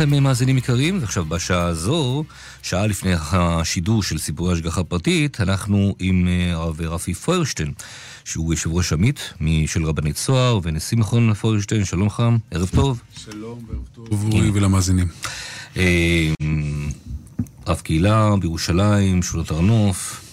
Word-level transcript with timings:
לכם 0.00 0.22
מאזינים 0.22 0.58
יקרים, 0.58 0.98
ועכשיו 1.00 1.24
בשעה 1.24 1.62
הזו, 1.62 2.24
שעה 2.62 2.86
לפני 2.86 3.12
השידור 3.32 4.02
של 4.02 4.18
סיפורי 4.18 4.52
השגחה 4.52 4.84
פרטית, 4.84 5.40
אנחנו 5.40 5.94
עם 5.98 6.28
אה, 6.28 6.52
הרב 6.52 6.80
רפי 6.80 7.14
פוירשטיין, 7.14 7.72
שהוא 8.24 8.54
יושב 8.54 8.72
ראש 8.72 8.92
עמית 8.92 9.32
של 9.66 9.84
רבנית 9.84 10.16
צוהר 10.16 10.60
ונשיא 10.62 10.98
מכון 10.98 11.34
פוירשטיין, 11.34 11.84
שלום 11.84 12.06
לך, 12.06 12.22
ערב 12.50 12.68
טוב. 12.74 13.00
שלום 13.16 13.58
וערב 13.68 13.88
טוב, 13.94 14.24
אורי 14.32 14.50
ולמאזינים. 14.50 15.08
אה, 15.76 16.32
רב 17.66 17.80
קהילה 17.80 18.36
בירושלים, 18.40 19.22
שולות 19.22 19.50
הר 19.50 19.60
נוף, 19.60 20.24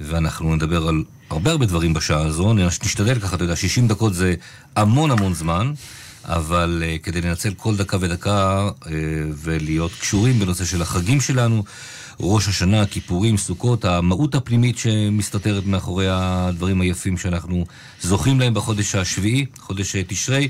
ואנחנו 0.00 0.56
נדבר 0.56 0.88
על 0.88 1.04
הרבה 1.30 1.50
הרבה 1.50 1.66
דברים 1.66 1.94
בשעה 1.94 2.26
הזו, 2.26 2.54
נשתדל 2.54 3.18
ככה, 3.20 3.36
אתה 3.36 3.44
יודע, 3.44 3.56
60 3.56 3.88
דקות 3.88 4.14
זה 4.14 4.34
המון 4.76 5.10
המון 5.10 5.34
זמן. 5.34 5.72
אבל 6.24 6.82
uh, 6.82 7.02
כדי 7.02 7.20
לנצל 7.20 7.54
כל 7.54 7.76
דקה 7.76 7.96
ודקה 8.00 8.68
uh, 8.68 8.86
ולהיות 9.36 9.92
קשורים 10.00 10.38
בנושא 10.38 10.64
של 10.64 10.82
החגים 10.82 11.20
שלנו, 11.20 11.64
ראש 12.22 12.48
השנה, 12.48 12.86
כיפורים, 12.86 13.36
סוכות, 13.36 13.84
המהות 13.84 14.34
הפנימית 14.34 14.78
שמסתתרת 14.78 15.66
מאחורי 15.66 16.06
הדברים 16.10 16.80
היפים 16.80 17.18
שאנחנו 17.18 17.64
זוכים 18.00 18.40
להם 18.40 18.54
בחודש 18.54 18.94
השביעי, 18.94 19.46
חודש 19.58 19.96
אה, 19.96 20.02
תשרי. 20.06 20.48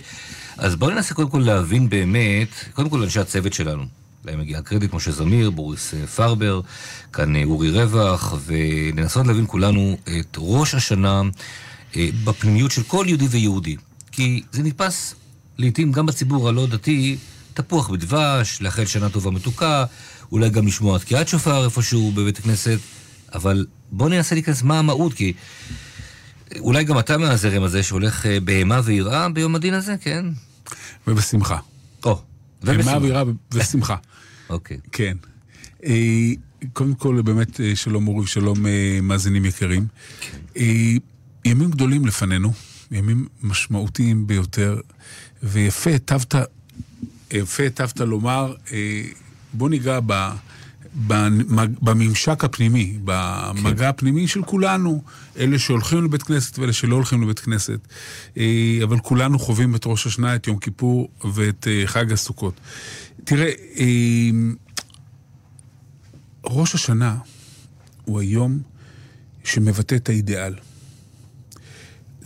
אז 0.56 0.76
בואו 0.76 0.90
ננסה 0.90 1.14
קודם 1.14 1.30
כל 1.30 1.38
להבין 1.38 1.88
באמת, 1.88 2.48
קודם 2.74 2.90
כל 2.90 3.02
אנשי 3.02 3.20
הצוות 3.20 3.52
שלנו. 3.52 3.82
להם 4.24 4.40
מגיע 4.40 4.58
הקרדיט, 4.58 4.92
משה 4.92 5.12
זמיר, 5.12 5.50
בוריס 5.50 5.94
פרבר, 6.14 6.60
כאן 7.12 7.42
אורי 7.44 7.70
רווח, 7.70 8.34
ולנסות 8.46 9.26
להבין 9.26 9.44
כולנו 9.48 9.96
את 10.20 10.36
ראש 10.38 10.74
השנה 10.74 11.22
בפנימיות 11.96 12.70
של 12.70 12.82
כל 12.82 13.04
יהודי 13.08 13.26
ויהודי. 13.26 13.76
כי 14.12 14.42
זה 14.52 14.62
נתפס 14.62 15.14
לעתים 15.60 15.92
גם 15.92 16.06
בציבור 16.06 16.48
הלא 16.48 16.66
דתי, 16.66 17.16
תפוח 17.54 17.88
בדבש, 17.88 18.62
לאחל 18.62 18.86
שנה 18.86 19.08
טובה 19.08 19.30
מתוקה, 19.30 19.84
אולי 20.32 20.50
גם 20.50 20.66
לשמוע 20.66 20.98
תקיעת 20.98 21.28
שופר 21.28 21.64
איפשהו 21.64 22.12
בבית 22.12 22.38
הכנסת, 22.38 22.78
אבל 23.34 23.66
בוא 23.92 24.08
ננסה 24.08 24.34
להיכנס 24.34 24.62
מה 24.62 24.78
המהות, 24.78 25.14
כי 25.14 25.32
אולי 26.58 26.84
גם 26.84 26.98
אתה 26.98 27.18
מהזרם 27.18 27.62
הזה 27.62 27.82
שהולך 27.82 28.26
אה, 28.26 28.40
בהמה 28.40 28.80
ויראה 28.84 29.28
ביום 29.28 29.54
הדין 29.54 29.74
הזה, 29.74 29.94
כן? 30.00 30.26
ובשמחה. 31.06 31.58
או, 32.04 32.18
ובשמחה. 32.62 32.82
בהמה 32.90 33.06
ויראה 33.06 33.22
ושמחה. 33.54 33.96
אוקיי. 34.50 34.78
כן. 34.92 35.16
אה, 35.84 36.30
קודם 36.72 36.94
כל, 36.94 37.22
באמת, 37.22 37.60
אה, 37.60 37.76
שלום 37.76 38.08
אורי, 38.08 38.26
שלום 38.26 38.58
מאזינים 39.02 39.44
יקרים. 39.44 39.86
כן. 40.20 40.60
ימים 41.44 41.70
גדולים 41.70 42.06
לפנינו, 42.06 42.52
ימים 42.90 43.26
משמעותיים 43.42 44.26
ביותר. 44.26 44.80
ויפה 45.42 45.90
היטבת, 45.90 46.34
יפה 47.30 47.62
היטבת 47.62 48.00
לומר, 48.00 48.54
אה, 48.72 49.02
בוא 49.52 49.68
ניגע 49.68 49.98
ב... 50.06 50.30
בממשק 51.82 52.44
הפנימי, 52.44 52.98
במגע 53.04 53.76
כן. 53.78 53.84
הפנימי 53.84 54.28
של 54.28 54.42
כולנו, 54.42 55.02
אלה 55.38 55.58
שהולכים 55.58 56.04
לבית 56.04 56.22
כנסת 56.22 56.58
ואלה 56.58 56.72
שלא 56.72 56.94
הולכים 56.96 57.22
לבית 57.22 57.38
כנסת. 57.38 57.78
אה, 58.36 58.78
אבל 58.82 58.98
כולנו 58.98 59.38
חווים 59.38 59.74
את 59.74 59.86
ראש 59.86 60.06
השנה, 60.06 60.34
את 60.34 60.46
יום 60.46 60.58
כיפור 60.58 61.08
ואת 61.34 61.66
אה, 61.70 61.86
חג 61.86 62.12
הסוכות. 62.12 62.60
תראה, 63.24 63.50
ראש 66.44 66.74
השנה 66.74 67.16
הוא 68.04 68.20
היום 68.20 68.60
שמבטא 69.44 69.94
את 69.94 70.08
האידיאל. 70.08 70.54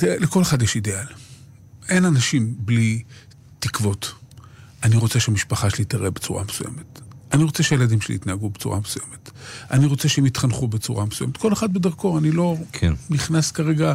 לכל 0.02 0.42
אחד 0.42 0.62
יש 0.62 0.76
אידיאל. 0.76 1.06
אין 1.88 2.04
אנשים 2.04 2.54
בלי 2.58 3.02
תקוות. 3.58 4.12
אני 4.82 4.96
רוצה 4.96 5.20
שהמשפחה 5.20 5.70
שלי 5.70 5.84
תראה 5.84 6.10
בצורה 6.10 6.44
מסוימת. 6.44 7.00
אני 7.32 7.44
רוצה 7.44 7.62
שהילדים 7.62 8.00
שלי 8.00 8.14
יתנהגו 8.14 8.50
בצורה 8.50 8.80
מסוימת. 8.80 9.30
אני 9.70 9.86
רוצה 9.86 10.08
שהם 10.08 10.26
יתחנכו 10.26 10.68
בצורה 10.68 11.04
מסוימת. 11.04 11.36
כל 11.36 11.52
אחד 11.52 11.74
בדרכו, 11.74 12.18
אני 12.18 12.30
לא 12.30 12.56
כן. 12.72 12.92
נכנס 13.10 13.50
כרגע 13.50 13.94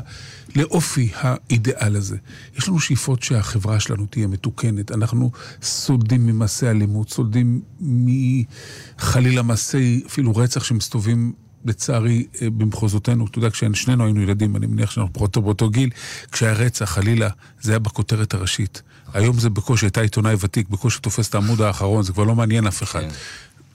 לאופי 0.55 1.09
האידיאל 1.15 1.95
הזה. 1.95 2.17
יש 2.57 2.67
לנו 2.67 2.79
שאיפות 2.79 3.23
שהחברה 3.23 3.79
שלנו 3.79 4.05
תהיה 4.05 4.27
מתוקנת. 4.27 4.91
אנחנו 4.91 5.31
סולדים 5.61 6.25
ממעשי 6.25 6.67
אלימות, 6.67 7.09
סולדים 7.09 7.61
מחלילה 7.81 9.41
מעשי 9.41 10.03
אפילו 10.07 10.35
רצח 10.35 10.63
שמסתובבים 10.63 11.33
לצערי, 11.65 12.27
אה, 12.41 12.49
במחוזותינו, 12.49 13.25
אתה 13.25 13.37
יודע, 13.37 13.49
כששנינו 13.49 14.03
היינו 14.03 14.21
ילדים, 14.21 14.55
אני 14.55 14.67
מניח 14.67 14.91
שאנחנו 14.91 15.13
פחות 15.13 15.37
באותו 15.37 15.69
גיל, 15.69 15.89
כשהיה 16.31 16.53
רצח, 16.53 16.85
חלילה, 16.85 17.29
זה 17.61 17.71
היה 17.71 17.79
בכותרת 17.79 18.33
הראשית. 18.33 18.81
היום 19.13 19.39
זה 19.39 19.49
בקושי, 19.49 19.85
הייתה 19.85 20.01
עיתונאי 20.01 20.35
ותיק, 20.39 20.69
בקושי 20.69 20.99
תופס 20.99 21.29
את 21.29 21.35
העמוד 21.35 21.61
האחרון, 21.61 22.03
זה 22.03 22.13
כבר 22.13 22.23
לא 22.23 22.35
מעניין 22.35 22.67
אף 22.67 22.83
אחד. 22.83 23.01
כן. 23.01 23.09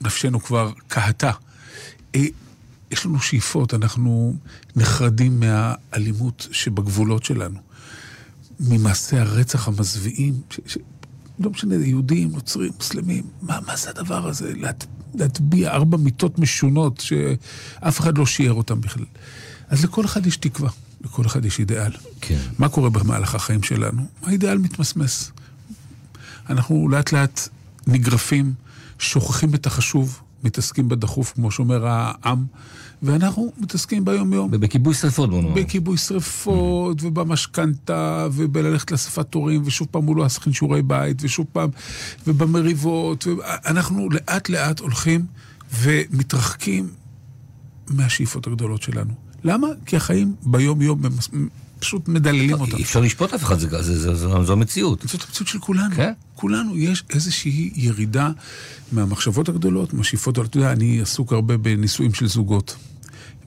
נפשנו 0.01 0.39
כבר 0.43 0.71
קהתה. 0.87 1.31
אה, 2.15 2.25
יש 2.91 3.05
לנו 3.05 3.19
שאיפות, 3.19 3.73
אנחנו 3.73 4.35
נחרדים 4.75 5.39
מהאלימות 5.39 6.47
שבגבולות 6.51 7.23
שלנו, 7.23 7.59
ממעשי 8.59 9.17
הרצח 9.17 9.67
המזוויעים, 9.67 10.33
ש, 10.49 10.59
ש, 10.67 10.77
לא 11.39 11.49
משנה, 11.49 11.75
יהודים, 11.75 12.31
נוצרים, 12.31 12.71
מוסלמים, 12.75 13.23
מה, 13.41 13.59
מה 13.67 13.75
זה 13.75 13.89
הדבר 13.89 14.27
הזה? 14.27 14.53
להט, 14.55 14.85
להטביע 15.15 15.71
ארבע 15.71 15.97
מיטות 15.97 16.39
משונות 16.39 16.99
שאף 16.99 17.99
אחד 17.99 18.17
לא 18.17 18.25
שיער 18.25 18.53
אותן 18.53 18.81
בכלל. 18.81 19.05
אז 19.69 19.83
לכל 19.83 20.05
אחד 20.05 20.25
יש 20.25 20.37
תקווה, 20.37 20.69
לכל 21.01 21.25
אחד 21.25 21.45
יש 21.45 21.59
אידיאל. 21.59 21.91
כן. 22.21 22.39
מה 22.59 22.69
קורה 22.69 22.89
במהלך 22.89 23.35
החיים 23.35 23.63
שלנו? 23.63 24.01
האידיאל 24.23 24.57
מתמסמס. 24.57 25.31
אנחנו 26.49 26.89
לאט 26.89 27.11
לאט 27.11 27.39
נגרפים, 27.87 28.53
שוכחים 28.99 29.55
את 29.55 29.65
החשוב, 29.65 30.21
מתעסקים 30.43 30.89
בדחוף, 30.89 31.33
כמו 31.33 31.51
שאומר 31.51 31.87
העם, 31.87 32.45
ואנחנו 33.05 33.51
מתעסקים 33.57 34.05
ביום-יום. 34.05 34.49
ובכיבוי 34.51 34.93
שרפות, 34.93 35.29
בוא 35.29 35.41
נאמר. 35.41 35.53
בכיבוי 35.53 35.97
שרפות, 35.97 36.99
mm-hmm. 36.99 37.05
ובמשכנתה, 37.05 38.27
ובללכת 38.31 38.91
לאספת 38.91 39.33
הורים, 39.33 39.61
ושוב 39.65 39.87
פעם 39.91 40.05
הוא 40.05 40.15
לא 40.15 40.23
עשה 40.23 40.41
שיעורי 40.51 40.81
בית, 40.81 41.17
ושוב 41.21 41.45
פעם, 41.51 41.69
ובמריבות, 42.27 43.27
ואנחנו 43.27 44.09
לאט 44.09 44.49
לאט 44.49 44.79
הולכים 44.79 45.25
ומתרחקים 45.81 46.87
מהשאיפות 47.87 48.47
הגדולות 48.47 48.81
שלנו. 48.81 49.13
למה? 49.43 49.67
כי 49.85 49.95
החיים 49.95 50.35
ביום-יום 50.43 51.01
פשוט 51.79 52.07
מדללים 52.07 52.53
אותם. 52.53 52.77
אי 52.77 52.83
אפשר 52.83 52.99
לשפוט 52.99 53.33
אף 53.33 53.43
אחד, 53.43 53.59
זו 53.59 54.53
המציאות. 54.53 55.05
זאת 55.07 55.23
המציאות 55.27 55.47
של 55.47 55.59
כולנו. 55.59 55.95
כן? 55.95 56.13
כולנו, 56.35 56.77
יש 56.77 57.03
איזושהי 57.09 57.71
ירידה 57.75 58.29
מהמחשבות 58.91 59.49
הגדולות, 59.49 59.93
מהשאיפות, 59.93 60.39
אתה 60.39 60.57
יודע, 60.57 60.71
אני 60.71 61.01
עסוק 61.01 61.33
הרבה 61.33 61.57
בנישואים 61.57 62.13
של 62.13 62.27
זוגות. 62.27 62.75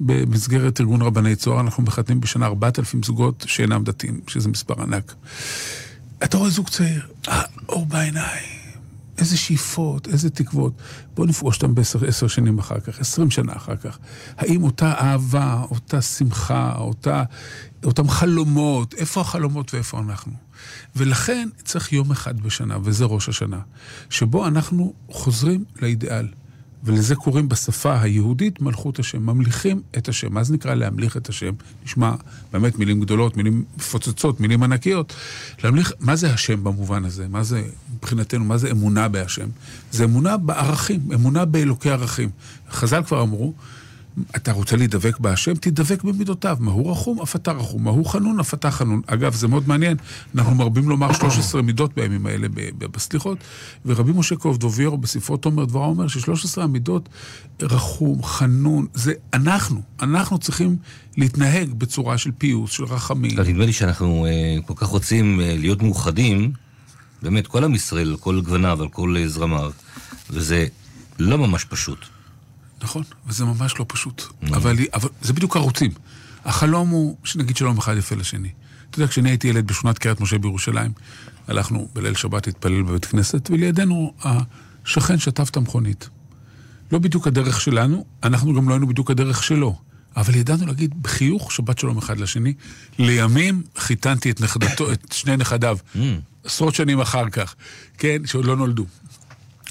במסגרת 0.00 0.81
ארגון 0.81 1.03
רבני 1.03 1.36
צוהר 1.36 1.60
אנחנו 1.60 1.82
מחתנים 1.82 2.20
בשנה 2.20 2.47
4,000 2.47 3.03
זוגות 3.03 3.44
שאינם 3.48 3.84
דתיים, 3.84 4.20
שזה 4.26 4.48
מספר 4.48 4.82
ענק. 4.82 5.14
אתה 6.25 6.36
רואה 6.36 6.50
זוג 6.50 6.69
צעיר, 6.69 7.06
האור 7.26 7.86
בעיניים. 7.86 8.58
איזה 9.19 9.37
שאיפות, 9.37 10.08
איזה 10.08 10.31
תקוות. 10.31 10.72
בואו 11.14 11.26
נפגוש 11.26 11.56
אותם 11.56 11.75
בעשר 11.75 12.28
שנים 12.28 12.58
אחר 12.58 12.81
כך, 12.81 13.00
עשרים 13.00 13.31
שנה 13.31 13.52
אחר 13.56 13.76
כך. 13.76 13.99
האם 14.37 14.62
אותה 14.62 14.93
אהבה, 14.93 15.64
אותה 15.70 16.02
שמחה, 16.02 16.75
אותה, 16.78 17.23
אותם 17.84 18.08
חלומות, 18.08 18.94
איפה 18.94 19.20
החלומות 19.20 19.75
ואיפה 19.75 19.99
אנחנו? 19.99 20.32
ולכן 20.96 21.49
צריך 21.64 21.93
יום 21.93 22.11
אחד 22.11 22.40
בשנה, 22.40 22.76
וזה 22.84 23.05
ראש 23.05 23.28
השנה, 23.28 23.61
שבו 24.11 24.46
אנחנו 24.46 24.94
חוזרים 25.11 25.64
לאידיאל. 25.82 26.28
ולזה 26.84 27.14
קוראים 27.14 27.48
בשפה 27.48 28.00
היהודית 28.00 28.60
מלכות 28.60 28.98
השם, 28.98 29.26
ממליכים 29.26 29.82
את 29.98 30.08
השם. 30.08 30.34
מה 30.34 30.44
זה 30.44 30.54
נקרא 30.54 30.75
להמליך 30.75 31.16
את 31.16 31.28
השם? 31.28 31.52
נשמע 31.84 32.14
באמת 32.52 32.78
מילים 32.78 33.00
גדולות, 33.00 33.36
מילים 33.36 33.64
מפוצצות, 33.76 34.40
מילים 34.40 34.62
ענקיות. 34.62 35.14
להמליך, 35.64 35.92
מה 36.00 36.16
זה 36.16 36.32
השם 36.32 36.64
במובן 36.64 37.04
הזה? 37.04 37.28
מה 37.28 37.42
זה, 37.42 37.62
מבחינתנו, 37.96 38.44
מה 38.44 38.58
זה 38.58 38.70
אמונה 38.70 39.08
בהשם? 39.08 39.48
זה 39.90 40.04
אמונה 40.04 40.36
בערכים, 40.36 41.00
אמונה 41.14 41.44
באלוקי 41.44 41.90
ערכים. 41.90 42.30
חז"ל 42.70 43.02
כבר 43.02 43.22
אמרו, 43.22 43.54
אתה 44.37 44.53
רוצה 44.53 44.76
להידבק 44.76 45.19
בהשם? 45.19 45.55
תדבק 45.55 46.03
במידותיו. 46.03 46.56
מה 46.61 46.70
הוא 46.70 46.91
רחום? 46.91 47.23
אף 47.23 47.37
אתה 47.37 47.53
רחום. 47.53 47.85
מה 47.85 47.91
הוא 47.91 48.06
חנון? 48.06 48.41
אף 48.41 48.55
אתה 48.55 48.70
חנון. 48.70 49.00
אגב, 49.06 49.35
זה 49.35 49.49
מאוד 49.49 49.69
מעניין, 49.69 49.97
אנחנו 50.35 50.55
מרבים 50.55 50.88
לומר 50.88 51.12
13 51.12 51.62
מידות 51.62 51.94
בימים 51.94 52.26
האלה 52.26 52.49
בסליחות, 52.79 53.38
ורבי 53.87 54.12
משה 54.15 54.37
קובדוביירו 54.37 54.99
בספרו 54.99 55.37
תומר 55.37 55.65
דברה 55.65 55.87
אומר 55.87 56.09
ש-13 56.09 56.62
המידות, 56.62 57.09
רחום, 57.62 58.23
חנון, 58.23 58.87
זה 58.94 59.12
אנחנו. 59.35 59.82
אנחנו 60.03 60.38
צריכים 60.38 60.76
להתנהג 61.17 61.73
בצורה 61.73 62.19
של 62.19 62.31
פיוס, 62.38 62.71
של 62.71 62.85
רחמים. 62.85 63.41
נדמה 63.41 63.67
לי 63.67 63.73
שאנחנו 63.73 64.26
uh, 64.26 64.62
כל 64.67 64.75
כך 64.76 64.87
רוצים 64.87 65.41
uh, 65.41 65.43
להיות 65.43 65.82
מאוחדים, 65.82 66.53
באמת, 67.23 67.47
כל 67.47 67.64
עם 67.64 67.75
ישראל, 67.75 68.17
כל 68.21 68.41
גווניו, 68.41 68.82
על 68.82 68.88
כל 68.88 69.17
uh, 69.17 69.29
זרמיו, 69.29 69.73
וזה 70.31 70.67
לא 71.19 71.38
ממש 71.38 71.64
פשוט. 71.64 72.18
נכון, 72.82 73.02
וזה 73.26 73.44
ממש 73.44 73.78
לא 73.78 73.84
פשוט. 73.88 74.22
Mm. 74.22 74.56
אבל, 74.56 74.76
אבל 74.94 75.08
זה 75.22 75.32
בדיוק 75.32 75.56
ערוצים. 75.56 75.90
החלום 76.44 76.88
הוא 76.88 77.16
שנגיד 77.25 77.56
שלום 77.56 77.78
אחד 77.78 77.96
יפה 77.96 78.14
לשני. 78.14 78.50
אתה 78.90 78.98
יודע, 78.98 79.10
כשאני 79.10 79.30
הייתי 79.30 79.48
ילד 79.48 79.66
בשכונת 79.66 79.98
קריית 79.98 80.20
משה 80.20 80.38
בירושלים, 80.38 80.92
הלכנו 81.48 81.88
בליל 81.94 82.14
שבת 82.14 82.46
להתפלל 82.46 82.82
בבית 82.82 83.04
כנסת, 83.04 83.50
ולידינו 83.50 84.14
שכן 84.84 85.19
שטף 85.19 85.50
את 85.50 85.56
המכונית. 85.56 86.08
לא 86.92 86.98
בדיוק 86.98 87.26
הדרך 87.26 87.60
שלנו, 87.60 88.04
אנחנו 88.22 88.54
גם 88.54 88.69
לא 88.69 88.75
היינו 88.75 88.86
בדיוק 88.86 89.10
הדרך 89.10 89.42
שלו. 89.42 89.78
אבל 90.16 90.34
ידענו 90.34 90.66
להגיד 90.66 91.02
בחיוך 91.02 91.52
שבת 91.52 91.78
שלום 91.78 91.98
אחד 91.98 92.19
לשני. 92.19 92.54
לימים 92.98 93.62
חיתנתי 93.76 94.30
את 94.30 94.40
נכדתו, 94.40 94.92
את 94.92 95.12
שני 95.12 95.36
נכדיו, 95.36 95.78
mm. 95.94 95.98
עשרות 96.44 96.75
שנים 96.75 97.00
אחר 97.00 97.28
כך, 97.28 97.54
כן, 97.98 98.26
שעוד 98.26 98.44
לא 98.44 98.56
נולדו. 98.56 98.86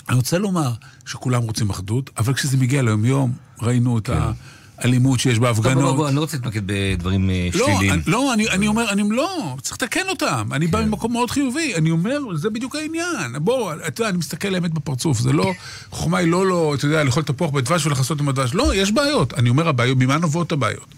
אני 0.10 0.18
רוצה 0.18 0.38
לומר 0.38 0.72
שכולם 1.06 1.42
רוצים 1.42 1.70
אחדות, 1.70 2.10
אבל 2.18 2.34
כשזה 2.34 2.58
מגיע 2.58 2.82
ליום-יום, 2.82 3.32
ראינו 3.62 3.98
את 3.98 4.08
כן. 4.08 4.14
ה... 4.14 4.32
אלימות 4.86 5.20
שיש 5.20 5.40
בהפגנות. 5.40 5.84
טוב, 5.84 5.96
בוא, 5.96 6.08
אני 6.08 6.16
לא 6.16 6.22
רוצה 6.22 6.38
להתמקד 6.38 6.62
בדברים 6.66 7.30
אה, 7.30 7.50
לא, 7.54 7.66
שליליים. 7.66 8.02
לא, 8.08 8.34
אני, 8.34 8.50
אני 8.50 8.68
אומר, 8.68 8.90
אני 8.90 9.04
לא, 9.10 9.56
צריך 9.62 9.78
לתקן 9.82 10.10
אותם. 10.10 10.50
אני 10.52 10.66
כן. 10.66 10.72
בא 10.72 10.86
ממקום 10.86 11.12
מאוד 11.12 11.32
חיובי. 11.32 11.76
אני 11.76 11.92
אומר, 11.92 12.20
זה 12.36 12.50
בדיוק 12.50 12.76
העניין. 12.76 13.34
בוא, 13.42 13.74
אתה 13.88 14.02
יודע, 14.02 14.10
אני 14.10 14.18
מסתכל 14.18 14.48
לאמת 14.48 14.74
בפרצוף. 14.74 15.20
זה 15.20 15.34
לא, 15.34 15.52
חוכמה 15.92 16.18
היא 16.18 16.28
לא, 16.32 16.48
לא, 16.48 16.74
אתה 16.76 16.86
יודע, 16.86 17.04
לאכול 17.04 17.24
תפוח 17.24 17.52
בדבש 17.52 17.86
ולכסות 17.86 18.20
עם 18.20 18.30
הדבש. 18.30 18.54
לא, 18.54 18.76
יש 18.76 18.92
בעיות. 18.92 19.34
אני 19.34 19.50
אומר, 19.50 19.68
הבעיות, 19.68 19.98
ממה 19.98 20.18
נובעות 20.18 20.52
הבעיות? 20.52 20.96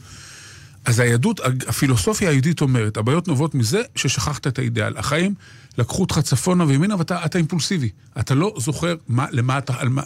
אז 0.86 1.00
היהדות, 1.00 1.40
הפילוסופיה 1.68 2.30
היהודית 2.30 2.62
אומרת, 2.62 2.98
הבעיות 2.98 3.28
נובעות 3.28 3.56
מזה 3.56 3.82
ששכחת 3.96 4.48
את 4.48 4.60
האידאל. 4.60 4.98
החיים 4.98 5.34
לקחו 5.80 6.02
אותך 6.02 6.20
צפונה 6.20 6.64
וימינה 6.68 6.96
ואתה 7.00 7.38
אימפולסיבי. 7.38 7.90
אתה 8.20 8.36
לא 8.36 8.54
זוכר 8.58 8.96
מה, 9.08 9.26
למה 9.32 9.58
אתה, 9.58 9.74
על 9.78 9.90
מה, 9.90 10.02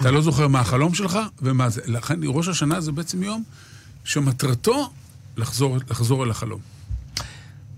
אתה 0.00 0.10
לא 0.10 0.20
זוכר 0.20 0.48
מה 0.48 0.60
החלום 0.60 0.94
שלך 0.94 1.18
ומה 1.42 1.68
זה. 1.68 1.80
לכן 1.86 2.20
ראש 2.24 2.48
השנה 2.48 2.80
זה 2.80 2.92
בעצם 2.92 3.22
יום 3.22 3.42
שמטרתו 4.04 4.90
לחזור, 5.36 5.76
לחזור 5.90 6.24
אל 6.24 6.30
החלום. 6.30 6.60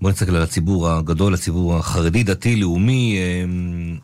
בוא 0.00 0.10
נסתכל 0.10 0.36
על 0.36 0.42
הציבור 0.42 0.90
הגדול, 0.90 1.34
הציבור 1.34 1.76
החרדי, 1.76 2.22
דתי, 2.22 2.56
לאומי. 2.56 3.18
אמ, 3.18 3.98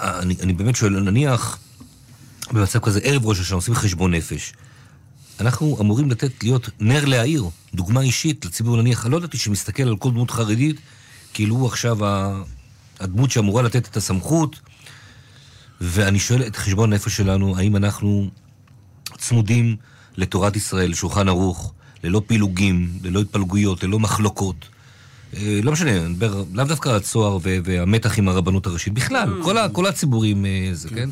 אני, 0.00 0.36
אני 0.42 0.52
באמת 0.52 0.76
שואל, 0.76 1.00
נניח 1.00 1.58
במצב 2.52 2.78
כזה, 2.78 3.00
ערב 3.02 3.26
ראש 3.26 3.40
השנה, 3.40 3.56
עושים 3.56 3.74
חשבון 3.74 4.14
נפש. 4.14 4.52
אנחנו 5.40 5.76
אמורים 5.80 6.10
לתת, 6.10 6.42
להיות 6.42 6.70
נר 6.80 7.04
להעיר, 7.04 7.44
דוגמה 7.74 8.00
אישית 8.00 8.44
לציבור, 8.44 8.76
נניח, 8.76 9.06
לא 9.06 9.16
ידעתי 9.16 9.38
שמסתכל 9.38 9.82
על 9.82 9.96
כל 9.96 10.10
דמות 10.10 10.30
חרדית, 10.30 10.76
כאילו 11.34 11.54
הוא 11.54 11.66
עכשיו 11.66 11.98
הדמות 13.00 13.30
שאמורה 13.30 13.62
לתת 13.62 13.88
את 13.88 13.96
הסמכות, 13.96 14.60
ואני 15.80 16.18
שואל 16.18 16.42
את 16.42 16.56
חשבון 16.56 16.92
הנפש 16.92 17.16
שלנו, 17.16 17.58
האם 17.58 17.76
אנחנו 17.76 18.30
צמודים 19.18 19.76
לתורת 20.16 20.56
ישראל, 20.56 20.94
שולחן 20.94 21.28
ערוך, 21.28 21.72
ללא 22.04 22.22
פילוגים, 22.26 22.92
ללא 23.02 23.20
התפלגויות, 23.20 23.84
ללא 23.84 23.98
מחלוקות. 23.98 24.68
אה, 25.36 25.60
לא 25.62 25.72
משנה, 25.72 25.90
אני 25.90 26.08
מדבר 26.08 26.44
לאו 26.52 26.64
דווקא 26.64 26.88
הצוהר 26.88 27.38
והמתח 27.42 28.18
עם 28.18 28.28
הרבנות 28.28 28.66
הראשית, 28.66 28.92
בכלל, 28.92 29.40
mm. 29.40 29.44
כל, 29.44 29.58
ה, 29.58 29.68
כל 29.68 29.86
הציבורים, 29.86 30.46
אה, 30.46 30.68
זה, 30.72 30.88
כן? 30.88 30.94
כן? 30.94 31.10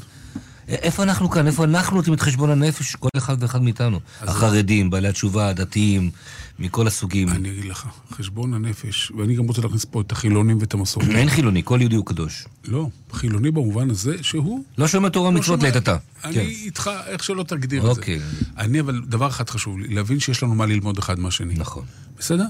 איפה 0.69 1.03
אנחנו 1.03 1.31
כאן? 1.31 1.47
איפה 1.47 1.65
אנחנו 1.65 1.97
נותנים 1.97 2.15
את 2.15 2.21
חשבון 2.21 2.51
הנפש? 2.51 2.97
כל 2.97 3.09
אחד 3.17 3.37
ואחד 3.43 3.63
מאיתנו. 3.63 4.01
החרדים, 4.21 4.91
בעלי 4.91 5.09
התשובה, 5.09 5.49
הדתיים, 5.49 6.11
מכל 6.59 6.87
הסוגים. 6.87 7.29
אני 7.29 7.51
אגיד 7.51 7.65
לך, 7.65 7.87
חשבון 8.11 8.55
הנפש, 8.55 9.13
ואני 9.19 9.35
גם 9.35 9.45
רוצה 9.45 9.63
להכניס 9.63 9.85
פה 9.85 10.01
את 10.01 10.13
החילונים 10.13 10.59
ואת 10.61 10.75
המסורת. 10.75 11.09
אין 11.09 11.29
חילוני, 11.29 11.63
כל 11.65 11.79
יהודי 11.81 11.97
הוא 11.97 12.07
קדוש. 12.07 12.47
לא, 12.69 12.89
חילוני 13.13 13.51
במובן 13.51 13.91
הזה 13.91 14.23
שהוא... 14.23 14.65
לא 14.79 14.89
שומע 14.89 15.09
תורה 15.09 15.31
לא 15.31 15.37
ומצוות 15.37 15.63
לעת 15.63 15.77
עתה. 15.77 15.97
אני 16.25 16.35
כן. 16.35 16.41
איתך, 16.41 16.91
איך 17.07 17.25
שלא 17.25 17.43
תגדיר 17.43 17.91
את 17.91 17.95
זה. 17.95 18.01
אוקיי. 18.01 18.21
אני, 18.59 18.81
אבל 18.81 19.03
דבר 19.07 19.29
אחד 19.29 19.51
חשוב 19.51 19.79
לי, 19.79 19.95
להבין 19.95 20.21
שיש 20.21 20.43
לנו 20.43 20.55
מה 20.55 20.67
ללמוד 20.67 20.99
אחד 20.99 21.19
מהשני. 21.19 21.55
נכון. 21.55 21.85
בסדר? 22.19 22.45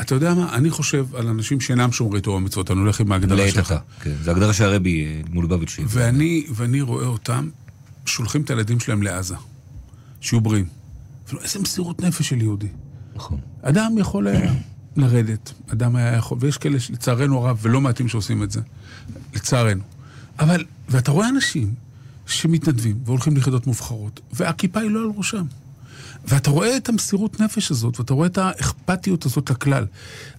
אתה 0.00 0.14
יודע 0.14 0.34
מה? 0.34 0.54
אני 0.54 0.70
חושב 0.70 1.06
על 1.14 1.28
אנשים 1.28 1.60
שאינם 1.60 1.92
שומרי 1.92 2.20
תורה 2.20 2.36
ומצוות, 2.36 2.70
אני 2.70 2.80
הולך 2.80 3.00
עם 3.00 3.12
ההגדרה 3.12 3.50
שלך. 3.50 3.56
לעת 3.56 3.66
עתה, 3.66 3.78
כן. 4.00 4.14
זה 4.22 4.30
הגדרה 4.30 4.52
שהרבי 4.52 5.04
אה, 5.04 5.20
מולובביץ'. 5.30 5.78
ואני 6.54 6.80
רואה 6.80 7.06
אותם 7.06 7.48
שולחים 8.06 8.42
את 8.42 8.50
הילדים 8.50 8.80
שלהם 8.80 9.02
לעזה, 9.02 9.34
שיהיו 10.20 10.40
בריאים. 10.40 10.66
איזה 11.42 11.58
מסירות 11.58 12.02
נפש 12.02 12.28
של 12.28 12.42
יהודי. 12.42 12.68
נכון. 13.20 13.38
אדם 13.62 13.98
יכול 13.98 14.26
היה 14.26 14.52
לרדת, 14.96 15.52
אדם 15.72 15.96
היה 15.96 16.16
יכול, 16.16 16.38
ויש 16.40 16.58
כאלה, 16.58 16.78
לצערנו 16.90 17.38
הרב, 17.38 17.58
ולא 17.62 17.80
מעטים 17.80 18.08
שעושים 18.08 18.42
את 18.42 18.50
זה, 18.50 18.60
לצערנו. 19.34 19.82
אבל, 20.38 20.64
ואתה 20.88 21.10
רואה 21.10 21.28
אנשים 21.28 21.74
שמתנדבים 22.26 22.96
והולכים 23.04 23.34
ליחידות 23.34 23.66
מובחרות, 23.66 24.20
והכיפה 24.32 24.80
היא 24.80 24.90
לא 24.90 25.00
על 25.00 25.10
ראשם. 25.16 25.44
ואתה 26.28 26.50
רואה 26.50 26.76
את 26.76 26.88
המסירות 26.88 27.40
נפש 27.40 27.70
הזאת, 27.70 28.00
ואתה 28.00 28.14
רואה 28.14 28.26
את 28.26 28.38
האכפתיות 28.38 29.26
הזאת 29.26 29.50
לכלל. 29.50 29.84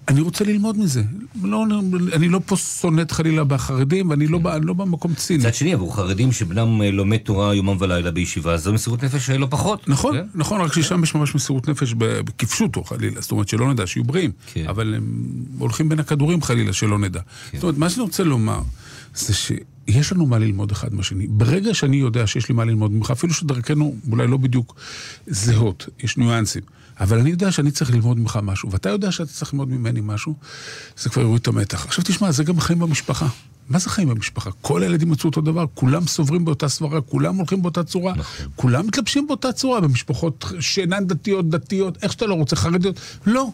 אני 0.07 0.21
רוצה 0.21 0.43
ללמוד 0.43 0.77
מזה. 0.77 1.03
לא, 1.43 1.65
אני 2.13 2.29
לא 2.29 2.39
פה 2.45 2.55
שונאת 2.57 3.11
חלילה 3.11 3.43
בחרדים, 3.43 4.09
ואני 4.09 4.27
לא, 4.27 4.39
לא 4.61 4.73
במקום 4.73 5.13
ציני. 5.13 5.39
מצד 5.39 5.53
שני, 5.53 5.73
עבור 5.73 5.95
חרדים 5.95 6.31
שבנם 6.31 6.81
אה, 6.81 6.91
לומד 6.91 7.17
תורה 7.17 7.55
יומם 7.55 7.75
ולילה 7.79 8.11
בישיבה, 8.11 8.57
זו 8.57 8.73
מסירות 8.73 9.03
נפש 9.03 9.29
אה, 9.29 9.37
לא 9.37 9.47
פחות. 9.49 9.89
נכון, 9.89 10.15
כן? 10.17 10.25
נכון, 10.35 10.61
רק 10.61 10.73
ששם 10.73 11.03
יש 11.03 11.15
ממש 11.15 11.35
מסירות 11.35 11.69
נפש 11.69 11.93
בכפשותו 11.97 12.83
חלילה. 12.83 13.21
זאת 13.21 13.31
אומרת, 13.31 13.47
שלא 13.47 13.73
נדע, 13.73 13.87
שיהיו 13.87 14.03
בריאים. 14.03 14.31
כן. 14.53 14.65
אבל 14.67 14.93
הם 14.95 15.23
הולכים 15.57 15.89
בין 15.89 15.99
הכדורים 15.99 16.41
חלילה, 16.41 16.73
שלא 16.73 16.99
נדע. 16.99 17.19
כן. 17.51 17.57
זאת 17.57 17.63
אומרת, 17.63 17.77
מה 17.77 17.89
שאני 17.89 18.03
רוצה 18.03 18.23
לומר, 18.23 18.61
זה 19.15 19.33
ש... 19.33 19.51
יש 19.87 20.11
לנו 20.11 20.25
מה 20.25 20.39
ללמוד 20.39 20.71
אחד 20.71 20.93
מהשני. 20.93 21.27
ברגע 21.27 21.73
שאני 21.73 21.97
יודע 21.97 22.27
שיש 22.27 22.49
לי 22.49 22.55
מה 22.55 22.65
ללמוד 22.65 22.91
ממך, 22.91 23.11
אפילו 23.11 23.33
שדרכנו 23.33 23.95
אולי 24.11 24.27
לא 24.27 24.37
בדיוק 24.37 24.75
זהות, 25.27 25.89
יש 26.03 26.17
ניואנסים, 26.17 26.61
אבל 26.99 27.19
אני 27.19 27.29
יודע 27.29 27.51
שאני 27.51 27.71
צריך 27.71 27.91
ללמוד 27.91 28.19
ממך 28.19 28.39
משהו, 28.43 28.71
ואתה 28.71 28.89
יודע 28.89 29.11
שאתה 29.11 29.31
צריך 29.31 29.53
ללמוד 29.53 29.69
ממני 29.69 29.99
משהו, 30.03 30.35
זה 30.97 31.09
כבר 31.09 31.21
יוריד 31.21 31.41
את 31.41 31.47
המתח. 31.47 31.85
עכשיו 31.85 32.03
תשמע, 32.07 32.31
זה 32.31 32.43
גם 32.43 32.59
חיים 32.59 32.79
במשפחה. 32.79 33.27
מה 33.69 33.79
זה 33.79 33.89
חיים 33.89 34.09
במשפחה? 34.09 34.49
כל 34.61 34.83
הילדים 34.83 35.09
מצאו 35.09 35.29
אותו 35.29 35.41
דבר, 35.41 35.65
כולם 35.73 36.07
סוברים 36.07 36.45
באותה 36.45 36.69
סברה, 36.69 37.01
כולם 37.01 37.35
הולכים 37.35 37.61
באותה 37.61 37.83
צורה, 37.83 38.13
נכון. 38.17 38.47
כולם 38.55 38.87
מתלבשים 38.87 39.27
באותה 39.27 39.51
צורה, 39.51 39.81
במשפחות 39.81 40.45
שאינן 40.59 41.07
דתיות, 41.07 41.49
דתיות, 41.49 42.03
איך 42.03 42.11
שאתה 42.11 42.25
לא 42.25 42.33
רוצה, 42.33 42.55
חרדיות, 42.55 42.99
לא. 43.25 43.49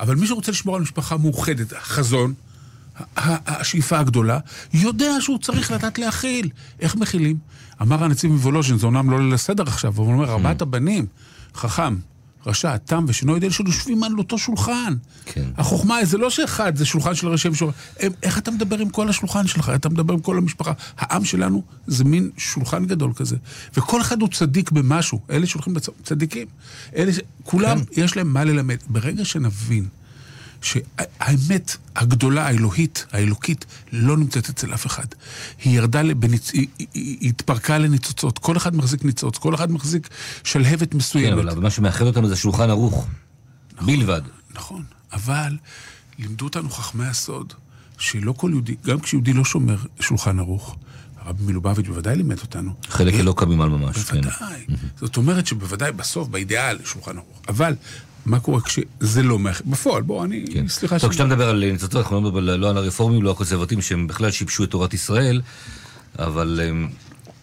אבל 0.00 0.16
מי 0.16 0.26
שרוצה 0.26 0.52
לשמור 0.52 0.76
על 0.76 0.82
משפחה 0.82 1.16
מאוחדת, 1.16 1.72
חזון, 1.72 2.34
השאיפה 3.16 3.98
הגדולה, 3.98 4.38
יודע 4.74 5.12
שהוא 5.20 5.38
צריך 5.38 5.70
לדעת 5.70 5.98
להכיל. 5.98 6.48
איך 6.80 6.96
מכילים? 6.96 7.36
אמר 7.82 8.04
הנציב 8.04 8.32
מוולוז'ין, 8.32 8.78
זה 8.78 8.86
אומנם 8.86 9.10
לא 9.10 9.30
לסדר 9.30 9.62
עכשיו, 9.62 9.92
אבל 9.92 10.04
הוא 10.04 10.12
אומר, 10.12 10.30
ארבעת 10.30 10.62
הבנים, 10.62 11.06
חכם, 11.54 11.96
רשע, 12.46 12.76
תם 12.76 13.04
ושנו 13.08 13.34
יודע 13.34 13.50
שיושבים 13.50 14.02
על 14.02 14.18
אותו 14.18 14.38
שולחן. 14.38 14.94
כן. 15.24 15.44
החוכמה, 15.56 16.04
זה 16.04 16.18
לא 16.18 16.30
שאחד, 16.30 16.76
זה 16.76 16.86
שולחן 16.86 17.14
של 17.14 17.28
ראשי 17.28 17.48
ושולחן. 17.48 17.78
איך 18.22 18.38
אתה 18.38 18.50
מדבר 18.50 18.78
עם 18.78 18.88
כל 18.88 19.08
השולחן 19.08 19.46
שלך? 19.46 19.72
אתה 19.74 19.88
מדבר 19.88 20.14
עם 20.14 20.20
כל 20.20 20.38
המשפחה. 20.38 20.72
העם 20.98 21.24
שלנו 21.24 21.62
זה 21.86 22.04
מין 22.04 22.30
שולחן 22.36 22.86
גדול 22.86 23.12
כזה. 23.16 23.36
וכל 23.76 24.00
אחד 24.00 24.20
הוא 24.20 24.28
צדיק 24.28 24.70
במשהו. 24.70 25.20
אלה 25.30 25.46
שהולכים 25.46 25.74
צדיקים. 26.02 26.46
אלה 26.96 27.12
ש... 27.12 27.20
כולם, 27.42 27.84
כן. 27.84 28.02
יש 28.02 28.16
להם 28.16 28.32
מה 28.32 28.44
ללמד. 28.44 28.78
ברגע 28.88 29.24
שנבין 29.24 29.86
שהאמת 30.62 31.76
הגדולה, 31.96 32.46
האלוהית, 32.46 33.06
האלוקית, 33.12 33.66
לא 33.92 34.16
נמצאת 34.16 34.48
אצל 34.48 34.74
אף 34.74 34.86
אחד. 34.86 35.06
היא 35.64 35.76
ירדה, 35.76 36.02
לבניצ... 36.02 36.50
היא, 36.52 36.66
התפרקה 37.28 37.78
לניצוצות, 37.78 38.38
כל 38.38 38.56
אחד 38.56 38.76
מחזיק 38.76 39.04
ניצוץ, 39.04 39.38
כל 39.38 39.54
אחד 39.54 39.72
מחזיק 39.72 40.08
שלהבת 40.44 40.94
מסוימת. 40.94 41.42
כן, 41.42 41.48
אבל 41.48 41.60
מה 41.60 41.70
שמאחד 41.70 42.06
אותנו 42.06 42.28
זה 42.28 42.36
שולחן 42.36 42.70
ערוך, 42.70 43.06
נכון, 43.76 43.86
בלבד. 43.86 44.22
נכון, 44.54 44.84
אבל 45.12 45.56
לימדו 46.18 46.44
אותנו 46.44 46.70
חכמי 46.70 47.06
הסוד, 47.06 47.52
שלא 47.98 48.32
כל 48.32 48.50
יהודי, 48.52 48.76
גם 48.86 49.00
כשיהודי 49.00 49.32
לא 49.32 49.44
שומר 49.44 49.76
שולחן 50.00 50.38
ערוך, 50.38 50.76
הרבי 51.18 51.44
מלובביץ' 51.44 51.86
בוודאי 51.86 52.16
לימד 52.16 52.38
אותנו. 52.38 52.72
חלק 52.88 53.14
לא 53.14 53.34
קמים 53.36 53.60
על 53.60 53.68
ממש, 53.68 53.96
כן. 53.96 54.20
בוודאי. 54.20 54.66
זאת 54.96 55.16
אומרת 55.16 55.46
שבוודאי 55.46 55.92
בסוף, 55.92 56.28
באידיאל, 56.28 56.78
שולחן 56.84 57.16
ערוך. 57.16 57.42
אבל 57.48 57.74
מה 58.26 58.40
קורה 58.40 58.60
כשזה 58.60 59.22
לא 59.22 59.38
מאחד? 59.38 59.64
בפועל, 59.66 60.02
בוא, 60.02 60.24
אני... 60.24 60.44
כן. 60.52 60.68
סליחה 60.68 60.98
ש... 60.98 61.02
טוב, 61.02 61.10
כשאתה 61.10 61.24
מדבר 61.24 61.48
על 61.48 61.70
ניצוצות, 61.72 61.96
אנחנו 61.96 62.16
לא 62.16 62.22
מדברים 62.22 62.60
לא 62.60 62.70
על 62.70 62.76
הרפורמים, 62.76 63.22
לא 63.22 63.30
הקונסרבטיבים, 63.30 63.82
שהם 63.82 64.06
בכלל 64.06 64.30
שיבשו 64.30 64.64
את 64.64 64.70
תורת 64.70 64.94
ישראל, 64.94 65.40
אבל 66.18 66.60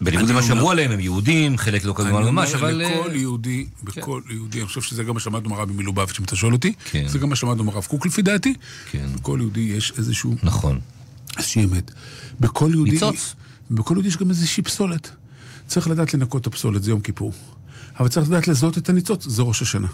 בניגוד 0.02 0.30
למה 0.30 0.44
שאמרו 0.44 0.72
עליהם, 0.72 0.92
הם 0.92 1.00
יהודים, 1.00 1.58
חלק 1.58 1.86
לא 1.86 1.94
קודמו 1.94 2.20
ממש, 2.20 2.54
אבל... 2.54 2.72
לכל 2.72 3.10
אה, 3.10 3.18
יהודי, 3.18 3.66
כן. 3.66 4.02
בכל 4.02 4.22
יהודי, 4.30 4.60
אני 4.60 4.68
חושב 4.68 4.82
שזה 4.82 5.04
גם 5.04 5.14
מה 5.14 5.20
שלמדנו 5.20 5.50
מהרבי 5.50 5.74
מלובביץ', 5.74 6.20
אם 6.20 6.26
אתה 6.26 6.36
שואל 6.36 6.54
אותי, 6.54 6.74
כן. 6.92 7.08
זה 7.08 7.20
גם 7.20 7.30
מה 7.30 7.36
שלמדנו 7.36 7.64
מהרב 7.64 7.86
קוק 7.86 8.06
לפי 8.06 8.22
דעתי. 8.22 8.54
כן. 8.92 9.06
בכל 9.16 9.38
יהודי 9.42 9.60
יש 9.60 9.94
איזשהו... 9.98 10.36
נכון. 10.44 10.80
איזושהי 11.38 11.64
אמת. 11.64 11.92
בכל 12.40 12.70
יהודי... 12.74 12.92
ניצוץ. 12.92 13.36
בכל 13.72 13.94
יהודי 13.94 14.08
יש 14.08 14.18
גם 14.18 14.30
איזושהי 14.30 14.64
פסולת. 14.64 15.12
צריך 15.68 15.88
לדעת 15.88 16.14
לנקות 16.14 16.42
את 16.42 16.48
הפסולת, 16.48 16.84
זה 16.84 16.92
יום 16.92 17.02
כיפור. 17.02 17.34
אבל 18.00 18.08
צריך 18.08 18.30
לדעת 18.30 18.48
לזהות 18.48 18.78
את 18.78 18.90
הניצוץ, 18.90 19.28
זה 19.28 19.42
ראש 19.42 19.62
השנה. 19.62 19.88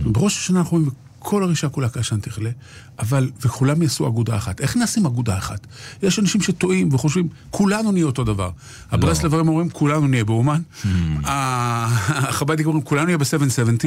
בראש 0.00 0.38
השנה 0.38 0.58
אנחנו 0.60 0.76
אומרים, 0.76 0.92
כל 1.18 1.42
הרישה 1.42 1.68
כולה 1.68 1.88
כעשן 1.88 2.20
תכלה, 2.20 2.50
אבל, 2.98 3.30
וכולם 3.42 3.82
יעשו 3.82 4.08
אגודה 4.08 4.36
אחת. 4.36 4.60
איך 4.60 4.76
נעשים 4.76 5.06
אגודה 5.06 5.38
אחת? 5.38 5.66
יש 6.02 6.18
אנשים 6.18 6.40
שטועים 6.40 6.94
וחושבים, 6.94 7.28
כולנו 7.50 7.92
נהיה 7.92 8.04
אותו 8.06 8.24
דבר. 8.24 8.46
לא. 8.46 8.52
הברסלברים 8.90 9.48
אומרים, 9.48 9.70
כולנו 9.70 10.06
נהיה 10.06 10.24
באומן. 10.24 10.60
החב"דיקים 11.24 12.66
אומרים, 12.66 12.84
כולנו 12.84 13.04
נהיה 13.04 13.18
ב-770. 13.18 13.86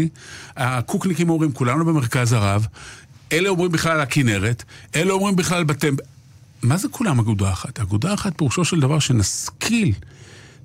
הקוקניקים 0.57 1.29
אומרים, 1.29 1.51
כולנו 1.51 1.85
במרכז 1.85 2.33
הרב. 2.33 2.67
אלה 3.31 3.49
אומרים 3.49 3.71
בכלל 3.71 3.99
הכנרת. 3.99 4.63
אלה 4.95 5.13
אומרים 5.13 5.35
בכלל 5.35 5.63
בטמפ... 5.63 5.99
מה 6.61 6.77
זה 6.77 6.87
כולם 6.87 7.19
אגודה 7.19 7.51
אחת? 7.51 7.79
אגודה 7.79 8.13
אחת 8.13 8.37
פירושו 8.37 8.65
של 8.65 8.79
דבר 8.79 8.99
שנשכיל 8.99 9.93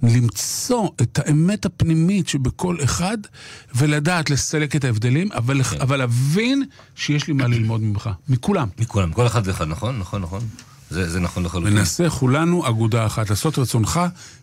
למצוא 0.02 0.88
את 1.02 1.18
האמת 1.18 1.66
הפנימית 1.66 2.28
שבכל 2.28 2.76
אחד, 2.84 3.18
ולדעת 3.74 4.30
לסלק 4.30 4.76
את 4.76 4.84
ההבדלים, 4.84 5.32
אבל, 5.32 5.62
כן. 5.62 5.80
אבל 5.80 5.96
להבין 5.96 6.64
שיש 6.94 7.26
לי 7.26 7.34
מה 7.34 7.46
ללמוד 7.46 7.82
ממך, 7.82 8.10
מכולם. 8.28 8.68
מכולם, 8.78 9.12
כל 9.12 9.26
אחד 9.26 9.42
ואחד, 9.44 9.68
נכון? 9.68 9.98
נכון, 9.98 10.22
נכון. 10.22 10.40
זה, 10.90 11.10
זה 11.10 11.20
נכון 11.20 11.42
לחלוטין. 11.42 11.72
ונעשה 11.72 12.10
כולנו 12.10 12.68
אגודה 12.68 13.06
אחת, 13.06 13.30
לעשות 13.30 13.58
רצונך 13.58 14.00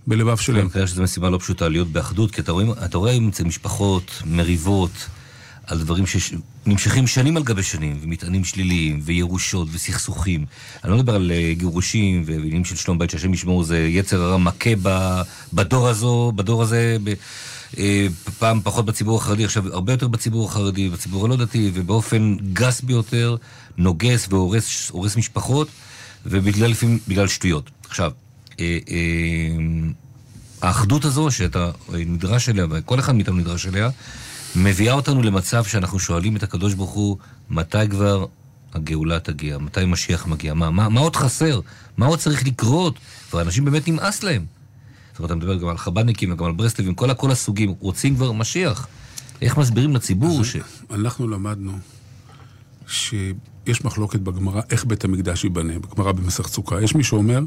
בלבב 0.07 0.37
שלם. 0.37 0.67
כן, 0.67 0.69
כנראה 0.69 0.87
שזו 0.87 1.03
משימה 1.03 1.29
לא 1.29 1.37
פשוטה 1.37 1.69
להיות 1.69 1.87
באחדות, 1.87 2.31
כי 2.31 2.41
אתה 2.41 2.51
רואה, 2.51 2.65
אתה 2.85 2.97
רואה 2.97 3.17
משפחות, 3.45 4.21
מריבות, 4.25 4.91
על 5.71 5.79
דברים 5.79 6.03
שנמשכים 6.05 7.07
שנים 7.07 7.37
על 7.37 7.43
גבי 7.43 7.63
שנים, 7.63 7.99
ומטענים 8.01 8.43
שליליים, 8.43 8.99
וירושות, 9.03 9.67
וסכסוכים. 9.71 10.45
אני 10.83 10.91
לא 10.91 10.97
מדבר 10.97 11.15
על 11.15 11.31
uh, 11.31 11.59
גירושים 11.59 12.23
ועניינים 12.25 12.65
של 12.65 12.75
שלום 12.75 12.99
בית, 12.99 13.09
שהשם 13.09 13.33
ישמעו, 13.33 13.63
זה 13.63 13.79
יצר 13.79 14.21
הרע 14.21 14.37
מכה 14.37 14.69
בדור 15.53 15.87
הזו, 15.87 16.31
בדור 16.35 16.61
הזה, 16.61 16.97
uh, 17.71 17.77
פעם 18.39 18.61
פחות 18.63 18.85
בציבור 18.85 19.17
החרדי, 19.17 19.45
עכשיו 19.45 19.73
הרבה 19.73 19.93
יותר 19.93 20.07
בציבור 20.07 20.47
החרדי, 20.49 20.89
בציבור 20.89 21.25
הלא 21.25 21.35
דתי, 21.35 21.71
ובאופן 21.73 22.35
גס 22.53 22.81
ביותר, 22.81 23.35
נוגס 23.77 24.27
והורס 24.29 25.17
משפחות. 25.17 25.67
ובגלל 26.25 26.71
לפעמים, 26.71 26.99
בגלל 27.07 27.27
שטויות. 27.27 27.69
עכשיו, 27.89 28.11
אה, 28.59 28.77
אה, 28.89 28.97
האחדות 30.61 31.05
הזו 31.05 31.31
שאתה 31.31 31.71
נדרש 31.93 32.49
אליה, 32.49 32.65
וכל 32.69 32.99
אחד 32.99 33.15
מאיתנו 33.15 33.35
נדרש 33.35 33.65
אליה, 33.67 33.89
מביאה 34.55 34.93
אותנו 34.93 35.21
למצב 35.21 35.63
שאנחנו 35.63 35.99
שואלים 35.99 36.35
את 36.35 36.43
הקדוש 36.43 36.73
ברוך 36.73 36.91
הוא, 36.91 37.17
מתי 37.49 37.89
כבר 37.89 38.25
הגאולה 38.73 39.19
תגיע? 39.19 39.57
מתי 39.57 39.85
משיח 39.85 40.27
מגיע? 40.27 40.53
מה, 40.53 40.69
מה, 40.71 40.89
מה 40.89 40.99
עוד 40.99 41.15
חסר? 41.15 41.59
מה 41.97 42.05
עוד 42.05 42.19
צריך 42.19 42.45
לקרות? 42.45 42.99
ואנשים 43.33 43.65
באמת 43.65 43.87
נמאס 43.87 44.23
להם. 44.23 44.45
זאת 45.11 45.19
אומרת, 45.19 45.31
אתה 45.31 45.35
מדבר 45.35 45.55
גם 45.55 45.67
על 45.67 45.77
חב"דניקים 45.77 46.33
וגם 46.33 46.45
על 46.45 46.51
ברסלבים, 46.51 46.95
כל, 46.95 47.13
כל 47.13 47.31
הסוגים, 47.31 47.73
רוצים 47.79 48.15
כבר 48.15 48.31
משיח. 48.31 48.87
איך 49.41 49.57
מסבירים 49.57 49.95
לציבור 49.95 50.43
ש... 50.43 50.55
אנחנו 50.91 51.27
למדנו 51.27 51.77
ש... 52.87 53.13
יש 53.67 53.85
מחלוקת 53.85 54.19
בגמרא 54.19 54.61
איך 54.69 54.85
בית 54.85 55.03
המקדש 55.03 55.43
ייבנה, 55.43 55.79
בגמרא 55.79 56.11
במסך 56.11 56.47
צוקה. 56.47 56.81
יש 56.81 56.95
מי 56.95 57.03
שאומר, 57.03 57.39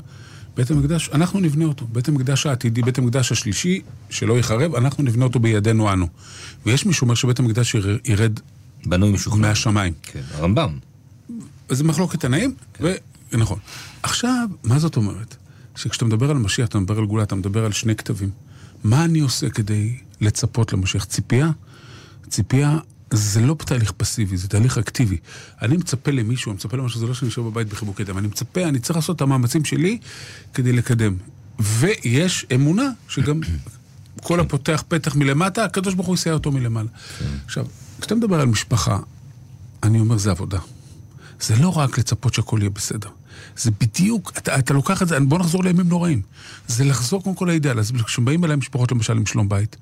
בית 0.57 0.71
המקדש, 0.71 1.11
אנחנו 1.13 1.41
נבנה 1.41 1.65
אותו. 1.65 1.87
בית 1.93 2.09
המקדש 2.09 2.47
העתידי, 2.47 2.83
בית 2.83 2.99
המקדש 2.99 3.33
השלישי, 3.33 3.81
שלא 4.11 4.35
ייחרב, 4.35 4.75
אנחנו 4.75 5.05
נבנה 5.05 5.25
אותו 5.25 5.39
בידינו 5.39 5.93
אנו. 5.93 6.07
ויש 6.67 6.87
מי 6.87 6.93
שאומר 6.93 7.15
שבית 7.15 7.39
המקדש 7.39 7.77
ירד 8.05 8.41
בנוי 8.87 9.13
משוכנע. 9.13 9.49
מהשמיים. 9.49 9.93
כן, 10.03 10.21
הרמב"ם. 10.35 10.79
אז 11.69 11.79
זה 11.79 11.85
מחלוקת 11.85 12.21
תנאים, 12.21 12.55
כן. 12.75 12.85
ונכון. 13.33 13.59
עכשיו, 14.03 14.49
מה 14.65 14.79
זאת 14.79 14.97
אומרת? 14.97 15.37
שכשאתה 15.77 16.05
מדבר 16.05 16.31
על 16.31 16.37
משיח, 16.37 16.69
אתה 16.69 16.79
מדבר 16.79 16.99
על 16.99 17.07
גאולה, 17.07 17.23
אתה 17.23 17.35
מדבר 17.35 17.65
על 17.65 17.73
שני 17.73 17.97
כתבים. 17.97 18.31
מה 18.85 19.05
אני 19.05 19.21
עושה 19.21 19.51
כדי 19.51 19.97
לצפות 20.21 20.73
למשיח? 20.73 21.05
ציפייה? 21.05 21.51
ציפייה 22.29 22.79
זה 23.11 23.41
לא 23.41 23.57
תהליך 23.59 23.93
פסיבי, 23.93 24.37
זה 24.37 24.49
תהליך 24.49 24.79
אקטיבי. 24.79 25.17
אני 25.63 25.77
מצפה 25.77 26.11
למישהו, 26.11 26.51
אני 26.51 26.57
מצפה 26.57 26.77
למשהו, 26.77 27.01
זה 27.01 27.07
לא 27.07 27.15
שאני 27.15 27.31
אשאר 27.31 27.43
בבית 27.43 27.69
בחיבוק 27.69 28.01
ידיים. 28.01 28.19
אני 28.19 28.27
מצפה, 28.27 28.63
אני 28.63 28.79
צריך 28.79 28.97
לעשות 28.97 29.17
את 29.17 29.21
המאמצים 29.21 29.65
שלי 29.65 29.99
כדי 30.55 30.73
לקדם. 30.73 31.17
ויש 31.59 32.47
אמונה 32.55 32.91
שגם 33.09 33.41
כל 34.23 34.41
הפותח 34.41 34.85
פתח 34.89 35.17
מלמטה, 35.17 35.65
הקדוש 35.65 35.95
ברוך 35.95 36.07
הוא 36.07 36.15
יסייע 36.15 36.35
אותו 36.35 36.53
מלמעלה. 36.53 36.89
כן. 37.19 37.25
עכשיו, 37.45 37.67
כשאתה 38.01 38.15
מדבר 38.15 38.41
על 38.41 38.47
משפחה, 38.47 38.99
אני 39.83 40.01
אומר, 40.01 40.19
זה 40.19 40.31
עבודה. 40.31 40.59
זה 41.41 41.57
לא 41.57 41.79
רק 41.79 41.99
לצפות 41.99 42.35
שהכל 42.35 42.59
יהיה 42.61 42.71
בסדר. 42.71 43.09
זה 43.57 43.71
בדיוק, 43.81 44.33
אתה, 44.39 44.59
אתה 44.59 44.75
לוקח 44.75 45.03
את 45.03 45.09
זה, 45.09 45.21
בוא 45.21 45.39
נחזור 45.39 45.65
לימים 45.65 45.89
נוראים. 45.89 46.23
זה 46.69 46.85
לחזור 46.85 47.23
קודם 47.23 47.37
כל 47.37 47.45
לאידאל. 47.45 47.79
אז 47.79 47.93
כשבאים 48.05 48.45
אליי 48.45 48.57
משפחות 48.57 48.93
למשל 48.93 49.13
עם 49.13 49.27
שלום 49.27 49.49
בית, 49.49 49.77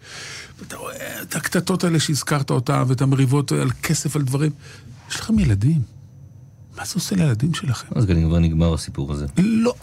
ואתה 0.59 0.77
רואה 0.77 1.23
את 1.23 1.37
הקטטות 1.37 1.85
האלה 1.85 2.01
שהזכרת 2.01 2.51
אותן, 2.51 2.83
ואת 2.89 3.01
המריבות 3.03 3.53
על 3.53 3.71
כסף, 3.83 4.17
על 4.17 4.23
דברים, 4.23 4.51
יש 5.11 5.21
לכם 5.21 5.39
ילדים. 5.39 5.83
מה 6.77 6.85
זה 6.85 6.93
עושה 6.95 7.17
לילדים 7.17 7.55
שלכם? 7.55 7.89
אז 7.95 8.05
כבר 8.05 8.39
נגמר 8.39 8.75
הסיפור 8.75 9.13
הזה. 9.13 9.27
לא. 9.39 9.75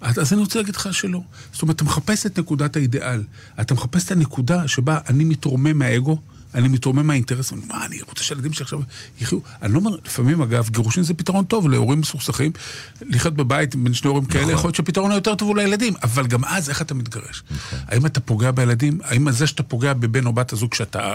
אז 0.00 0.32
אני 0.32 0.40
רוצה 0.40 0.58
להגיד 0.58 0.76
לך 0.76 0.88
שלא. 0.94 1.20
זאת 1.52 1.62
אומרת, 1.62 1.76
אתה 1.76 1.84
מחפש 1.84 2.26
את 2.26 2.38
נקודת 2.38 2.76
האידיאל. 2.76 3.22
אתה 3.60 3.74
מחפש 3.74 4.04
את 4.04 4.10
הנקודה 4.10 4.68
שבה 4.68 4.98
אני 5.08 5.24
מתרומם 5.24 5.78
מהאגו, 5.78 6.18
אני 6.56 6.68
מתרומם 6.68 7.06
מהאינטרס, 7.06 7.52
מה, 7.52 7.86
אני 7.86 8.00
רוצה 8.08 8.24
שהילדים 8.24 8.52
שלי 8.52 8.62
עכשיו 8.62 8.80
יחיו. 9.20 9.38
אני 9.62 9.72
לא 9.72 9.78
אומר, 9.78 9.96
לפעמים 10.04 10.42
אגב, 10.42 10.68
גירושין 10.68 11.02
זה 11.02 11.14
פתרון 11.14 11.44
טוב 11.44 11.68
להורים 11.68 12.00
מסוכסכים. 12.00 12.52
לחיות 13.00 13.34
בבית 13.34 13.76
בין 13.76 13.94
שני 13.94 14.08
הורים 14.08 14.24
כאלה, 14.24 14.42
נכון. 14.42 14.54
יכול 14.54 14.68
להיות 14.68 14.74
שהפתרון 14.74 15.10
היותר 15.10 15.34
טוב 15.34 15.48
הוא 15.48 15.56
לילדים, 15.56 15.94
אבל 16.02 16.26
גם 16.26 16.44
אז 16.44 16.68
איך 16.70 16.82
אתה 16.82 16.94
מתגרש? 16.94 17.42
נכון. 17.50 17.78
האם 17.88 18.06
אתה 18.06 18.20
פוגע 18.20 18.50
בילדים? 18.50 18.98
האם 19.04 19.30
זה 19.30 19.46
שאתה 19.46 19.62
פוגע 19.62 19.92
בבן 19.92 20.26
או 20.26 20.32
בת 20.32 20.52
הזוג, 20.52 20.74
שאתה 20.74 21.14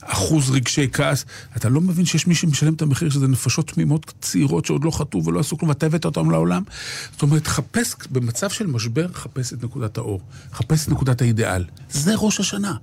אחוז 0.00 0.50
רגשי 0.50 0.88
כעס, 0.92 1.24
אתה 1.56 1.68
לא 1.68 1.80
מבין 1.80 2.04
שיש 2.04 2.26
מי 2.26 2.34
שמשלם 2.34 2.74
את 2.74 2.82
המחיר 2.82 3.10
שזה 3.10 3.28
נפשות 3.28 3.68
תמימות 3.68 4.12
צעירות 4.20 4.66
שעוד 4.66 4.84
לא 4.84 4.90
חטאו 4.90 5.24
ולא 5.24 5.40
עשו 5.40 5.58
כלום, 5.58 5.68
ואתה 5.68 5.86
הבאת 5.86 6.04
אותם 6.04 6.30
לעולם? 6.30 6.62
זאת 7.12 7.22
אומרת, 7.22 7.46
חפש, 7.46 7.94
במצב 8.10 8.50
של 8.50 8.66
משבר, 8.66 9.06
חפש 9.12 9.52
את 9.52 9.64
נקודת 9.64 9.98
האור. 9.98 10.20
חפש 10.52 10.84
את 10.84 10.88
נקודת 10.88 11.22
האידיאל. 11.22 11.64
זה 11.90 12.12
ראש 12.16 12.40
השנה. 12.40 12.74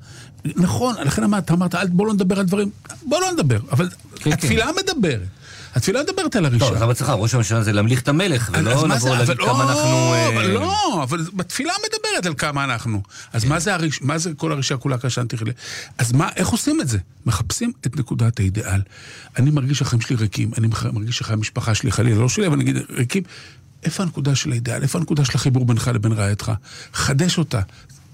נכון, 0.45 0.95
לכן 1.05 1.23
אמרת, 1.23 1.51
אמרת, 1.51 1.75
בוא 1.89 2.07
לא 2.07 2.13
נדבר 2.13 2.39
על 2.39 2.45
דברים, 2.45 2.69
בוא 3.03 3.21
לא 3.21 3.31
נדבר, 3.31 3.59
אבל 3.71 3.89
כן, 4.15 4.31
התפילה 4.31 4.65
כן. 4.65 4.71
מדברת. 4.83 5.27
התפילה 5.75 6.03
מדברת 6.03 6.35
על 6.35 6.45
הראשון. 6.45 6.79
טוב, 6.79 6.89
אז 6.89 6.91
אצלך, 6.91 7.09
ראש 7.09 7.33
הממשלה 7.33 7.63
זה 7.63 7.73
להמליך 7.73 8.01
את 8.01 8.07
המלך, 8.07 8.49
ולא 8.53 8.87
לבוא 8.87 9.15
להגיד 9.15 9.37
כמה 9.37 9.47
לא, 9.47 9.69
אנחנו... 9.69 10.27
אבל 10.27 10.45
אה, 10.45 10.53
לא, 10.53 11.03
אבל 11.03 11.25
בתפילה 11.33 11.73
מדברת 11.85 12.25
על 12.25 12.33
כמה 12.33 12.63
אנחנו. 12.63 13.01
אז 13.33 13.45
מה 13.45 13.59
זה, 13.59 13.73
הריש, 13.73 14.01
מה 14.01 14.17
זה 14.17 14.33
כל 14.37 14.51
הרישה 14.51 14.77
כולה 14.77 14.97
קשה 14.97 15.25
תכלה? 15.25 15.51
אז 15.97 16.11
מה, 16.11 16.29
איך 16.35 16.47
עושים 16.47 16.81
את 16.81 16.87
זה? 16.87 16.97
מחפשים 17.25 17.71
את 17.87 17.99
נקודת 17.99 18.39
האידיאל. 18.39 18.81
אני 19.37 19.51
מרגיש 19.51 19.77
שהחיים 19.77 20.01
שלי 20.01 20.15
ריקים, 20.15 20.51
אני 20.57 20.67
מרגיש 20.93 21.17
שהחיי 21.17 21.33
המשפחה 21.33 21.75
שלי 21.75 21.91
חלילה, 21.91 22.21
לא 22.21 22.29
שלי, 22.29 22.47
אבל 22.47 22.57
נגיד 22.57 22.77
ריקים. 22.89 23.23
איפה 23.83 24.03
הנקודה 24.03 24.35
של 24.35 24.51
האידיאל? 24.51 24.81
איפה 24.81 24.99
הנקודה 24.99 25.25
של 25.25 25.31
החיבור 25.35 25.65
בינך 25.65 25.91
לבין 25.93 26.11
רעייתך? 26.11 26.51
חדש 26.93 27.37
אותה. 27.37 27.61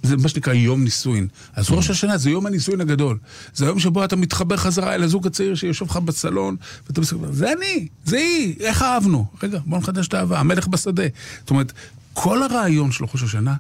זה 0.06 0.18
מה 0.18 0.30
שנקרא 0.30 0.54
יום 0.54 0.84
נישואין. 0.84 1.28
אז 1.54 1.66
ראש 1.70 1.90
השנה 1.90 2.18
זה 2.18 2.30
יום 2.30 2.46
הנישואין 2.46 2.82
הגדול. 2.82 3.18
זה 3.54 3.66
היום 3.66 3.80
שבו 3.80 4.06
אתה 4.06 4.16
מתחבר 4.16 4.58
חזרה 4.58 4.96
אל 4.96 5.04
הזוג 5.04 5.28
הצעיר 5.28 5.56
שיושב 5.56 5.86
לך 5.86 5.98
בסלון, 5.98 6.56
ואתה 6.88 7.02
מסתכל, 7.02 7.32
זה 7.32 7.54
אני, 7.54 7.88
זה 8.06 8.18
היא, 8.18 8.56
איך 8.60 8.82
אהבנו? 8.82 9.26
רגע, 9.44 9.60
בוא 9.66 9.78
נחדש 9.78 10.08
את 10.08 10.14
האהבה, 10.14 10.40
המלך 10.40 10.68
בשדה. 10.68 11.04
זאת 11.40 11.50
אומרת, 11.50 11.74
כל 12.14 12.44
הרעיון 12.44 12.92
של 12.92 13.06
ראש 13.14 13.24
השנה 13.24 13.56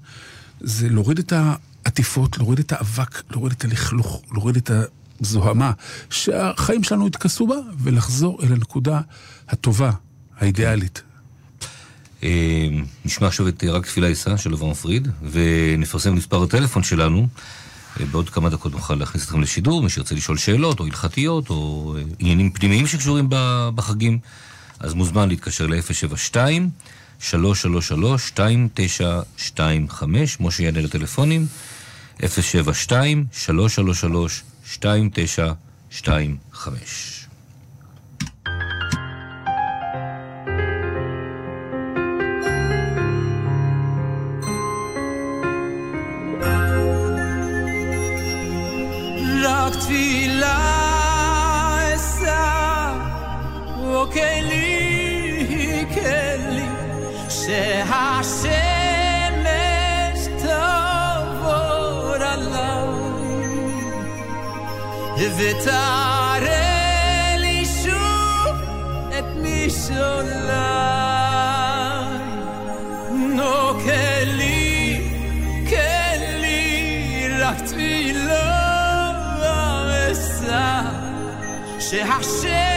זה 0.61 0.89
להוריד 0.89 1.19
את 1.19 1.33
העטיפות, 1.35 2.37
להוריד 2.37 2.59
את 2.59 2.71
האבק, 2.71 3.23
להוריד 3.31 3.53
את 3.57 3.65
הלכלוך, 3.65 4.21
להוריד 4.31 4.55
את 4.55 4.71
הזוהמה, 5.21 5.71
שהחיים 6.09 6.83
שלנו 6.83 7.07
התכסו 7.07 7.47
בה, 7.47 7.55
ולחזור 7.79 8.39
אל 8.43 8.53
הנקודה 8.53 9.01
הטובה, 9.49 9.91
האידיאלית. 10.37 11.01
אה, 12.23 12.67
נשמע 13.05 13.27
עכשיו 13.27 13.47
את 13.47 13.63
רק 13.63 13.85
תפילה 13.85 14.09
יישא 14.09 14.37
של 14.37 14.53
אברהם 14.53 14.73
פריד, 14.73 15.07
ונפרסם 15.31 16.15
מספר 16.15 16.43
הטלפון 16.43 16.83
שלנו. 16.83 17.27
אה, 17.99 18.05
בעוד 18.05 18.29
כמה 18.29 18.49
דקות 18.49 18.71
נוכל 18.71 18.95
להכניס 18.95 19.25
אתכם 19.25 19.41
לשידור, 19.41 19.83
מי 19.83 19.89
שירצה 19.89 20.15
לשאול 20.15 20.37
שאלות 20.37 20.79
או 20.79 20.85
הלכתיות 20.85 21.49
או 21.49 21.93
אה, 21.97 22.03
עניינים 22.19 22.51
פנימיים 22.51 22.87
שקשורים 22.87 23.27
בחגים, 23.75 24.19
אז 24.79 24.93
מוזמן 24.93 25.29
להתקשר 25.29 25.67
ל-072 25.67 26.35
333 27.19 28.31
2925 28.31 30.39
משה 30.39 30.63
יענה 30.63 30.81
לטלפונים, 30.81 31.47
072 35.91 36.37
ותראה 65.37 67.35
לי 67.37 67.65
שוב 67.83 68.55
את 69.19 69.25
משעולי. 69.35 70.55
נו, 73.11 73.79
כלי, 73.83 75.01
כלי, 75.69 77.27
רק 77.39 77.61
תפילה 77.65 78.65
אשא, 80.11 80.81
שהשם 81.79 82.74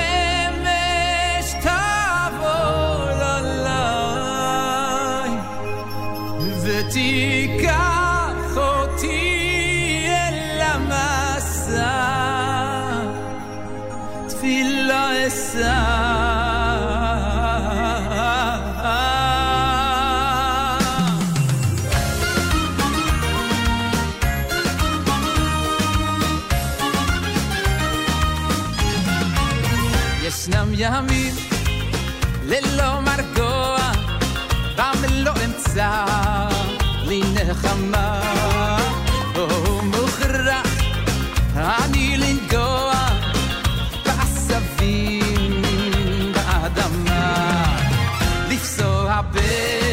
it. 49.51 49.88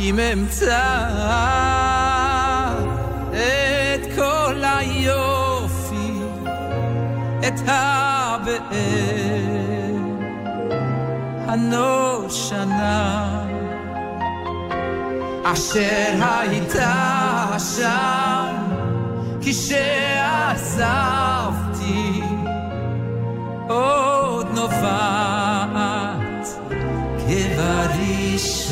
האם 0.00 0.18
אמצא 0.18 1.08
את 3.30 4.02
כל 4.16 4.62
היופי, 4.64 6.12
את 7.48 7.60
הבאר 7.66 8.70
הנושנה, 11.48 13.26
אשר 15.44 16.14
הייתה 16.20 17.46
שם 17.76 18.54
כשעזבתי, 19.40 20.82
עוד 23.68 24.46
נובעת 24.54 26.48
כבראשונה. 27.18 28.70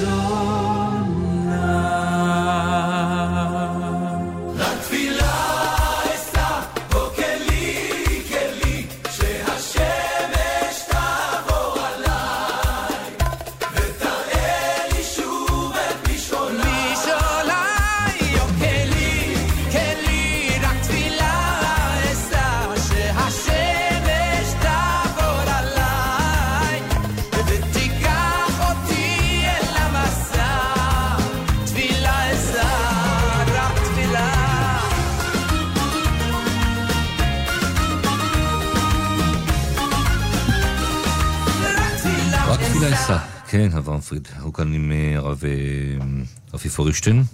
כן, 43.59 43.77
אברהם 43.77 44.01
פריד. 44.01 44.29
הוא 44.41 44.55
כאן 44.55 44.75
עם 44.75 44.93
אה, 44.93 45.17
הרב 45.17 45.43
אה, 45.45 46.07
רפי 46.55 46.69
פורישטיין. 46.69 47.25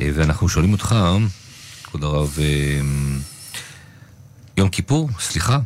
אה, 0.00 0.10
ואנחנו 0.14 0.48
שואלים 0.48 0.72
אותך, 0.72 0.96
כבוד 1.84 2.04
הרב, 2.04 2.38
יום 4.56 4.68
כיפור, 4.68 5.08
סליחה. 5.20 5.60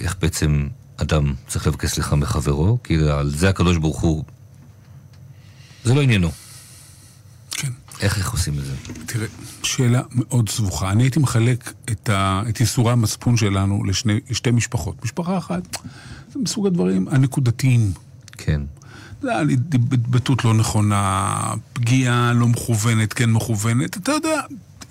איך 0.00 0.16
בעצם 0.20 0.68
אדם 0.96 1.34
צריך 1.48 1.66
לבקש 1.66 1.90
סליחה 1.90 2.16
מחברו? 2.16 2.78
כי 2.84 2.96
על 2.96 3.30
זה 3.30 3.48
הקדוש 3.48 3.76
ברוך 3.76 4.00
הוא... 4.00 4.24
זה 5.84 5.94
לא 5.94 6.02
עניינו. 6.02 6.30
כן. 7.50 7.70
איך, 8.00 8.18
איך 8.18 8.32
עושים 8.32 8.58
את 8.58 8.64
זה? 8.64 8.74
תראה, 9.06 9.26
שאלה 9.62 10.02
מאוד 10.14 10.48
סבוכה. 10.48 10.90
אני 10.90 11.02
הייתי 11.02 11.18
מחלק 11.18 11.72
את, 11.90 12.08
ה, 12.08 12.42
את 12.48 12.60
ייסורי 12.60 12.92
המצפון 12.92 13.36
שלנו 13.36 13.84
לשני, 13.84 14.20
לשתי 14.30 14.50
משפחות. 14.50 15.04
משפחה 15.04 15.38
אחת, 15.38 15.76
זה 16.32 16.38
מסוג 16.38 16.66
הדברים 16.66 17.08
הנקודתיים. 17.08 17.92
כן. 18.38 18.60
זה 19.22 19.30
היה 19.30 19.42
לי 19.42 19.54
התבטאות 19.92 20.44
לא 20.44 20.54
נכונה, 20.54 21.34
פגיעה 21.72 22.32
לא 22.32 22.48
מכוונת, 22.48 23.12
כן 23.12 23.30
מכוונת. 23.30 23.96
אתה 23.96 24.12
יודע, 24.12 24.40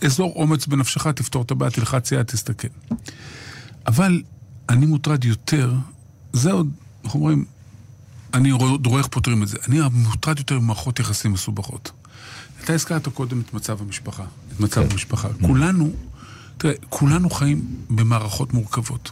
אזור 0.02 0.34
אומץ 0.36 0.68
בנפשך, 0.68 1.08
תפתור 1.08 1.42
את 1.42 1.52
הבעיה, 1.52 1.72
תלחץ 1.72 2.12
יד, 2.12 2.24
תסתכל. 2.24 2.68
אבל 3.88 4.22
אני 4.70 4.86
מוטרד 4.86 5.26
יותר, 5.26 5.74
זה 6.34 6.52
עוד, 6.52 6.70
איך 7.04 7.16
אומרים, 7.16 7.46
אני 8.34 8.52
רואה 8.52 8.72
רואה 8.86 9.00
איך 9.00 9.08
פותרים 9.08 9.44
את 9.44 9.48
זה. 9.48 9.58
אני 9.68 9.80
מוטרד 9.94 10.40
יותר 10.40 10.60
ממערכות 10.60 11.00
יחסים 11.00 11.34
מסובכות. 11.34 11.92
אתה 12.64 12.74
הזכרת 12.74 13.08
קודם 13.08 13.42
את 13.42 13.54
מצב 13.54 13.82
המשפחה. 13.82 14.24
את 14.54 14.60
מצב 14.60 14.84
כן. 14.84 14.92
המשפחה. 14.92 15.28
כולנו, 15.42 15.92
תראה, 16.58 16.74
כולנו 16.90 17.30
חיים 17.30 17.66
במערכות 17.90 18.54
מורכבות. 18.54 19.12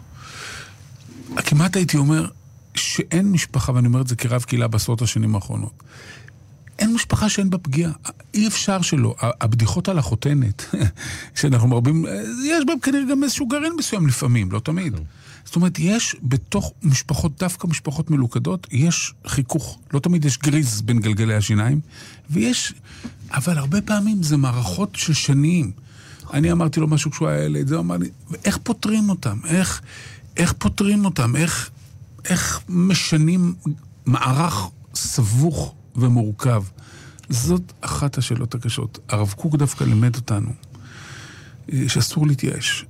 כמעט 1.36 1.76
הייתי 1.76 1.98
אומר 1.98 2.28
שאין 2.76 3.32
משפחה, 3.32 3.72
ואני 3.76 3.88
אומר 3.88 4.02
את 4.02 4.08
זה 4.08 4.16
כרב 4.16 4.44
קהילה 4.44 4.68
בעשרות 4.68 5.02
השנים 5.02 5.36
האחרונות, 5.36 5.84
אין 6.80 6.94
משפחה 6.94 7.30
שאין 7.30 7.50
בה 7.50 7.58
פגיעה. 7.58 7.92
אי 8.34 8.48
אפשר 8.48 8.82
שלא. 8.82 9.16
הבדיחות 9.20 9.90
על 9.90 10.00
החותנת, 10.00 10.66
שאנחנו 11.40 11.68
מרבים, 11.68 12.06
יש 12.46 12.64
בהם 12.68 12.80
כנראה 12.80 13.04
גם 13.12 13.24
איזשהו 13.24 13.48
גרעין 13.48 13.74
מסוים 13.78 14.08
לפעמים, 14.08 14.52
לא 14.52 14.60
תמיד. 14.60 14.94
זאת 15.46 15.56
אומרת, 15.56 15.80
יש 15.80 16.16
בתוך 16.24 16.74
משפחות, 16.84 17.40
דווקא 17.40 17.68
משפחות 17.68 18.12
מלוכדות, 18.12 18.68
יש 18.72 19.14
חיכוך. 19.28 19.80
לא 19.94 20.00
תמיד 20.00 20.26
יש 20.26 20.38
גריז 20.38 20.82
בין 20.82 21.00
גלגלי 21.00 21.36
השיניים, 21.36 21.80
ויש... 22.30 22.74
אבל 23.32 23.58
הרבה 23.58 23.82
פעמים 23.82 24.24
זה 24.24 24.38
מערכות 24.38 24.96
של 24.96 25.14
שנים. 25.14 25.72
אני 26.34 26.52
אמרתי 26.52 26.80
לו 26.80 26.88
משהו 26.88 27.12
כשהוא 27.12 27.28
היה 27.28 27.44
ילד, 27.44 27.68
זה 27.68 27.80
אמר 27.80 27.98
לי, 27.98 28.10
איך 28.46 28.58
פותרים 28.64 29.10
אותם? 29.10 29.38
איך... 29.46 29.82
איך 30.38 30.54
פותרים 30.58 31.06
אותם? 31.06 31.36
איך, 31.36 31.70
איך 32.26 32.62
משנים 32.70 33.54
מערך 34.06 34.68
סבוך 34.96 35.76
ומורכב? 35.96 36.64
זאת 37.30 37.74
אחת 37.82 38.18
השאלות 38.18 38.56
הקשות. 38.56 39.00
הרב 39.10 39.34
קוק 39.38 39.56
דווקא 39.56 39.84
לימד 39.84 40.16
אותנו 40.16 40.50
אה, 41.74 41.84
שאסור 41.88 42.28
להתייאש. 42.28 42.86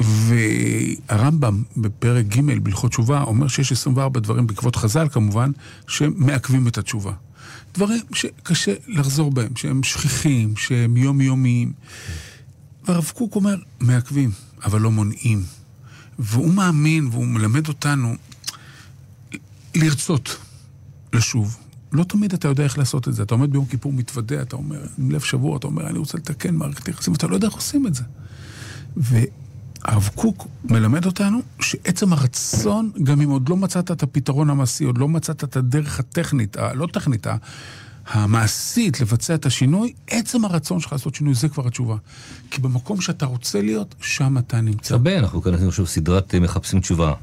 והרמב"ם 0.00 1.62
בפרק 1.76 2.26
ג' 2.26 2.62
בהלכות 2.62 2.90
תשובה 2.90 3.22
אומר 3.22 3.48
שיש 3.48 3.72
24 3.72 4.20
דברים 4.20 4.46
בעקבות 4.46 4.76
חז"ל 4.76 5.08
כמובן, 5.08 5.50
שמעכבים 5.88 6.68
את 6.68 6.78
התשובה. 6.78 7.12
דברים 7.74 8.00
שקשה 8.12 8.74
לחזור 8.88 9.30
בהם, 9.30 9.56
שהם 9.56 9.82
שכיחים, 9.82 10.56
שהם 10.56 10.96
יומיומיים. 10.96 11.72
והרב 12.84 13.12
קוק 13.14 13.34
אומר, 13.34 13.56
מעכבים, 13.80 14.30
אבל 14.64 14.80
לא 14.80 14.90
מונעים. 14.90 15.42
והוא 16.18 16.54
מאמין, 16.54 17.06
והוא 17.06 17.26
מלמד 17.26 17.68
אותנו 17.68 18.14
לרצות 19.74 20.36
לשוב. 21.12 21.56
לא 21.92 22.04
תמיד 22.04 22.32
אתה 22.32 22.48
יודע 22.48 22.64
איך 22.64 22.78
לעשות 22.78 23.08
את 23.08 23.14
זה. 23.14 23.22
אתה 23.22 23.34
עומד 23.34 23.50
ביום 23.50 23.66
כיפור, 23.66 23.92
מתוודה, 23.92 24.42
אתה 24.42 24.56
אומר, 24.56 24.86
עם 24.98 25.10
לב 25.10 25.20
שבור, 25.20 25.56
אתה 25.56 25.66
אומר, 25.66 25.86
אני 25.86 25.98
רוצה 25.98 26.18
לתקן 26.18 26.54
מערכת 26.54 26.88
יחסים, 26.88 27.12
ואתה 27.12 27.26
לא 27.26 27.34
יודע 27.34 27.46
איך 27.46 27.54
עושים 27.54 27.86
את 27.86 27.94
זה. 27.94 28.02
והרב 28.96 30.10
קוק 30.14 30.46
מלמד 30.64 31.06
אותנו 31.06 31.40
שעצם 31.60 32.12
הרצון, 32.12 32.90
גם 33.02 33.20
אם 33.20 33.30
עוד 33.30 33.48
לא 33.48 33.56
מצאת 33.56 33.90
את 33.90 34.02
הפתרון 34.02 34.50
המעשי, 34.50 34.84
עוד 34.84 34.98
לא 34.98 35.08
מצאת 35.08 35.44
את 35.44 35.56
הדרך 35.56 36.00
הטכנית, 36.00 36.56
הלא 36.56 36.86
טכנית, 36.92 37.26
המעשית 38.06 39.00
לבצע 39.00 39.34
את 39.34 39.46
השינוי, 39.46 39.92
עצם 40.10 40.44
הרצון 40.44 40.80
שלך 40.80 40.92
לעשות 40.92 41.14
שינוי, 41.14 41.34
זה 41.34 41.48
כבר 41.48 41.66
התשובה. 41.66 41.96
כי 42.50 42.60
במקום 42.60 43.00
שאתה 43.00 43.26
רוצה 43.26 43.62
להיות, 43.62 43.94
שם 44.00 44.38
אתה 44.38 44.60
נמצא. 44.60 44.94
הרבה, 44.94 45.18
אנחנו 45.18 45.42
כאן 45.42 45.54
עכשיו 45.54 45.86
סדרת 45.86 46.34
אה, 46.34 46.40
מחפשים 46.40 46.80
תשובה, 46.80 47.14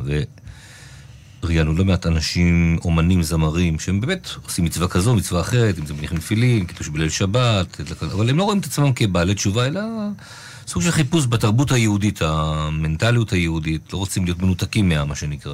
וראיינו 1.44 1.74
לא 1.74 1.86
מעט 1.86 2.06
אנשים, 2.06 2.78
אומנים, 2.84 3.24
זמרים, 3.24 3.80
שהם 3.80 4.02
באמת 4.02 4.30
עושים 4.44 4.66
מצווה 4.66 4.88
כזו, 4.88 5.16
מצווה 5.16 5.42
אחרת, 5.42 5.80
אם 5.80 5.86
זה 5.86 5.94
מניחים 5.94 6.18
תפילין, 6.18 6.66
קידוש 6.66 6.88
בליל 6.90 7.10
שבת, 7.10 7.82
אבל 8.02 8.30
הם 8.30 8.38
לא 8.38 8.44
רואים 8.44 8.60
את 8.60 8.66
עצמם 8.66 8.94
כבעלי 8.94 9.36
תשובה, 9.36 9.66
אלא 9.66 9.82
סוג 10.68 10.82
של 10.82 10.92
חיפוש 10.92 11.26
בתרבות 11.28 11.72
היהודית, 11.72 12.22
המנטליות 12.22 13.32
היהודית, 13.32 13.94
לא 13.94 13.98
רוצים 13.98 14.26
להיות 14.26 14.42
מנותקים 14.42 14.90
מה, 14.90 15.06
מה 15.06 15.16
שנקרא. 15.16 15.54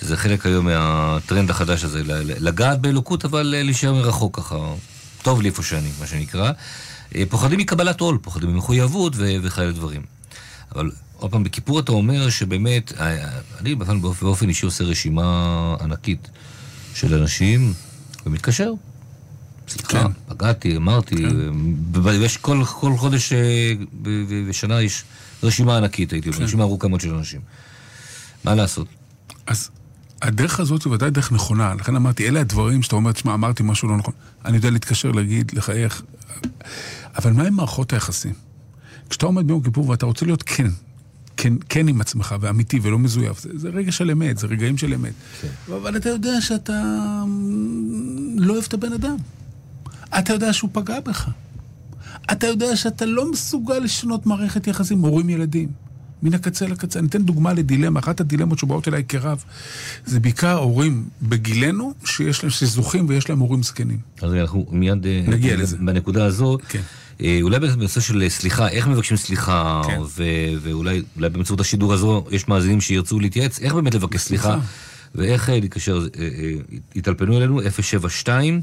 שזה 0.00 0.16
חלק 0.16 0.46
היום 0.46 0.66
מהטרנד 0.66 1.50
החדש 1.50 1.84
הזה, 1.84 2.02
לגעת 2.24 2.80
באלוקות, 2.80 3.24
אבל 3.24 3.54
אה, 3.56 3.62
להישאר 3.62 3.94
מרחוק 3.94 4.36
ככה. 4.36 4.56
טוב 5.22 5.42
לי 5.42 5.48
איפה 5.48 5.62
שאני, 5.62 5.88
מה 6.00 6.06
שנקרא. 6.06 6.52
אה, 7.14 7.22
פוחדים 7.28 7.58
מקבלת 7.58 8.00
עול, 8.00 8.18
פוחדים 8.22 8.54
ממחויבות 8.54 9.12
וכאלה 9.16 9.72
דברים. 9.72 10.02
אבל 10.74 10.90
עוד 11.20 11.30
פעם, 11.30 11.44
בכיפור 11.44 11.80
אתה 11.80 11.92
אומר 11.92 12.30
שבאמת, 12.30 12.92
אה, 13.00 13.38
אני 13.60 13.74
באופן, 13.74 14.00
באופן 14.00 14.48
אישי 14.48 14.66
עושה 14.66 14.84
רשימה 14.84 15.76
ענקית 15.80 16.28
של 16.94 17.14
אנשים 17.14 17.72
ומתקשר. 18.26 18.72
סליחה, 19.68 20.02
כן. 20.02 20.12
פגעתי, 20.28 20.76
אמרתי, 20.76 21.14
ב- 21.92 22.06
יש 22.06 22.36
כל, 22.36 22.62
כל 22.64 22.96
חודש 22.96 23.32
אה, 23.32 23.72
בשנה 24.48 24.82
יש 24.82 25.04
רשימה 25.42 25.76
ענקית, 25.76 26.12
הייתי 26.12 26.28
אומר, 26.28 26.42
רשימה 26.42 26.62
ארוכה 26.62 26.88
מאוד 26.88 27.00
של 27.00 27.14
אנשים. 27.14 27.40
מה 28.44 28.54
לעשות? 28.54 28.86
אז 29.46 29.70
הדרך 30.22 30.60
הזאת 30.60 30.84
היא 30.84 30.92
ודאי 30.92 31.10
דרך 31.10 31.32
נכונה, 31.32 31.74
לכן 31.74 31.96
אמרתי, 31.96 32.28
אלה 32.28 32.40
הדברים 32.40 32.82
שאתה 32.82 32.96
אומר, 32.96 33.12
תשמע, 33.12 33.34
אמרתי 33.34 33.62
משהו 33.62 33.88
לא 33.88 33.96
נכון. 33.96 34.14
אני 34.44 34.56
יודע 34.56 34.70
להתקשר, 34.70 35.10
להגיד, 35.10 35.52
לחייך. 35.54 36.02
אבל 37.16 37.32
מה 37.32 37.46
עם 37.46 37.54
מערכות 37.54 37.92
היחסים? 37.92 38.34
כשאתה 39.10 39.26
עומד 39.26 39.46
ביום 39.46 39.62
כיפור 39.62 39.88
ואתה 39.88 40.06
רוצה 40.06 40.26
להיות 40.26 40.42
כן, 40.42 40.66
כן, 41.40 41.52
כן 41.68 41.88
עם 41.88 42.00
עצמך 42.00 42.34
ואמיתי 42.40 42.80
ולא 42.82 42.98
מזויף, 42.98 43.40
זה, 43.40 43.48
זה 43.54 43.68
רגע 43.68 43.92
של 43.92 44.10
אמת, 44.10 44.38
זה 44.38 44.46
רגעים 44.46 44.78
של 44.78 44.94
אמת. 44.94 45.12
כן. 45.40 45.48
אבל 45.74 45.96
אתה 45.96 46.08
יודע 46.08 46.40
שאתה 46.40 46.82
לא 48.36 48.52
אוהב 48.52 48.64
את 48.68 48.74
הבן 48.74 48.92
אדם. 48.92 49.16
אתה 50.18 50.32
יודע 50.32 50.52
שהוא 50.52 50.70
פגע 50.72 51.00
בך. 51.00 51.28
אתה 52.32 52.46
יודע 52.46 52.76
שאתה 52.76 53.06
לא 53.06 53.30
מסוגל 53.30 53.78
לשנות 53.78 54.26
מערכת 54.26 54.66
יחסים 54.66 54.98
הורים-ילדים. 54.98 55.68
מן 56.22 56.34
הקצה 56.34 56.66
לקצה. 56.66 56.98
אני 56.98 57.08
אתן 57.08 57.22
דוגמה 57.22 57.52
לדילמה, 57.52 58.00
אחת 58.00 58.20
הדילמות 58.20 58.58
שבאות 58.58 58.88
אליי 58.88 59.04
כרב, 59.08 59.44
זה 60.06 60.20
בעיקר 60.20 60.58
הורים 60.58 61.08
בגילנו, 61.22 61.94
שיש 62.04 62.42
להם, 62.42 62.50
שזוכים 62.50 63.06
ויש 63.08 63.28
להם 63.28 63.38
הורים 63.38 63.62
זקנים. 63.62 63.98
אז 64.22 64.34
אנחנו 64.34 64.66
מיד... 64.70 65.06
אה, 65.06 65.22
נגיע 65.28 65.56
לזה. 65.56 65.76
בנקודה 65.76 66.24
הזו. 66.24 66.58
כן. 66.68 66.80
אה, 67.22 67.38
אולי 67.42 67.58
בנושא 67.58 68.00
של 68.00 68.28
סליחה, 68.28 68.68
איך 68.68 68.88
מבקשים 68.88 69.16
סליחה, 69.16 69.82
כן. 69.86 70.00
ו- 70.00 70.52
ואולי 70.62 71.02
אולי 71.16 71.28
באמצעות 71.28 71.60
השידור 71.60 71.92
הזו 71.92 72.24
יש 72.30 72.48
מאזינים 72.48 72.80
שירצו 72.80 73.20
להתייעץ, 73.20 73.58
איך 73.58 73.74
באמת 73.74 73.94
לבקש 73.94 74.20
סליחה. 74.20 74.58
ואיך 75.14 75.50
אה, 75.50 75.60
להתקשר, 75.60 76.06
אה, 76.18 76.22
אה, 76.22 76.52
יתלפנו 76.94 77.36
אלינו, 77.36 77.60
072 77.80 78.62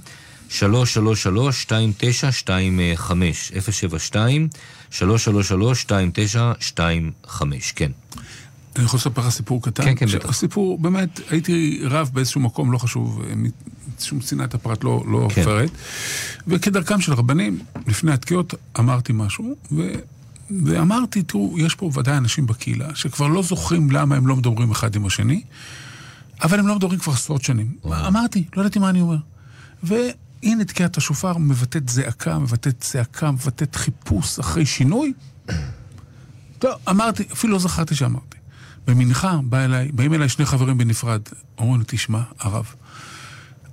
333 0.49 1.65
2925 1.67 3.51
072 3.69 4.47
333 4.91 5.81
2925 5.81 7.71
כן. 7.71 7.91
אני 8.75 8.85
יכול 8.85 8.97
לספר 8.97 9.21
לך 9.21 9.29
סיפור 9.29 9.61
קטן? 9.63 9.83
כן, 9.83 9.95
כן, 9.95 10.05
בטח. 10.05 10.29
הסיפור, 10.29 10.79
באמת, 10.79 11.19
הייתי 11.29 11.81
רב 11.83 12.09
באיזשהו 12.13 12.41
מקום, 12.41 12.71
לא 12.71 12.77
חשוב, 12.77 13.21
אה, 13.29 13.33
שום 13.99 14.19
צנעת 14.19 14.53
הפרט 14.53 14.83
לא, 14.83 15.03
לא 15.07 15.27
כן. 15.33 15.43
וכדרכם 16.47 17.01
של 17.01 17.13
רבנים, 17.13 17.59
לפני 17.87 18.11
התקיעות 18.11 18.53
אמרתי 18.79 19.13
משהו, 19.13 19.55
ו... 19.71 19.91
ואמרתי, 20.65 21.23
תראו, 21.23 21.55
יש 21.59 21.75
פה 21.75 21.91
ודאי 21.93 22.17
אנשים 22.17 22.47
בקהילה 22.47 22.95
שכבר 22.95 23.27
לא 23.27 23.43
זוכרים 23.43 23.91
למה 23.91 24.15
הם 24.15 24.27
לא 24.27 24.35
מדברים 24.35 24.71
אחד 24.71 24.95
עם 24.95 25.05
השני, 25.05 25.41
אבל 26.41 26.59
הם 26.59 26.67
לא 26.67 26.75
מדברים 26.75 26.99
כבר 26.99 27.13
עשרות 27.13 27.43
שנים. 27.43 27.73
אמרתי, 27.85 28.43
לא 28.55 28.61
ידעתי 28.61 28.79
מה 28.79 28.89
אני 28.89 29.01
אומר. 29.01 29.17
והנה 29.83 30.65
תקיעת 30.65 30.97
השופר 30.97 31.37
מבטאת 31.37 31.89
זעקה, 31.89 32.39
מבטאת 32.39 32.79
צעקה, 32.79 33.31
מבטאת 33.31 33.75
חיפוש 33.75 34.39
אחרי 34.39 34.65
שינוי. 34.65 35.13
טוב, 36.59 36.71
אמרתי, 36.89 37.23
אפילו 37.33 37.53
לא 37.53 37.59
זכרתי 37.59 37.95
שאמרתי. 37.95 38.37
במנחה 38.87 39.39
בא 39.43 39.65
אליי, 39.65 39.91
באים 39.91 40.13
אליי 40.13 40.29
שני 40.29 40.45
חברים 40.45 40.77
בנפרד. 40.77 41.21
אומרים 41.57 41.79
לי, 41.79 41.85
תשמע, 41.87 42.21
הרב, 42.39 42.65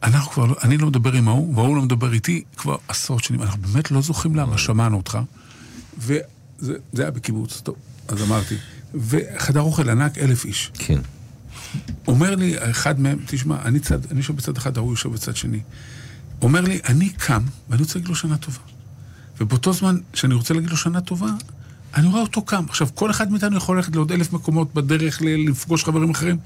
אנחנו 0.05 0.31
כבר, 0.31 0.47
לא- 0.47 0.57
אני 0.63 0.79
לא 0.79 0.87
מדבר 0.87 1.13
עם 1.13 1.29
ההוא, 1.29 1.57
וההוא 1.57 1.77
לא 1.77 1.83
מדבר 1.83 2.13
איתי 2.13 2.43
כבר 2.57 2.77
עשרות 2.89 3.25
שנים. 3.25 3.43
אנחנו 3.43 3.63
באמת 3.63 3.91
לא 3.91 4.01
זוכרים 4.01 4.37
למה, 4.37 4.59
שמענו 4.59 4.97
אותך. 4.97 5.19
וזה 5.99 6.21
זה 6.93 7.03
היה 7.03 7.11
בקיבוץ, 7.11 7.61
טוב, 7.61 7.77
אז 8.09 8.23
אמרתי. 8.23 8.55
וחדר 8.95 9.61
אוכל 9.61 9.91
ענק, 9.91 10.19
אלף 10.19 10.45
איש. 10.45 10.71
כן. 10.75 11.01
אומר 12.09 12.35
לי 12.35 12.71
אחד 12.71 13.01
מהם, 13.01 13.19
תשמע, 13.27 13.57
אני 13.65 13.81
צד, 13.81 14.11
אני 14.11 14.19
יושב 14.19 14.37
בצד 14.37 14.57
אחד, 14.57 14.77
ההוא 14.77 14.93
יושב 14.93 15.09
בצד 15.09 15.37
שני. 15.37 15.61
אומר 16.43 16.61
לי, 16.61 16.81
אני 16.89 17.09
קם, 17.11 17.43
ואני 17.69 17.83
רוצה 17.83 17.95
להגיד 17.95 18.09
לו 18.09 18.15
שנה 18.15 18.37
טובה. 18.37 18.59
ובאותו 19.41 19.73
זמן 19.73 19.99
שאני 20.15 20.35
רוצה 20.35 20.55
להגיד 20.55 20.71
לו 20.71 20.77
שנה 20.77 21.01
טובה, 21.01 21.31
אני 21.95 22.07
רואה 22.07 22.21
אותו 22.23 22.43
קם. 22.43 22.65
עכשיו, 22.69 22.89
כל 22.95 23.11
אחד 23.11 23.31
מאיתנו 23.31 23.57
יכול 23.57 23.77
ללכת 23.77 23.95
לעוד 23.97 24.13
אלף 24.13 24.33
מקומות 24.33 24.75
בדרך 24.75 25.19
לפגוש 25.23 25.85
חברים 25.85 26.11
אחרים, 26.11 26.37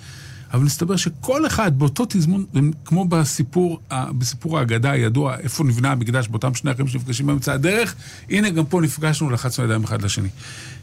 אבל 0.53 0.63
מסתבר 0.65 0.97
שכל 0.97 1.47
אחד 1.47 1.79
באותו 1.79 2.05
תזמון, 2.09 2.45
כמו 2.85 3.05
בסיפור, 3.05 3.81
בסיפור 3.91 4.59
האגדה 4.59 4.91
הידוע, 4.91 5.37
איפה 5.37 5.65
נבנה 5.65 5.93
המקדש 5.93 6.29
באותם 6.29 6.55
שני 6.55 6.73
אחרים 6.73 6.89
שנפגשים 6.89 7.27
באמצע 7.27 7.53
הדרך, 7.53 7.95
הנה 8.31 8.51
גם 8.51 8.67
פה 8.67 8.81
נפגשנו, 8.81 9.31
לחצנו 9.31 9.65
ידיים 9.65 9.85
אחד 9.85 10.03
לשני. 10.03 10.29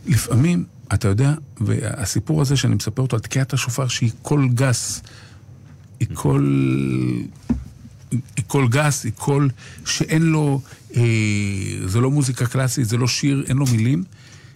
לפעמים, 0.05 0.63
אתה 0.93 1.07
יודע, 1.07 1.33
והסיפור 1.61 2.41
הזה 2.41 2.57
שאני 2.57 2.75
מספר 2.75 3.01
אותו 3.01 3.15
על 3.15 3.21
תקיעת 3.21 3.53
השופר, 3.53 3.87
שהיא 3.87 4.11
קול 4.21 4.49
גס, 4.53 5.01
היא 5.99 6.07
קול... 6.13 6.71
היא 8.11 8.45
קול 8.47 8.67
גס, 8.67 9.03
היא 9.03 9.11
קול 9.11 9.49
שאין 9.85 10.21
לו, 10.21 10.61
אה, 10.95 11.01
זה 11.85 11.99
לא 11.99 12.11
מוזיקה 12.11 12.45
קלאסית, 12.45 12.87
זה 12.87 12.97
לא 12.97 13.07
שיר, 13.07 13.43
אין 13.47 13.57
לו 13.57 13.65
מילים. 13.65 14.03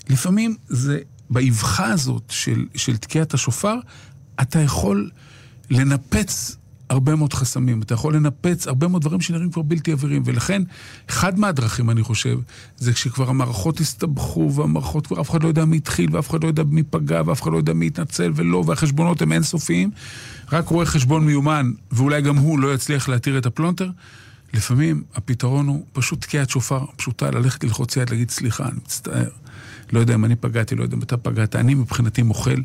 לפעמים 0.10 0.56
זה, 0.68 1.00
באבחה 1.30 1.86
הזאת 1.86 2.24
של, 2.30 2.66
של 2.76 2.98
תקיעת 2.98 3.34
השופר, 3.34 3.76
אתה 4.42 4.60
יכול 4.60 5.10
לנפץ 5.70 6.56
הרבה 6.90 7.16
מאוד 7.16 7.34
חסמים, 7.34 7.82
אתה 7.82 7.94
יכול 7.94 8.16
לנפץ 8.16 8.68
הרבה 8.68 8.88
מאוד 8.88 9.02
דברים 9.02 9.22
שנראים 9.22 9.52
כבר 9.52 9.62
בלתי 9.62 9.92
עבירים, 9.92 10.22
ולכן, 10.26 10.62
אחד 11.10 11.40
מהדרכים, 11.40 11.90
אני 11.90 12.04
חושב, 12.04 12.40
זה 12.78 12.94
כשכבר 12.94 13.30
המערכות 13.30 13.80
הסתבכו, 13.80 14.52
והמערכות 14.54 15.08
כבר, 15.08 15.22
אף 15.22 15.30
אחד 15.30 15.44
לא 15.44 15.48
יודע 15.48 15.66
מי 15.66 15.78
התחיל, 15.78 16.16
ואף 16.16 16.30
אחד 16.30 16.44
לא 16.44 16.48
יודע 16.48 16.64
מי 16.64 16.84
פגע, 16.84 17.22
ואף 17.26 17.42
אחד 17.42 17.52
לא 17.52 17.58
יודע 17.58 17.74
מי 17.74 17.88
התנצל 17.88 18.32
ולא, 18.36 18.64
והחשבונות 18.68 19.22
הם 19.22 19.32
אינסופיים. 19.32 19.92
רק 20.52 20.68
רואה 20.68 20.86
חשבון 20.86 21.26
מיומן, 21.26 21.72
ואולי 21.92 22.22
גם 22.22 22.38
הוא 22.38 22.60
לא 22.60 22.74
יצליח 22.74 23.10
להתיר 23.10 23.38
את 23.38 23.46
הפלונטר. 23.46 23.90
לפעמים 24.54 25.04
הפתרון 25.16 25.68
הוא 25.68 25.86
פשוט 25.94 26.22
תקיעת 26.22 26.50
שופר 26.50 26.86
פשוטה, 26.96 27.32
ללכת 27.32 27.64
ללחוץ 27.64 27.98
יד, 27.98 28.10
להגיד 28.10 28.32
סליחה, 28.32 28.66
אני 28.66 28.76
מצטער. 28.76 29.30
לא 29.94 30.00
יודע 30.00 30.14
אם 30.16 30.26
אני 30.26 30.36
פגעתי, 30.36 30.76
לא 30.76 30.84
יודע 30.84 30.98
אם 30.98 31.04
אתה 31.04 31.18
פגעת, 31.18 31.56
אני 31.56 31.74
מבחינתי 31.74 32.22
מוחל. 32.22 32.62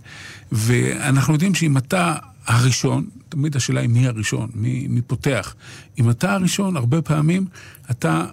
ואנחנו 0.52 1.32
יודעים 1.32 1.54
שאם 1.54 1.76
אתה 1.76 2.14
הראשון, 2.46 3.06
תמיד 3.28 3.56
השאלה 3.56 3.80
היא 3.80 3.88
מי 3.88 4.06
הראשון, 4.06 4.50
מי, 4.54 4.86
מי 4.88 5.02
פותח. 5.02 5.54
אם 5.98 6.10
אתה 6.10 6.34
הראשון, 6.34 6.76
הרבה 6.76 7.02
פעמים 7.02 7.46
אתה 7.90 8.24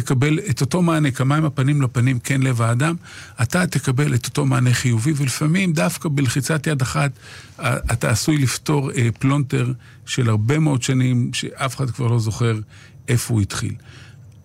תקבל 0.00 0.38
את 0.50 0.60
אותו 0.60 0.82
מענה, 0.82 1.10
כמים 1.10 1.44
הפנים 1.44 1.82
לפנים, 1.82 2.18
כן 2.18 2.42
לב 2.42 2.62
האדם, 2.62 2.94
אתה 3.42 3.66
תקבל 3.66 4.14
את 4.14 4.26
אותו 4.26 4.46
מענה 4.46 4.72
חיובי, 4.74 5.12
ולפעמים 5.16 5.72
דווקא 5.72 6.08
בלחיצת 6.12 6.66
יד 6.66 6.82
אחת, 6.82 7.10
אה, 7.60 7.76
אתה 7.92 8.10
עשוי 8.10 8.38
לפתור 8.38 8.90
אה, 8.90 9.08
פלונטר 9.18 9.72
של 10.06 10.28
הרבה 10.28 10.58
מאוד 10.58 10.82
שנים, 10.82 11.30
שאף 11.32 11.76
אחד 11.76 11.90
כבר 11.90 12.06
לא 12.06 12.18
זוכר 12.18 12.58
איפה 13.08 13.34
הוא 13.34 13.40
התחיל. 13.40 13.74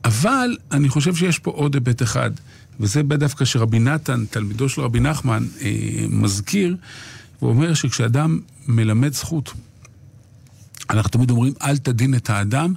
אבל 0.05 0.57
אני 0.71 0.89
חושב 0.89 1.15
שיש 1.15 1.39
פה 1.39 1.51
עוד 1.51 1.75
היבט 1.75 2.01
אחד, 2.01 2.31
וזה 2.79 3.03
דווקא 3.03 3.45
שרבי 3.45 3.79
נתן, 3.79 4.25
תלמידו 4.29 4.69
של 4.69 4.81
רבי 4.81 4.99
נחמן, 4.99 5.43
אה, 5.61 5.71
מזכיר, 6.09 6.75
ואומר 7.41 7.73
שכשאדם 7.73 8.39
מלמד 8.67 9.13
זכות, 9.13 9.53
אנחנו 10.89 11.09
תמיד 11.09 11.31
אומרים, 11.31 11.53
אל 11.61 11.77
תדין 11.77 12.15
את 12.15 12.29
האדם 12.29 12.73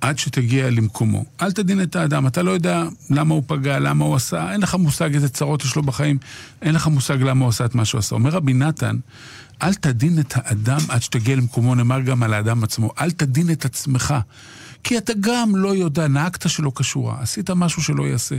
עד 0.00 0.18
שתגיע 0.18 0.70
למקומו. 0.70 1.24
אל 1.42 1.52
תדין 1.52 1.82
את 1.82 1.96
האדם, 1.96 2.26
אתה 2.26 2.42
לא 2.42 2.50
יודע 2.50 2.84
למה 3.10 3.34
הוא 3.34 3.42
פגע, 3.46 3.78
למה 3.78 4.04
הוא 4.04 4.16
עשה, 4.16 4.52
אין 4.52 4.60
לך 4.60 4.74
מושג 4.74 5.14
איזה 5.14 5.28
צרות 5.28 5.64
יש 5.64 5.76
לו 5.76 5.82
בחיים, 5.82 6.18
אין 6.62 6.74
לך 6.74 6.86
מושג 6.86 7.22
למה 7.22 7.44
הוא 7.44 7.48
עשה 7.48 7.64
את 7.64 7.74
מה 7.74 7.84
שהוא 7.84 7.98
עשה. 7.98 8.14
אומר 8.14 8.30
רבי 8.30 8.52
נתן, 8.52 8.96
אל 9.62 9.74
תדין 9.74 10.18
את 10.18 10.34
האדם 10.36 10.78
עד 10.88 11.02
שתגיע 11.02 11.36
למקומו, 11.36 11.74
נאמר 11.74 12.00
גם 12.00 12.22
על 12.22 12.34
האדם 12.34 12.64
עצמו. 12.64 12.90
אל 13.00 13.10
תדין 13.10 13.50
את 13.50 13.64
עצמך. 13.64 14.14
כי 14.84 14.98
אתה 14.98 15.12
גם 15.20 15.56
לא 15.56 15.74
יודע, 15.74 16.08
נהגת 16.08 16.48
שלא 16.48 16.72
כשורה, 16.76 17.20
עשית 17.20 17.50
משהו 17.50 17.82
שלא 17.82 18.02
יעשה. 18.02 18.36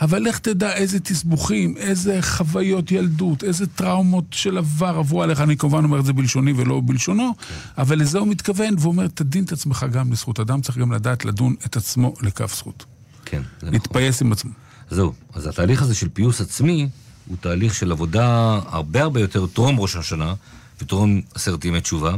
אבל 0.00 0.22
לך 0.22 0.38
תדע 0.38 0.72
איזה 0.72 1.00
תסבוכים, 1.00 1.76
איזה 1.76 2.18
חוויות 2.22 2.92
ילדות, 2.92 3.44
איזה 3.44 3.66
טראומות 3.66 4.24
של 4.30 4.58
עבר 4.58 4.98
עברו 4.98 5.22
עליך. 5.22 5.40
אני 5.40 5.56
כמובן 5.56 5.84
אומר 5.84 6.00
את 6.00 6.04
זה 6.04 6.12
בלשוני 6.12 6.52
ולא 6.56 6.80
בלשונו, 6.84 7.34
אבל 7.78 7.98
לזה 7.98 8.18
הוא 8.18 8.28
מתכוון, 8.28 8.74
והוא 8.78 8.92
אומר, 8.92 9.06
תדין 9.06 9.44
את 9.44 9.52
עצמך 9.52 9.86
גם 9.92 10.12
לזכות. 10.12 10.40
אדם 10.40 10.60
צריך 10.60 10.78
גם 10.78 10.92
לדעת 10.92 11.24
לדון 11.24 11.54
את 11.66 11.76
עצמו 11.76 12.14
לכף 12.22 12.56
זכות. 12.56 12.84
כן, 13.24 13.42
זה 13.42 13.46
נכון. 13.58 13.72
להתפייס 13.72 14.22
עם 14.22 14.32
עצמו. 14.32 14.50
זהו, 14.90 15.12
אז 15.34 15.46
התהליך 15.46 15.82
הזה 15.82 15.94
של 15.94 16.08
פיוס 16.08 16.40
עצמי 16.40 16.88
הוא 17.26 17.36
תהליך 17.40 17.74
של 17.74 17.92
עבודה 17.92 18.58
הרבה 18.66 19.02
הרבה 19.02 19.20
יותר 19.20 19.46
טרום 19.46 19.80
ראש 19.80 19.96
השנה 19.96 20.34
וטרום 20.80 21.20
עשרת 21.34 21.64
ימי 21.64 21.80
תשובה. 21.80 22.14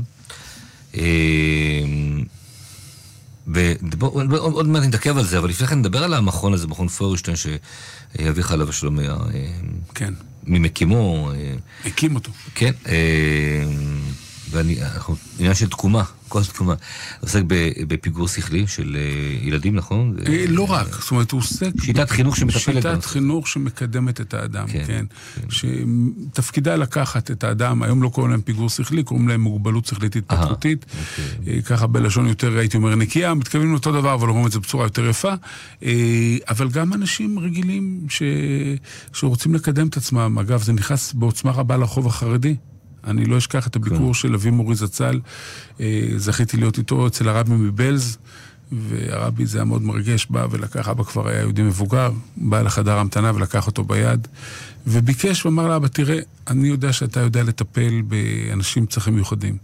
ועוד 3.46 4.68
מעט 4.68 4.82
נתעכב 4.82 5.18
על 5.18 5.24
זה, 5.24 5.38
אבל 5.38 5.48
לפני 5.48 5.66
כן 5.66 5.78
נדבר 5.78 6.04
על 6.04 6.14
המכון 6.14 6.52
הזה, 6.52 6.66
מכון 6.66 6.88
פוירשטיין, 6.88 7.37
שאביך 7.37 8.52
עליו 8.52 8.68
השלום 8.68 8.98
היה 8.98 9.12
אה, 9.12 9.46
כן. 9.94 10.14
ממקימו. 10.46 11.30
אה, 11.35 11.54
הקים 11.85 12.14
אותו. 12.14 12.30
כן, 12.54 12.72
אה, 12.88 13.64
ואני, 14.50 14.78
עניין 15.38 15.54
של 15.54 15.68
תקומה, 15.68 16.04
כל 16.29 16.45
תקומה. 16.45 16.75
עוסק 17.21 17.43
בפיגור 17.89 18.29
שכלי 18.29 18.67
של 18.67 18.97
אה, 18.99 19.47
ילדים, 19.47 19.77
נכון? 19.77 20.17
אה, 20.27 20.45
לא 20.49 20.71
רק, 20.71 20.87
זאת 21.01 21.11
אומרת, 21.11 21.31
הוא 21.31 21.41
עוסק... 21.41 21.71
שיטת 21.83 22.11
חינוך 22.11 22.37
שמטפלת 22.37 22.62
שיטת 22.62 22.87
בנושא. 22.87 23.09
חינוך 23.09 23.49
שמקדמת 23.49 24.21
את 24.21 24.35
האדם, 24.35 24.67
כן, 24.67 24.85
כן. 24.87 25.05
כן. 25.35 25.47
שתפקידה 25.51 26.77
לקחת 26.77 27.31
את 27.31 27.45
האדם, 27.45 27.83
היום 27.83 28.03
לא 28.03 28.09
קוראים 28.09 28.31
להם 28.31 28.41
פיגור 28.41 28.71
שכלי, 28.71 29.03
קוראים 29.03 29.29
להם 29.29 29.41
מוגבלות 29.41 29.87
שכלית 29.87 30.17
התפתחותית. 30.17 30.87
אוקיי. 30.89 31.55
אה, 31.55 31.62
ככה 31.62 31.87
בלשון 31.87 32.27
יותר, 32.27 32.59
הייתי 32.59 32.77
אומר, 32.77 32.95
נקייה, 32.95 33.35
מתכוונים 33.35 33.73
לאותו 33.73 33.93
דבר, 33.93 34.15
אבל 34.15 34.29
אומרים 34.29 34.47
את 34.47 34.53
זה 34.53 34.61
בצורה 34.61 34.87
יותר 34.87 35.07
יפה. 35.07 35.33
אה, 35.83 36.37
אבל 36.49 36.69
גם 36.69 36.93
אנשים 36.93 37.39
רגילים 37.39 38.07
ש... 38.09 38.23
שרוצים 39.12 39.55
לקדם 39.55 39.87
את 39.87 39.97
עצמם. 39.97 40.39
אגב, 40.39 40.62
זה 40.62 40.73
נכנס 40.73 41.12
בעוצמה 41.12 41.51
רבה 41.51 41.77
לרחוב 41.77 42.07
החרדי. 42.07 42.57
אני 43.07 43.25
לא 43.25 43.38
אשכח 43.38 43.66
את 43.66 43.77
הביקור 43.77 44.14
של 44.14 44.35
אבי 44.35 44.51
מורי 44.51 44.75
זצ"ל. 44.75 45.21
אה, 45.81 46.09
זכיתי 46.16 46.57
להיות 46.57 46.79
איתו 46.79 47.07
אצל 47.07 47.29
הרבי 47.29 47.55
מבלז, 47.55 48.19
והרבי 48.73 49.47
זה 49.47 49.59
היה 49.59 49.64
מאוד 49.64 49.83
מרגש, 49.83 50.27
בא 50.31 50.47
ולקח, 50.51 50.88
אבא 50.88 51.05
כבר 51.05 51.29
היה 51.29 51.40
יהודי 51.40 51.62
מבוגר, 51.62 52.11
בא 52.37 52.62
לחדר 52.62 52.99
המתנה 52.99 53.33
ולקח 53.35 53.66
אותו 53.66 53.85
ביד, 53.85 54.29
וביקש 54.87 55.47
ואמר 55.47 55.69
לאבא, 55.69 55.88
תראה, 55.88 56.19
אני 56.47 56.69
יודע 56.69 56.92
שאתה 56.92 57.21
יודע 57.21 57.42
לטפל 57.42 58.03
באנשים 58.03 58.83
עם 58.83 58.87
צרכים 58.87 59.14
מיוחדים. 59.14 59.57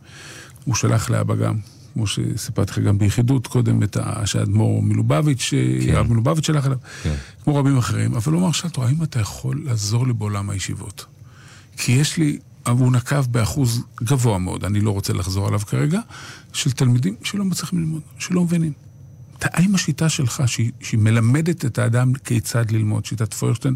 הוא 0.64 0.74
שלח 0.74 1.10
לאבא 1.10 1.34
גם, 1.34 1.56
כמו 1.94 2.06
שסיפרתי 2.06 2.70
לך 2.70 2.78
גם 2.78 2.98
ביחידות 2.98 3.46
קודם, 3.46 3.82
את 3.82 3.96
ה... 3.96 4.26
שהאדמו"ר 4.26 4.82
מלובביץ', 4.82 5.50
כן. 5.86 5.94
הרב 5.94 6.12
מלובביץ' 6.12 6.46
שלח 6.46 6.66
אליו, 6.66 6.78
כן. 7.02 7.14
כמו 7.44 7.56
רבים 7.56 7.78
אחרים, 7.78 8.14
אבל 8.14 8.32
הוא 8.32 8.42
אמר, 8.42 8.52
שאלתו, 8.52 8.84
האם 8.84 9.02
אתה 9.02 9.20
יכול 9.20 9.62
לעזור 9.64 10.06
לי 10.06 10.12
בעולם 10.12 10.50
הישיבות? 10.50 11.06
כי 11.76 11.92
יש 11.92 12.16
לי, 12.16 12.38
הוא 12.68 12.92
נקב 12.92 13.26
באחוז 13.26 13.82
גבוה 14.02 14.38
מאוד, 14.38 14.64
אני 14.64 14.80
לא 14.80 14.90
רוצה 14.90 15.12
לחזור 15.12 15.46
עליו 15.46 15.60
כרגע, 15.60 16.00
של 16.52 16.70
תלמידים 16.70 17.16
שלא 17.24 17.44
מצליחים 17.44 17.78
ללמוד, 17.78 18.02
שלא 18.18 18.44
מבינים. 18.44 18.72
האם 19.42 19.74
השיטה 19.74 20.08
שלך, 20.08 20.42
שהיא, 20.46 20.72
שהיא 20.80 21.00
מלמדת 21.00 21.64
את 21.64 21.78
האדם 21.78 22.12
כיצד 22.14 22.70
ללמוד, 22.70 23.04
שיטת 23.04 23.34
פוירשטיין, 23.34 23.74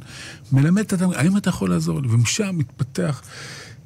מלמדת 0.53 0.87
את 0.87 0.93
האדם, 0.93 1.11
האם 1.11 1.37
אתה 1.37 1.49
יכול 1.49 1.71
לעזור 1.71 2.03
לי? 2.03 2.09
ומשם 2.11 2.59
מתפתח, 2.59 3.23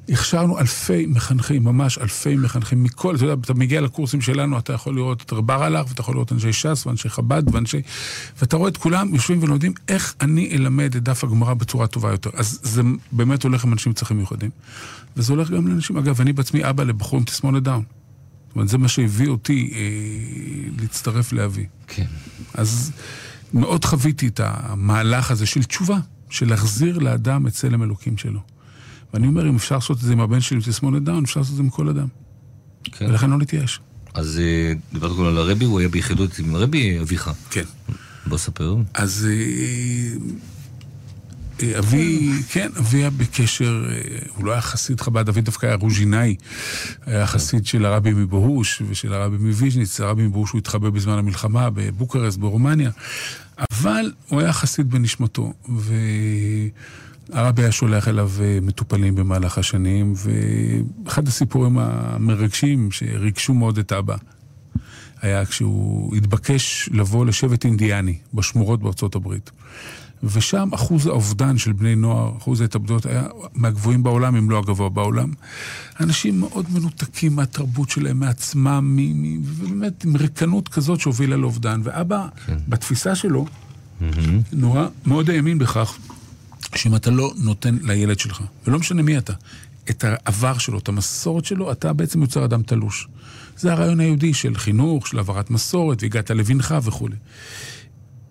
הכשרנו 0.09 0.59
אלפי 0.59 1.05
מחנכים, 1.05 1.63
ממש 1.63 1.97
אלפי 1.97 2.35
מחנכים 2.35 2.83
מכל, 2.83 3.15
אתה 3.15 3.23
יודע, 3.23 3.41
אתה 3.41 3.53
מגיע 3.53 3.81
לקורסים 3.81 4.21
שלנו, 4.21 4.57
אתה 4.57 4.73
יכול 4.73 4.95
לראות 4.95 5.21
את 5.21 5.33
רב 5.33 5.51
הלך, 5.51 5.85
ואתה 5.89 6.01
יכול 6.01 6.15
לראות 6.15 6.31
אנשי 6.31 6.53
ש"ס 6.53 6.85
ואנשי 6.85 7.09
חב"ד 7.09 7.55
ואנשי... 7.55 7.81
ואתה 8.41 8.57
רואה 8.57 8.69
את 8.69 8.77
כולם 8.77 9.15
יושבים 9.15 9.43
ולומדים 9.43 9.73
איך 9.87 10.15
אני 10.21 10.51
אלמד 10.51 10.95
את 10.95 11.03
דף 11.03 11.23
הגמרא 11.23 11.53
בצורה 11.53 11.87
טובה 11.87 12.11
יותר. 12.11 12.29
אז 12.33 12.59
זה 12.63 12.81
באמת 13.11 13.43
הולך 13.43 13.63
עם 13.65 13.73
אנשים 13.73 13.89
עם 13.89 13.93
צרכים 13.93 14.17
מיוחדים. 14.17 14.49
וזה 15.17 15.33
הולך 15.33 15.49
גם 15.49 15.67
לאנשים, 15.67 15.97
אגב, 15.97 16.21
אני 16.21 16.33
בעצמי 16.33 16.69
אבא 16.69 16.83
לבחור 16.83 17.19
עם 17.19 17.25
תסמונת 17.25 17.63
דאון. 17.63 17.83
זאת 18.47 18.55
אומרת, 18.55 18.69
זה 18.69 18.77
מה 18.77 18.87
שהביא 18.87 19.29
אותי 19.29 19.73
אה, 19.75 19.79
להצטרף 20.81 21.33
לאבי. 21.33 21.65
כן. 21.87 22.05
אז 22.53 22.91
מאוד 23.53 23.85
חוויתי 23.85 24.27
את 24.27 24.39
המהלך 24.43 25.31
הזה 25.31 25.45
של 25.45 25.63
תשובה, 25.63 25.97
של 26.29 26.49
להחזיר 26.49 26.99
לאדם 26.99 27.47
את 27.47 27.53
צלם 27.53 27.83
אלוקים 27.83 28.17
שלו. 28.17 28.39
ואני 29.13 29.27
אומר, 29.27 29.49
אם 29.49 29.55
אפשר 29.55 29.75
לעשות 29.75 29.97
את 29.97 30.01
זה 30.01 30.13
עם 30.13 30.19
הבן 30.19 30.41
שלי 30.41 30.55
עם 30.55 30.61
תסמונת 30.61 31.03
דאון, 31.03 31.23
אפשר 31.23 31.39
לעשות 31.39 31.51
את 31.51 31.57
זה 31.57 31.63
עם 31.63 31.69
כל 31.69 31.89
אדם. 31.89 32.07
כן. 32.83 33.05
ולכן 33.05 33.29
לא 33.29 33.39
להתייאש. 33.39 33.79
אז 34.13 34.39
אה, 34.39 34.73
דיברת 34.93 35.11
קודם 35.11 35.27
על 35.27 35.37
הרבי, 35.37 35.65
הוא 35.65 35.79
היה 35.79 35.89
ביחידות 35.89 36.39
עם 36.39 36.55
הרבי, 36.55 36.99
אביך. 36.99 37.31
כן. 37.49 37.63
בוא 38.25 38.37
ספר. 38.37 38.75
אז 38.93 39.27
אה, 39.29 40.17
אה, 41.63 41.79
אבי, 41.79 42.31
כן, 42.49 42.69
אבי 42.79 42.97
היה 42.97 43.09
בקשר, 43.09 43.85
הוא 44.35 44.45
לא 44.45 44.51
היה 44.51 44.61
חסיד 44.61 45.01
חב"ד, 45.01 45.29
אבי 45.29 45.41
דווקא 45.41 45.65
היה 45.65 45.75
רוז'ינאי. 45.75 46.35
היה 47.05 47.27
חסיד 47.27 47.65
של 47.65 47.85
הרבי 47.85 48.13
מבוהוש 48.13 48.81
ושל 48.89 49.13
הרבי 49.13 49.37
מוויז'ניץ, 49.37 50.01
הרבי 50.01 50.27
מבוהוש 50.27 50.51
הוא 50.51 50.59
התחבא 50.59 50.89
בזמן 50.89 51.17
המלחמה 51.17 51.69
בבוקרסט, 51.69 52.37
ברומניה. 52.37 52.91
אבל 53.71 54.11
הוא 54.27 54.41
היה 54.41 54.53
חסיד 54.53 54.89
בנשמתו, 54.89 55.53
והרבי 57.31 57.61
היה 57.61 57.71
שולח 57.71 58.07
אליו 58.07 58.31
אה, 58.41 58.59
מטופלים 58.61 59.15
במהלך 59.15 59.57
השנים, 59.57 60.13
ואחד 61.05 61.27
הסיפורים 61.27 61.77
המרגשים 61.79 62.91
שריגשו 62.91 63.53
מאוד 63.53 63.77
את 63.77 63.91
אבא. 63.91 64.15
היה 65.21 65.45
כשהוא 65.45 66.15
התבקש 66.15 66.89
לבוא 66.93 67.25
לשבט 67.25 67.65
אינדיאני 67.65 68.17
בשמורות 68.33 68.81
בארצות 68.81 69.15
הברית. 69.15 69.51
ושם 70.23 70.69
אחוז 70.73 71.07
האובדן 71.07 71.57
של 71.57 71.73
בני 71.73 71.95
נוער, 71.95 72.37
אחוז 72.37 72.61
ההתאבדות 72.61 73.05
היה 73.05 73.23
מהגבוהים 73.53 74.03
בעולם, 74.03 74.35
אם 74.35 74.49
לא 74.49 74.57
הגבוה 74.57 74.89
בעולם. 74.89 75.31
אנשים 75.99 76.39
מאוד 76.39 76.65
מנותקים 76.73 77.35
מהתרבות 77.35 77.89
שלהם, 77.89 78.19
מעצמם, 78.19 78.99
ובאמת 79.43 80.03
עם 80.03 80.15
ריקנות 80.15 80.67
כזאת 80.67 80.99
שהובילה 80.99 81.35
לאובדן. 81.37 81.81
ואבא, 81.83 82.27
כן. 82.45 82.57
בתפיסה 82.67 83.15
שלו, 83.15 83.45
נורא 84.53 84.87
מאוד 85.05 85.29
האמין 85.29 85.57
בכך 85.57 85.97
שאם 86.75 86.95
אתה 86.95 87.11
לא 87.11 87.33
נותן 87.37 87.77
לילד 87.81 88.19
שלך, 88.19 88.41
ולא 88.67 88.79
משנה 88.79 89.01
מי 89.01 89.17
אתה, 89.17 89.33
את 89.89 90.03
העבר 90.03 90.57
שלו, 90.57 90.79
את 90.79 90.89
המסורת 90.89 91.45
שלו, 91.45 91.71
אתה 91.71 91.93
בעצם 91.93 92.21
יוצר 92.21 92.45
אדם 92.45 92.61
תלוש. 92.63 93.07
זה 93.57 93.71
הרעיון 93.71 93.99
היהודי 93.99 94.33
של 94.33 94.55
חינוך, 94.55 95.07
של 95.07 95.17
העברת 95.17 95.51
מסורת, 95.51 96.03
והגעת 96.03 96.31
לבנך 96.31 96.75
וכולי. 96.83 97.15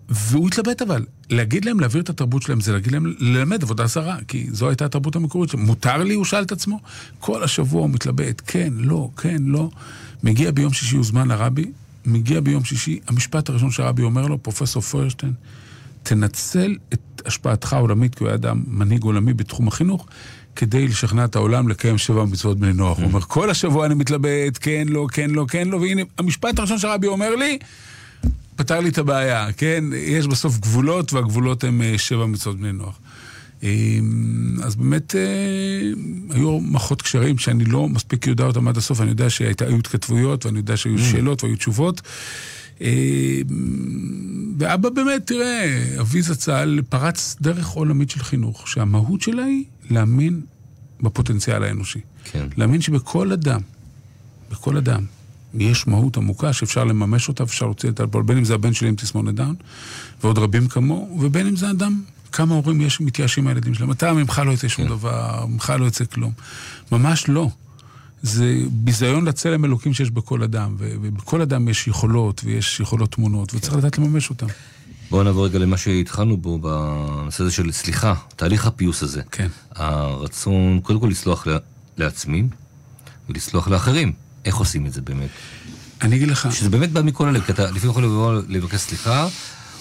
והוא 0.09 0.47
התלבט 0.47 0.81
אבל, 0.81 1.05
להגיד 1.29 1.65
להם 1.65 1.79
להעביר 1.79 2.01
את 2.01 2.09
התרבות 2.09 2.41
שלהם 2.41 2.61
זה 2.61 2.73
להגיד 2.73 2.93
להם 2.93 3.13
ללמד 3.19 3.63
עבודה 3.63 3.87
זרה, 3.87 4.17
כי 4.27 4.47
זו 4.51 4.69
הייתה 4.69 4.85
התרבות 4.85 5.15
המקורית 5.15 5.49
שלהם. 5.49 5.65
מותר 5.65 5.97
לי? 5.97 6.13
הוא 6.13 6.25
שאל 6.25 6.43
את 6.43 6.51
עצמו. 6.51 6.79
כל 7.19 7.43
השבוע 7.43 7.81
הוא 7.81 7.89
מתלבט, 7.89 8.41
כן, 8.47 8.73
לא, 8.75 9.09
כן, 9.17 9.43
לא. 9.45 9.69
מגיע 10.23 10.51
ביום 10.51 10.73
שישי, 10.73 10.95
הוזמן 10.95 11.27
לרבי, 11.27 11.71
מגיע 12.05 12.39
ביום 12.39 12.63
שישי, 12.63 12.99
המשפט 13.07 13.49
הראשון 13.49 13.71
שהרבי 13.71 14.03
אומר 14.03 14.27
לו, 14.27 14.43
פרופסור 14.43 14.81
פוירשטיין, 14.81 15.33
תנצל 16.03 16.77
את 16.93 17.21
השפעתך 17.25 17.73
העולמית, 17.73 18.15
כי 18.15 18.23
הוא 18.23 18.29
היה 18.29 18.35
אדם 18.35 18.63
מנהיג 18.67 19.03
עולמי 19.03 19.33
בתחום 19.33 19.67
החינוך, 19.67 20.07
כדי 20.55 20.87
לשכנע 20.87 21.25
את 21.25 21.35
העולם 21.35 21.67
לקיים 21.67 21.97
שבע 21.97 22.25
מצוות 22.25 22.59
בני 22.59 22.73
נוח. 22.73 22.97
הוא 22.97 23.05
אומר, 23.05 23.21
כל 23.21 23.49
השבוע 23.49 23.85
אני 23.85 23.93
מתלבט, 23.93 24.57
כן, 24.59 24.85
לא, 24.87 25.07
כן, 25.11 25.29
לא, 25.29 25.45
כן, 25.49 25.67
לא, 25.67 25.77
והנה, 25.77 26.01
המשפט 26.17 26.59
הראשון 26.59 26.79
שהרבי 26.79 27.07
אומר 27.07 27.35
לי, 27.35 27.57
פתר 28.55 28.79
לי 28.79 28.89
את 28.89 28.97
הבעיה, 28.97 29.47
כן? 29.57 29.83
יש 29.93 30.27
בסוף 30.27 30.59
גבולות, 30.59 31.13
והגבולות 31.13 31.63
הם 31.63 31.81
אה, 31.81 31.97
שבע 31.97 32.25
מצוות 32.25 32.57
בני 32.57 32.71
נוח. 32.71 32.99
אה, 33.63 33.69
אז 34.63 34.75
באמת 34.75 35.15
אה, 35.15 35.21
היו 36.29 36.59
מערכות 36.59 37.01
קשרים 37.01 37.37
שאני 37.37 37.65
לא 37.65 37.89
מספיק 37.89 38.27
יודע 38.27 38.43
אותם 38.43 38.67
עד 38.67 38.77
הסוף, 38.77 39.01
אני 39.01 39.09
יודע 39.09 39.29
שהיו 39.29 39.77
התכתבויות, 39.79 40.45
ואני 40.45 40.57
יודע 40.57 40.77
שהיו 40.77 40.99
שאלות 40.99 41.43
והיו 41.43 41.55
תשובות. 41.55 42.01
ואבא 44.57 44.89
באמת, 44.89 45.27
תראה, 45.27 45.85
אבי 46.01 46.21
זצ"ל 46.21 46.79
פרץ 46.89 47.35
דרך 47.41 47.67
עולמית 47.67 48.09
של 48.09 48.23
חינוך, 48.23 48.67
שהמהות 48.67 49.21
שלה 49.21 49.43
היא 49.43 49.63
להאמין 49.89 50.41
בפוטנציאל 51.01 51.63
האנושי. 51.63 51.99
כן. 52.23 52.47
להאמין 52.57 52.81
שבכל 52.81 53.31
אדם, 53.31 53.61
בכל 54.51 54.77
אדם, 54.77 55.05
יש 55.53 55.87
מהות 55.87 56.17
עמוקה 56.17 56.53
שאפשר 56.53 56.83
לממש 56.83 57.27
אותה, 57.27 57.43
אפשר 57.43 57.65
להוציא 57.65 57.89
את 57.89 57.99
הפועל, 57.99 58.23
בין 58.23 58.37
אם 58.37 58.43
זה 58.43 58.53
הבן 58.53 58.73
שלי 58.73 58.87
עם 58.87 58.95
תסמונת 58.95 59.35
דאון, 59.35 59.55
ועוד 60.23 60.37
רבים 60.37 60.67
כמוהו, 60.67 61.17
ובין 61.21 61.47
אם 61.47 61.55
זה 61.55 61.69
אדם, 61.69 62.01
כמה 62.31 62.55
הורים 62.55 62.81
יש 62.81 63.01
מתייאשים 63.01 63.43
מהילדים 63.43 63.73
שלהם. 63.73 63.91
אתה, 63.91 64.13
ממך 64.13 64.41
לא 64.45 64.51
יצא 64.51 64.67
שום 64.67 64.85
כן. 64.85 64.91
דבר, 64.91 65.45
ממך 65.45 65.73
לא 65.79 65.85
יצא 65.85 66.05
כלום. 66.05 66.31
ממש 66.91 67.25
לא. 67.27 67.49
זה 68.21 68.57
ביזיון 68.71 69.25
לצלם 69.25 69.65
אלוקים 69.65 69.93
שיש 69.93 70.11
בכל 70.11 70.43
אדם, 70.43 70.75
ובכל 70.77 71.41
אדם 71.41 71.67
יש 71.67 71.87
יכולות, 71.87 72.41
ויש 72.45 72.79
יכולות 72.79 73.11
תמונות, 73.11 73.53
וצריך 73.53 73.75
לדעת 73.75 73.97
לממש 73.97 74.29
אותן. 74.29 74.47
בואו 75.09 75.23
נעבור 75.23 75.45
רגע 75.45 75.59
למה 75.59 75.77
שהתחלנו 75.77 76.37
בו 76.37 76.59
בנושא 76.59 77.43
הזה 77.43 77.51
של 77.51 77.71
סליחה, 77.71 78.13
תהליך 78.35 78.67
הפיוס 78.67 79.03
הזה. 79.03 79.21
כן. 79.31 79.47
הרצון, 79.75 80.79
קודם 80.83 80.99
כל 80.99 81.07
לסלוח 81.07 81.47
לעצמי 81.97 82.43
ולסלוח 83.29 83.67
לאחרים. 83.67 84.13
איך 84.45 84.55
עושים 84.55 84.85
את 84.85 84.93
זה 84.93 85.01
באמת? 85.01 85.29
אני 86.01 86.15
אגיד 86.15 86.27
לך, 86.29 86.51
שזה 86.51 86.69
באמת 86.69 86.91
בא 86.91 87.01
מכל 87.01 87.27
הלב, 87.27 87.41
כי 87.41 87.51
אתה 87.51 87.71
לפעמים 87.71 87.89
יכול 87.89 88.03
לבוא 88.03 88.41
לבקש 88.47 88.79
סליחה, 88.79 89.27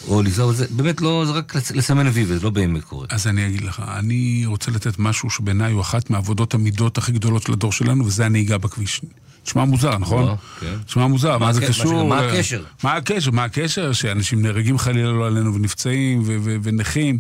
או 0.09 0.23
לזהות 0.23 0.51
את 0.53 0.57
זה, 0.57 0.67
באמת 0.71 1.01
לא, 1.01 1.25
זה 1.27 1.33
רק 1.33 1.55
לס- 1.57 1.71
לסמן 1.71 2.07
וי, 2.07 2.25
וזה 2.29 2.41
לא 2.45 2.51
באמת 2.51 2.85
קורה. 2.85 3.07
אז 3.11 3.27
אני 3.27 3.47
אגיד 3.47 3.61
לך, 3.63 3.83
אני 3.99 4.43
רוצה 4.47 4.71
לתת 4.71 4.99
משהו 4.99 5.31
שבעיניי 5.31 5.73
הוא 5.73 5.81
אחת 5.81 6.11
מעבודות 6.11 6.55
המידות 6.55 6.99
הכי 6.99 7.13
גדולות 7.13 7.43
של 7.43 7.53
הדור 7.53 7.73
שלנו, 7.73 8.07
וזה 8.07 8.27
הנהיגה 8.27 8.59
בכביש. 8.59 9.01
נשמע 9.47 9.65
מוזר, 9.65 9.99
נכון? 9.99 10.37
כן. 10.61 10.75
נשמע 10.89 11.07
מוזר, 11.07 11.39
מה 11.39 11.53
זה? 11.53 11.67
קשור? 11.67 12.09
מה 12.09 12.19
הקשר? 12.19 12.65
מה 12.83 12.93
הקשר? 12.97 13.31
מה 13.31 13.45
הקשר? 13.45 13.93
שאנשים 13.93 14.43
נהרגים 14.43 14.79
חלילה 14.79 15.13
לא 15.13 15.27
עלינו 15.27 15.55
ונפצעים 15.55 16.23
ונכים, 16.63 17.19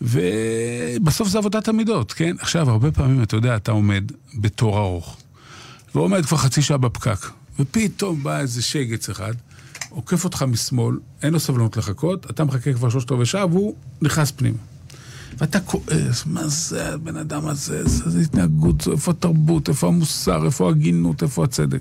ובסוף 0.00 1.28
זה 1.28 1.38
עבודת 1.38 1.68
המידות, 1.68 2.12
כן? 2.12 2.36
עכשיו, 2.40 2.70
הרבה 2.70 2.90
פעמים, 2.92 3.22
אתה 3.22 3.36
יודע, 3.36 3.56
אתה 3.56 3.72
עומד 3.72 4.04
בתור 4.34 4.78
ארוך, 4.78 5.16
ועומד 5.94 6.26
כבר 6.26 6.36
חצי 6.36 6.62
שעה 6.62 6.76
בפקק, 6.78 7.26
ופתאום 7.58 8.22
בא 8.22 8.38
איזה 8.38 8.62
שגץ 8.62 9.08
אחד, 9.08 9.32
עוקף 9.90 10.24
אותך 10.24 10.42
משמאל, 10.42 10.96
אין 11.22 11.32
לו 11.32 11.40
סבלנות 11.40 11.76
לחכות, 11.76 12.30
אתה 12.30 12.44
מחכה 12.44 12.72
כבר 12.72 12.88
שלושת 12.88 13.10
רבעי 13.10 13.26
שעה, 13.26 13.46
והוא 13.46 13.74
נכנס 14.02 14.30
פנימה. 14.30 14.58
ואתה 15.38 15.60
כועס, 15.60 16.26
מה 16.26 16.48
זה 16.48 16.94
הבן 16.94 17.16
אדם 17.16 17.46
הזה, 17.46 17.78
איזה 17.78 18.20
התנהגות 18.20 18.88
איפה 18.92 19.10
התרבות, 19.10 19.68
איפה 19.68 19.88
המוסר, 19.88 20.46
איפה 20.46 20.68
ההגינות, 20.68 21.22
איפה 21.22 21.44
הצדק. 21.44 21.80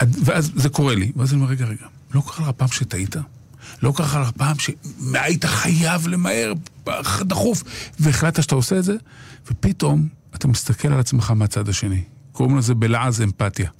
ואז 0.00 0.50
זה 0.54 0.68
קורה 0.68 0.94
לי, 0.94 1.12
ואז 1.16 1.32
אני 1.32 1.40
אומר, 1.40 1.50
רגע, 1.50 1.66
רגע, 1.66 1.86
לא 2.14 2.22
קרה 2.26 2.48
לך 2.48 2.54
פעם 2.56 2.68
שטעית? 2.68 3.16
לא 3.82 3.92
קרה 3.96 4.20
לך 4.20 4.30
פעם 4.30 4.56
שהיית 4.58 5.44
חייב 5.44 6.08
למהר, 6.08 6.52
דחוף, 7.20 7.62
והחלטת 8.00 8.42
שאתה 8.42 8.54
עושה 8.54 8.78
את 8.78 8.84
זה? 8.84 8.96
ופתאום 9.50 10.08
אתה 10.34 10.48
מסתכל 10.48 10.88
על 10.88 11.00
עצמך 11.00 11.30
מהצד 11.30 11.68
השני. 11.68 12.02
קוראים 12.32 12.58
לזה 12.58 12.74
בלעז 12.74 13.22
אמפתיה. 13.22 13.70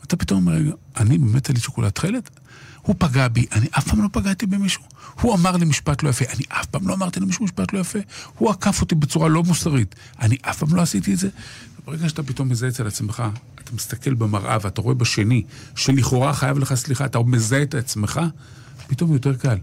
ואתה 0.00 0.16
פתאום 0.16 0.46
אומר, 0.46 0.58
רגע, 0.58 0.72
אני 0.96 1.18
באמת 1.18 1.50
לי 1.50 1.60
שוקולד 1.60 1.90
תכלת? 1.90 2.30
הוא 2.82 2.94
פגע 2.98 3.28
בי, 3.28 3.46
אני 3.52 3.66
אף 3.70 3.88
פעם 3.88 4.02
לא 4.02 4.08
פגעתי 4.12 4.46
במישהו. 4.46 4.82
הוא 5.20 5.34
אמר 5.34 5.56
לי 5.56 5.64
משפט 5.64 6.02
לא 6.02 6.08
יפה, 6.08 6.24
אני 6.34 6.42
אף 6.48 6.66
פעם 6.66 6.88
לא 6.88 6.94
אמרתי 6.94 7.20
למישהו 7.20 7.44
משפט 7.44 7.72
לא 7.72 7.78
יפה. 7.78 7.98
הוא 8.38 8.50
עקף 8.50 8.80
אותי 8.80 8.94
בצורה 8.94 9.28
לא 9.28 9.42
מוסרית, 9.42 9.94
אני 10.20 10.36
אף 10.42 10.58
פעם 10.58 10.74
לא 10.74 10.82
עשיתי 10.82 11.14
את 11.14 11.18
זה. 11.18 11.28
ברגע 11.86 12.08
שאתה 12.08 12.22
פתאום 12.22 12.48
מזהה 12.48 12.68
אצל 12.68 12.86
עצמך, 12.86 13.22
אתה 13.64 13.70
מסתכל 13.74 14.14
במראה 14.14 14.56
ואתה 14.62 14.80
רואה 14.80 14.94
בשני, 14.94 15.42
שלכאורה 15.74 16.32
חייב 16.32 16.58
לך 16.58 16.74
סליחה, 16.74 17.04
אתה 17.04 17.18
מזהה 17.18 17.62
את 17.62 17.74
עצמך, 17.74 18.20
פתאום 18.86 19.12
יותר 19.12 19.36
קל. 19.36 19.58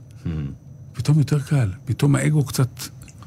פתאום 0.93 1.19
יותר 1.19 1.39
קל. 1.39 1.71
פתאום 1.85 2.15
האגו 2.15 2.43
קצת... 2.43 2.69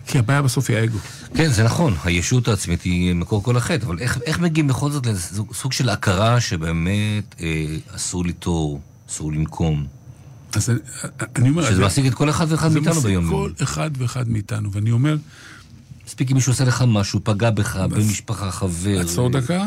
כי 0.07 0.19
הבעיה 0.19 0.43
בסוף 0.43 0.71
היא 0.71 0.77
האגו. 0.77 0.99
כן, 1.35 1.53
זה 1.53 1.65
נכון, 1.65 1.95
הישות 2.05 2.49
העצמית 2.49 2.83
היא 2.83 3.15
מקור 3.15 3.43
כל 3.43 3.57
החטא, 3.57 3.87
אבל 3.87 3.99
איך, 3.99 4.19
איך 4.27 4.39
מגיעים 4.39 4.67
בכל 4.67 4.91
זאת 4.91 5.07
לסוג 5.07 5.55
סוג 5.55 5.73
של 5.73 5.89
הכרה 5.89 6.41
שבאמת 6.41 7.35
אה, 7.41 7.77
אסור 7.97 8.25
ליטור, 8.25 8.81
אסור 9.11 9.33
לנקום, 9.33 9.87
אז 10.55 10.71
אני, 11.37 11.49
אומר... 11.51 11.63
שזה 11.63 11.75
זה- 11.75 11.83
מעסיק 11.83 12.07
את 12.07 12.15
כל 12.15 12.31
אחד 12.31 12.47
ואחד 12.49 12.69
זה 12.69 12.75
מאיתנו 12.75 12.95
מעסיק 12.95 13.07
ביום 13.11 13.25
יום. 13.25 13.33
כל 13.35 13.63
אחד 13.63 13.91
ואחד 13.99 14.29
מאיתנו, 14.29 14.73
ואני 14.73 14.91
אומר, 14.91 15.17
מספיק 16.07 16.31
אם 16.31 16.37
מישהו 16.37 16.53
עושה 16.53 16.65
לך 16.65 16.85
משהו, 16.89 17.21
פגע 17.25 17.51
בך, 17.51 17.77
במשפחה, 17.77 18.51
חבר. 18.51 19.01
עצור 19.01 19.31
דקה, 19.31 19.67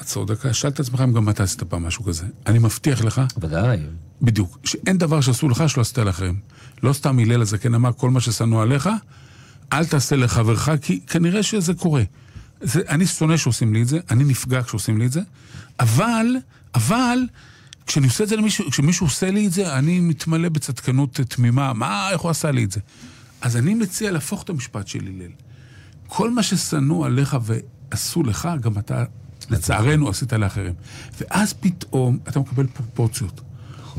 עצור 0.00 0.26
דקה, 0.26 0.52
שאל 0.52 0.70
את 0.70 0.80
עצמך 0.80 1.00
אם 1.00 1.12
גם 1.12 1.28
אתה 1.28 1.42
עשית 1.42 1.62
פעם 1.62 1.86
משהו 1.86 2.04
כזה. 2.04 2.24
אני 2.46 2.58
מבטיח 2.58 3.04
לך, 3.04 3.20
ודאי. 3.40 3.78
בדיוק, 4.22 4.58
שאין 4.64 4.98
דבר 4.98 5.20
שאסור 5.20 5.50
לך 5.50 5.64
שלא 5.68 5.80
עשית 5.82 5.98
לאחרים. 5.98 6.38
לא 6.82 6.92
סתם 6.92 7.18
הלל 7.18 7.42
הזקן 7.42 7.74
אמר, 7.74 7.92
כל 7.92 8.10
מה 8.10 8.20
ששנוא 8.20 8.62
עליך, 8.62 8.88
אל 9.72 9.84
תעשה 9.84 10.16
לחברך, 10.16 10.68
כי 10.82 11.00
כנראה 11.06 11.42
שזה 11.42 11.74
קורה. 11.74 12.02
זה, 12.60 12.80
אני 12.88 13.06
שונא 13.06 13.36
שעושים 13.36 13.74
לי 13.74 13.82
את 13.82 13.88
זה, 13.88 13.98
אני 14.10 14.24
נפגע 14.24 14.62
כשעושים 14.62 14.98
לי 14.98 15.06
את 15.06 15.12
זה, 15.12 15.20
אבל, 15.80 16.26
אבל, 16.74 17.18
כשאני 17.86 18.06
עושה 18.06 18.24
את 18.24 18.28
זה 18.28 18.36
למישהו, 18.36 18.70
כשמישהו 18.70 19.06
עושה 19.06 19.30
לי 19.30 19.46
את 19.46 19.52
זה, 19.52 19.78
אני 19.78 20.00
מתמלא 20.00 20.48
בצדקנות 20.48 21.20
תמימה, 21.20 21.72
מה, 21.72 22.10
איך 22.10 22.20
הוא 22.20 22.30
עשה 22.30 22.50
לי 22.50 22.64
את 22.64 22.72
זה? 22.72 22.80
אז 23.40 23.56
אני 23.56 23.74
מציע 23.74 24.12
להפוך 24.12 24.42
את 24.42 24.50
המשפט 24.50 24.88
של 24.88 25.06
הלל. 25.06 25.30
כל 26.08 26.30
מה 26.30 26.42
ששנוא 26.42 27.06
עליך 27.06 27.36
ועשו 27.42 28.22
לך, 28.22 28.48
גם 28.60 28.78
אתה, 28.78 29.04
לצערנו, 29.50 30.08
עשית 30.08 30.32
לאחרים. 30.32 30.72
ואז 31.20 31.52
פתאום 31.52 32.18
אתה 32.28 32.40
מקבל 32.40 32.66
פרופורציות. 32.66 33.40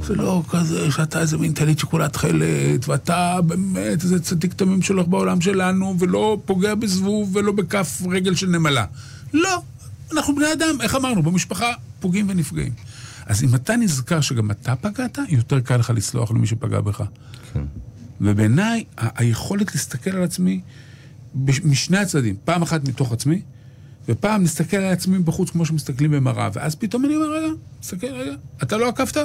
זה 0.04 0.15
לא 0.15 0.43
כזה 0.50 0.91
שאתה 0.91 1.21
איזה 1.21 1.38
מין 1.38 1.54
טלית 1.54 1.80
שכולה 1.80 2.10
תכלת, 2.10 2.88
ואתה 2.88 3.41
באמת 3.41 4.04
איזה 4.04 4.19
צדיק 4.19 4.54
תמים 4.54 4.82
שהולך 4.82 5.08
בעולם 5.08 5.41
שלנו, 5.41 5.95
ולא 6.00 6.41
פוגע 6.45 6.76
בזבוב 6.76 7.36
ולא 7.36 7.52
בכף 7.52 8.02
רגל 8.12 8.36
של 8.36 8.48
נמלה. 8.48 8.86
לא, 9.34 9.62
אנחנו 10.12 10.36
בני 10.36 10.54
אדם, 10.54 10.82
איך 10.82 10.95
אמרנו, 10.95 11.24
במשפחה 11.24 11.71
פוגעים 12.00 12.30
ונפגעים. 12.30 12.74
אז 13.25 13.43
אם 13.43 13.55
אתה 13.55 13.75
נזכר 13.75 14.21
שגם 14.21 14.51
אתה 14.51 14.75
פגעת, 14.75 15.19
יותר 15.29 15.59
קל 15.59 15.77
לך 15.77 15.89
לסלוח 15.95 16.31
למי 16.31 16.47
שפגע 16.47 16.81
בך. 16.81 17.03
כן. 17.53 17.63
ובעיניי, 18.21 18.83
היכולת 18.97 19.75
להסתכל 19.75 20.09
על 20.09 20.23
עצמי 20.23 20.61
משני 21.63 21.97
הצדדים, 21.97 22.35
פעם 22.45 22.61
אחת 22.61 22.88
מתוך 22.88 23.11
עצמי, 23.11 23.41
ופעם 24.09 24.41
להסתכל 24.41 24.77
על 24.77 24.93
עצמי 24.93 25.19
בחוץ 25.19 25.49
כמו 25.49 25.65
שמסתכלים 25.65 26.11
במראה, 26.11 26.49
ואז 26.53 26.75
פתאום 26.75 27.05
אני 27.05 27.15
אומר, 27.15 27.31
רגע, 27.33 27.47
תסתכל, 27.79 28.07
רגע, 28.07 28.33
אתה 28.63 28.77
לא 28.77 28.88
עקפת? 28.88 29.17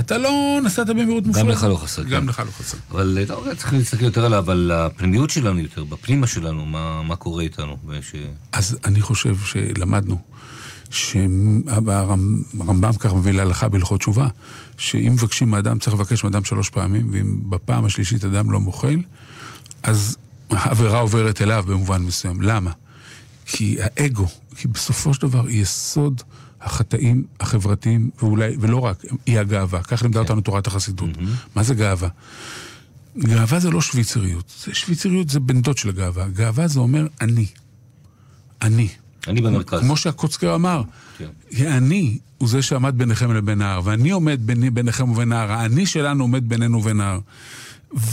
אתה 0.00 0.18
לא 0.18 0.60
נסעת 0.64 0.86
במהירות 0.86 1.26
מופרעת? 1.26 1.46
לך 1.46 1.64
לא 1.64 1.76
חסר, 1.76 2.02
גם 2.02 2.22
כן. 2.22 2.28
לך 2.28 2.42
לא 2.46 2.50
חסר. 2.50 2.78
אבל 2.90 3.18
אה, 3.18 3.24
לא, 3.28 3.54
צריך 3.56 3.72
להסתכל 3.72 4.04
יותר 4.04 4.24
עליו, 4.24 4.50
על 4.50 4.70
הפנימיות 4.70 5.30
שלנו 5.30 5.58
יותר, 5.58 5.84
בפנימה 5.84 6.26
שלנו, 6.26 6.66
מה, 6.66 7.02
מה 7.02 7.16
קורה 7.16 7.42
איתנו. 7.42 7.76
וש... 7.86 8.12
אז 8.52 8.78
אני 8.84 9.00
חושב 9.00 9.36
שלמדנו, 9.44 10.18
שהרמב"ם 10.90 12.92
כך 12.98 13.14
מביא 13.14 13.32
להלכה 13.32 13.68
בהלכות 13.68 14.00
תשובה, 14.00 14.28
שאם 14.78 15.12
מבקשים 15.12 15.50
מאדם, 15.50 15.78
צריך 15.78 15.94
לבקש 15.94 16.24
מאדם 16.24 16.44
שלוש 16.44 16.70
פעמים, 16.70 17.08
ואם 17.12 17.50
בפעם 17.50 17.84
השלישית 17.84 18.24
אדם 18.24 18.50
לא 18.50 18.60
מוחל, 18.60 19.02
אז 19.82 20.16
העבירה 20.50 21.00
עוברת 21.00 21.42
אליו 21.42 21.64
במובן 21.66 22.02
מסוים. 22.02 22.42
למה? 22.42 22.70
כי 23.46 23.76
האגו, 23.80 24.26
כי 24.56 24.68
בסופו 24.68 25.14
של 25.14 25.22
דבר 25.22 25.46
היא 25.46 25.62
יסוד 25.62 26.22
החטאים 26.60 27.24
החברתיים, 27.40 28.10
ואולי, 28.22 28.56
ולא 28.60 28.80
רק, 28.80 29.04
היא 29.26 29.38
הגאווה. 29.38 29.82
כך 29.82 30.02
לימדה 30.02 30.20
אותנו 30.20 30.40
תורת 30.40 30.66
החסידות. 30.66 31.10
מה 31.54 31.62
זה 31.62 31.74
גאווה? 31.74 32.08
גאווה 33.18 33.60
זה 33.60 33.70
לא 33.70 33.80
שוויצריות. 33.80 34.68
שוויצריות 34.72 35.28
זה 35.28 35.40
בן 35.40 35.60
דוד 35.60 35.78
של 35.78 35.88
הגאווה. 35.88 36.28
גאווה 36.28 36.68
זה 36.68 36.80
אומר 36.80 37.06
אני. 37.20 37.46
אני. 38.62 38.88
אני 39.28 39.40
במרכז. 39.40 39.80
כמו 39.80 39.96
שהקוצקר 39.96 40.54
אמר, 40.54 40.82
כן. 41.18 41.66
אני 41.66 42.18
הוא 42.38 42.48
זה 42.48 42.62
שעמד 42.62 42.98
ביניכם 42.98 43.32
לבין 43.32 43.58
נהר, 43.58 43.80
ואני 43.84 44.10
עומד 44.10 44.40
ביני, 44.44 44.70
ביניכם 44.70 45.10
ובין 45.10 45.28
נהר, 45.28 45.52
האני 45.52 45.86
שלנו 45.86 46.24
עומד 46.24 46.48
בינינו 46.48 46.78
ובין 46.78 46.96
נהר. 46.96 47.18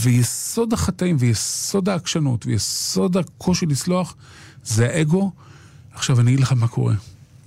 ויסוד 0.01 0.74
החטאים 0.74 1.16
ויסוד 1.20 1.89
העקשנות 1.89 2.45
ויסוד 2.45 3.18
הקושי 3.18 3.66
לסלוח 3.66 4.16
זה 4.64 4.86
האגו. 4.86 5.32
עכשיו 5.93 6.20
אני 6.20 6.32
אגיד 6.32 6.39
לך 6.39 6.51
מה 6.51 6.68
קורה. 6.68 6.95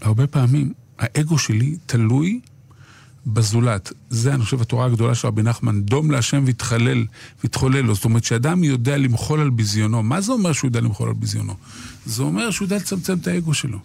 הרבה 0.00 0.26
פעמים 0.26 0.72
האגו 0.98 1.38
שלי 1.38 1.76
תלוי 1.86 2.40
בזולת. 3.26 3.92
זה, 4.10 4.34
אני 4.34 4.44
חושב, 4.44 4.60
התורה 4.60 4.86
הגדולה 4.86 5.14
של 5.14 5.28
רבי 5.28 5.42
נחמן, 5.42 5.82
דום 5.82 6.10
להשם 6.10 6.42
והתחלל, 6.46 7.04
והתחולל 7.42 7.80
לו. 7.80 7.94
זאת 7.94 8.04
אומרת, 8.04 8.24
שאדם 8.24 8.64
יודע 8.64 8.96
למחול 8.96 9.40
על 9.40 9.50
ביזיונו. 9.50 10.02
מה 10.02 10.20
זה 10.20 10.32
אומר 10.32 10.52
שהוא 10.52 10.68
יודע 10.68 10.80
למחול 10.80 11.08
על 11.08 11.14
ביזיונו? 11.14 11.54
זה 12.06 12.22
אומר 12.22 12.50
שהוא 12.50 12.66
יודע 12.66 12.76
לצמצם 12.76 13.18
את 13.18 13.26
האגו 13.26 13.54
שלו. 13.54 13.78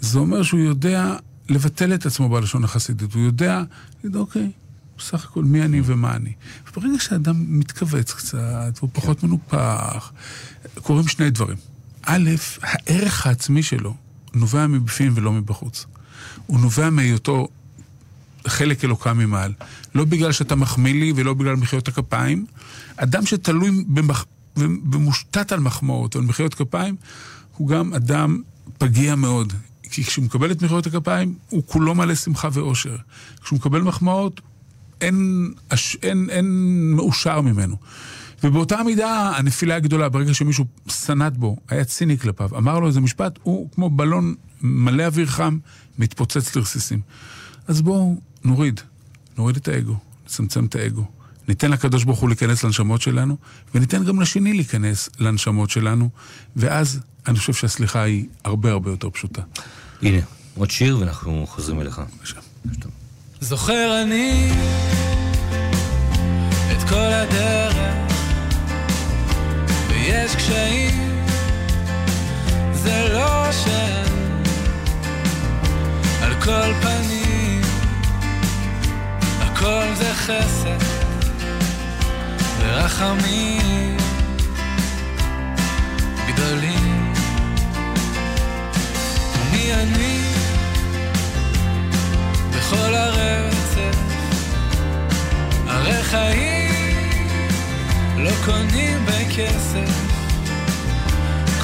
זה 0.00 0.18
אומר 0.18 0.42
שהוא 0.42 0.60
יודע 0.60 1.16
לבטל 1.48 1.94
את 1.94 2.06
עצמו 2.06 2.28
בלשון 2.28 2.64
החסידית. 2.64 3.14
הוא 3.14 3.22
יודע, 3.22 3.62
להגיד, 4.04 4.16
אוקיי, 4.16 4.50
בסך 4.98 5.24
הכל 5.24 5.44
מי 5.44 5.62
אני 5.62 5.80
ומה 5.84 6.16
אני. 6.16 6.32
וברגע 6.70 6.98
שאדם 6.98 7.58
מתכווץ 7.58 8.12
קצת, 8.12 8.72
והוא 8.76 8.90
פחות 8.92 9.22
מנופח, 9.22 10.12
קורים 10.82 11.08
שני 11.08 11.30
דברים. 11.30 11.56
א', 12.06 12.30
הערך 12.62 13.26
העצמי 13.26 13.62
שלו 13.62 13.94
נובע 14.34 14.66
מבפנים 14.66 15.12
ולא 15.14 15.32
מבחוץ. 15.32 15.86
הוא 16.46 16.60
נובע 16.60 16.90
מהיותו 16.90 17.48
חלק 18.46 18.84
אלוקה 18.84 19.12
ממעל. 19.12 19.52
לא 19.94 20.04
בגלל 20.04 20.32
שאתה 20.32 20.54
מחמיא 20.54 20.94
לי 20.94 21.12
ולא 21.16 21.34
בגלל 21.34 21.56
מחיאות 21.56 21.88
הכפיים. 21.88 22.46
אדם 22.96 23.26
שתלוי 23.26 23.84
במח... 23.88 24.24
ומושתת 24.92 25.52
על 25.52 25.60
מחמאות 25.60 26.14
או 26.14 26.20
על 26.20 26.26
מחיאות 26.26 26.54
כפיים, 26.54 26.96
הוא 27.56 27.68
גם 27.68 27.94
אדם 27.94 28.42
פגיע 28.78 29.14
מאוד. 29.14 29.52
כי 29.90 30.04
כשהוא 30.04 30.24
מקבל 30.24 30.50
את 30.50 30.62
מחיאות 30.62 30.86
הכפיים, 30.86 31.34
הוא 31.48 31.62
כולו 31.66 31.94
מלא 31.94 32.14
שמחה 32.14 32.48
ואושר. 32.52 32.96
כשהוא 33.42 33.58
מקבל 33.58 33.82
מחמאות, 33.82 34.40
אין, 35.00 35.50
אין, 36.02 36.30
אין 36.30 36.46
מאושר 36.96 37.40
ממנו. 37.40 37.76
ובאותה 38.44 38.82
מידה 38.82 39.32
הנפילה 39.36 39.76
הגדולה, 39.76 40.08
ברגע 40.08 40.34
שמישהו 40.34 40.64
סנט 40.88 41.36
בו, 41.36 41.56
היה 41.68 41.84
ציני 41.84 42.18
כלפיו, 42.18 42.58
אמר 42.58 42.78
לו 42.78 42.86
איזה 42.86 43.00
משפט, 43.00 43.38
הוא 43.42 43.68
כמו 43.74 43.90
בלון 43.90 44.34
מלא 44.62 45.02
אוויר 45.02 45.26
חם, 45.26 45.58
מתפוצץ 45.98 46.56
לרסיסים. 46.56 47.00
אז 47.68 47.82
בואו 47.82 48.20
נוריד, 48.44 48.80
נוריד 49.38 49.56
את 49.56 49.68
האגו, 49.68 49.96
נצמצם 50.24 50.64
את 50.64 50.74
האגו. 50.74 51.17
ניתן 51.48 51.70
לקדוש 51.70 52.04
ברוך 52.04 52.18
הוא 52.18 52.28
להיכנס 52.28 52.64
לנשמות 52.64 53.02
שלנו, 53.02 53.36
וניתן 53.74 54.04
גם 54.04 54.20
לשני 54.20 54.52
להיכנס 54.52 55.08
לנשמות 55.18 55.70
שלנו, 55.70 56.08
ואז 56.56 57.00
אני 57.26 57.38
חושב 57.38 57.52
שהסליחה 57.52 58.02
היא 58.02 58.26
הרבה 58.44 58.70
הרבה 58.70 58.90
יותר 58.90 59.10
פשוטה. 59.10 59.42
הנה, 60.02 60.18
עוד 60.54 60.70
שיר 60.70 60.98
ואנחנו 60.98 61.46
חוזרים 61.48 61.80
אליך. 61.80 62.00
בבקשה. 62.16 62.36
זוכר 63.40 64.02
אני 64.02 64.50
את 66.72 66.88
כל 66.88 67.12
הדרך 67.12 67.76
ויש 69.88 70.36
קשיים 70.36 71.24
זה 72.72 73.08
לא 73.12 73.52
שאין 73.52 74.42
על 76.22 76.34
כל 76.42 76.72
פנים 76.82 77.62
הכל 79.40 79.94
זה 79.94 80.14
חסד 80.14 80.97
ורחמים 82.60 83.96
גדולים. 86.28 87.12
אני 89.74 90.20
בכל 92.50 92.94
הרצף? 92.94 93.98
חיים 96.02 97.28
לא 98.16 98.30
קונים 98.44 99.06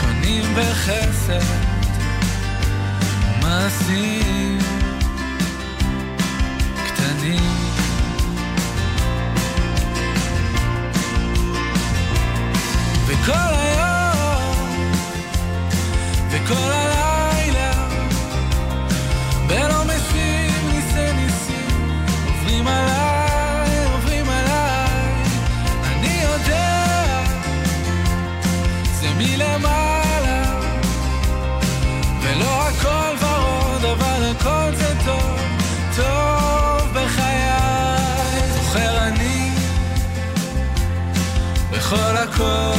קונים 0.01 0.55
בחסד. 0.55 1.45
מעשים 3.43 4.59
קטנים 6.87 7.64
וכל 13.25 13.55
היום 13.55 14.83
וכל 16.31 16.73
הלילה. 16.73 17.73
בלא 19.47 19.85
משים 19.85 20.69
ניסי 20.69 21.13
ניסים 21.13 21.97
עוברים 22.27 22.67
עליי, 22.67 23.85
עוברים 23.93 24.29
עליי. 24.29 25.23
אני 25.85 26.23
יודע 26.23 26.85
זה 29.01 29.09
מלמעלה. 29.19 30.61
ולא 32.23 32.69
הכל 32.69 33.25
ורוד 33.25 33.85
אבל 33.85 34.31
הכל 34.31 34.77
זה 34.77 34.95
טוב, 35.05 35.41
טוב 35.97 36.93
בחיי. 36.93 37.35
זוכר 38.55 38.99
אני 38.99 39.51
בכל 41.71 42.17
ויש 42.17 42.74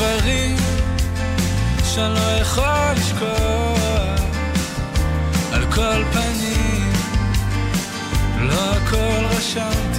דברים 0.00 0.56
שאני 1.84 2.14
לא 2.14 2.40
יכול 2.40 2.92
לשכוח. 2.96 4.20
על 5.52 5.72
כל 5.72 6.04
פנים 6.12 6.92
לא 8.40 8.74
הכל 8.74 9.36
רשמתי 9.36 9.89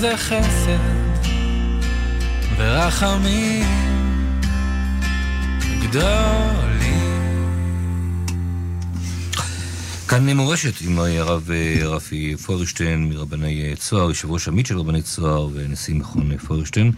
זה 0.00 0.16
חסד 0.16 0.78
ורחמים 2.56 3.66
גדולים 5.82 6.80
כאן 10.08 10.28
מורשת 10.28 10.80
עם 10.80 10.98
הרב 10.98 11.50
אה, 11.50 11.86
רפי 11.86 12.36
פוירשטיין 12.36 13.08
מרבני 13.08 13.62
אה, 13.62 13.76
צוהר, 13.76 14.08
יושב 14.08 14.30
ראש 14.30 14.48
עמית 14.48 14.66
של 14.66 14.78
רבני 14.78 15.02
צוהר 15.02 15.48
ונשיא 15.54 15.94
מכון 15.94 16.32
אה, 16.32 16.38
פוירשטיין. 16.38 16.92